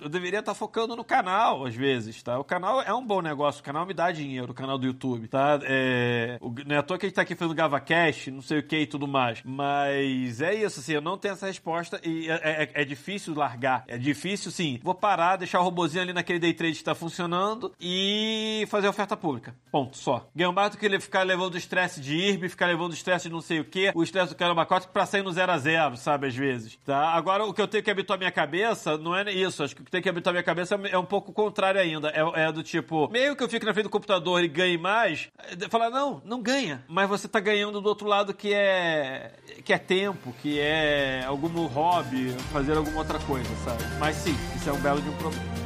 eu 0.00 0.08
deveria 0.08 0.40
estar 0.40 0.54
focando 0.54 0.96
no 0.96 1.04
canal, 1.04 1.66
às 1.66 1.74
vezes, 1.74 2.22
tá? 2.22 2.38
O 2.38 2.44
canal 2.44 2.80
é 2.82 2.92
um 2.94 3.04
bom 3.06 3.20
negócio, 3.20 3.60
o 3.60 3.64
canal 3.64 3.84
me 3.86 3.94
dá 3.94 4.10
dinheiro, 4.10 4.52
o 4.52 4.54
canal 4.54 4.78
do 4.78 4.86
YouTube, 4.86 5.28
tá? 5.28 5.58
É, 5.62 6.38
o, 6.40 6.52
não 6.66 6.76
é 6.76 6.78
à 6.78 6.82
toa 6.82 6.98
que 6.98 7.06
a 7.06 7.08
gente 7.08 7.16
tá 7.16 7.22
aqui 7.22 7.34
fazendo 7.34 7.54
GavaCast, 7.54 8.30
não 8.30 8.42
sei 8.42 8.58
o 8.58 8.62
que 8.62 8.76
e 8.78 8.86
tudo 8.86 9.06
mais. 9.06 9.42
Mas 9.44 10.40
é 10.40 10.54
isso, 10.54 10.80
assim, 10.80 10.92
eu 10.94 11.00
não 11.00 11.16
tenho 11.18 11.32
essa 11.32 11.46
resposta 11.46 12.00
e 12.04 12.28
é, 12.30 12.34
é- 12.74 12.82
é 12.82 12.84
difícil 12.84 13.09
largar. 13.34 13.84
É 13.86 13.98
difícil, 13.98 14.50
sim. 14.50 14.78
Vou 14.82 14.94
parar, 14.94 15.36
deixar 15.36 15.60
o 15.60 15.64
robozinho 15.64 16.02
ali 16.02 16.12
naquele 16.12 16.38
day 16.38 16.52
trade 16.52 16.76
que 16.76 16.84
tá 16.84 16.94
funcionando 16.94 17.72
e 17.80 18.66
fazer 18.68 18.88
oferta 18.88 19.16
pública. 19.16 19.54
Ponto, 19.70 19.96
só. 19.96 20.28
Ganho 20.34 20.52
mais 20.52 20.70
do 20.70 20.78
que 20.78 20.86
ele 20.86 21.00
ficar 21.00 21.22
levando 21.22 21.56
estresse 21.56 22.00
de 22.00 22.14
IRB, 22.16 22.48
ficar 22.48 22.66
levando 22.66 22.92
estresse 22.92 23.28
de 23.28 23.34
não 23.34 23.40
sei 23.40 23.60
o 23.60 23.64
que, 23.64 23.92
o 23.94 24.02
estresse 24.02 24.30
do 24.30 24.36
caramba 24.36 24.66
4 24.66 24.90
pra 24.90 25.06
sair 25.06 25.22
no 25.22 25.32
0 25.32 25.52
a 25.52 25.58
0 25.58 25.96
sabe, 25.96 26.28
às 26.28 26.36
vezes. 26.36 26.78
Tá? 26.84 27.10
Agora, 27.10 27.44
o 27.44 27.52
que 27.52 27.60
eu 27.60 27.68
tenho 27.68 27.82
que 27.82 27.90
habituar 27.90 28.18
minha 28.18 28.32
cabeça 28.32 28.96
não 28.98 29.16
é 29.16 29.32
isso. 29.32 29.62
Acho 29.62 29.74
que 29.74 29.82
o 29.82 29.84
que 29.84 29.90
tem 29.90 30.02
que 30.02 30.08
habituar 30.08 30.32
minha 30.32 30.42
cabeça 30.42 30.74
é 30.74 30.98
um 30.98 31.04
pouco 31.04 31.32
contrário 31.32 31.80
ainda. 31.80 32.08
É, 32.08 32.46
é 32.46 32.52
do 32.52 32.62
tipo, 32.62 33.08
meio 33.10 33.36
que 33.36 33.42
eu 33.42 33.48
fico 33.48 33.66
na 33.66 33.72
frente 33.72 33.84
do 33.84 33.90
computador 33.90 34.42
e 34.42 34.48
ganhe 34.48 34.78
mais, 34.78 35.28
é, 35.38 35.68
falar, 35.68 35.90
não, 35.90 36.20
não 36.24 36.42
ganha. 36.42 36.84
Mas 36.88 37.08
você 37.08 37.28
tá 37.28 37.40
ganhando 37.40 37.80
do 37.80 37.88
outro 37.88 38.06
lado 38.06 38.34
que 38.34 38.52
é 38.52 39.32
que 39.64 39.72
é 39.72 39.78
tempo, 39.78 40.34
que 40.40 40.58
é 40.58 41.24
algum 41.26 41.66
hobby, 41.66 42.30
fazer 42.52 42.76
alguma 42.90 43.00
outra 43.00 43.18
coisa, 43.20 43.48
sabe? 43.64 43.82
Mas 43.98 44.16
sim, 44.16 44.36
isso 44.56 44.68
é 44.68 44.72
um 44.72 44.80
belo 44.80 45.00
de 45.00 45.08
um 45.08 45.16
problema. 45.16 45.60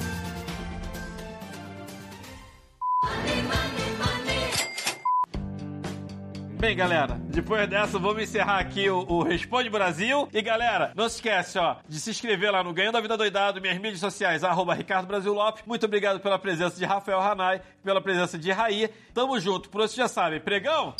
Bem, 6.59 6.75
galera, 6.75 7.19
depois 7.27 7.69
dessa, 7.69 7.99
vamos 7.99 8.23
encerrar 8.23 8.59
aqui 8.59 8.89
o, 8.89 9.01
o 9.01 9.23
Responde 9.23 9.69
Brasil. 9.69 10.27
E, 10.33 10.41
galera, 10.41 10.93
não 10.97 11.07
se 11.11 11.17
esquece, 11.17 11.59
ó, 11.59 11.77
de 11.87 12.01
se 12.01 12.09
inscrever 12.09 12.51
lá 12.51 12.65
no 12.65 12.73
Ganhando 12.73 12.97
a 12.97 13.03
Vida 13.03 13.19
Doidado, 13.19 13.61
minhas 13.61 13.77
mídias 13.77 14.01
sociais, 14.01 14.43
arroba 14.43 14.73
Ricardo 14.73 15.07
Brasil 15.07 15.35
Lopes. 15.35 15.63
Muito 15.67 15.85
obrigado 15.85 16.21
pela 16.21 16.39
presença 16.39 16.79
de 16.79 16.87
Rafael 16.87 17.21
Hanai, 17.21 17.61
pela 17.83 18.01
presença 18.01 18.39
de 18.39 18.51
Raí. 18.51 18.89
Tamo 19.13 19.39
junto, 19.39 19.69
por 19.69 19.83
hoje 19.83 19.95
já 19.97 20.09
sabe, 20.09 20.41
pregão? 20.41 20.95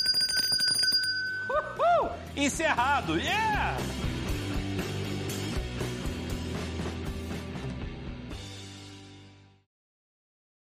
Uhul! 1.49 2.11
Encerrado, 2.37 3.19
yeah! 3.19 3.75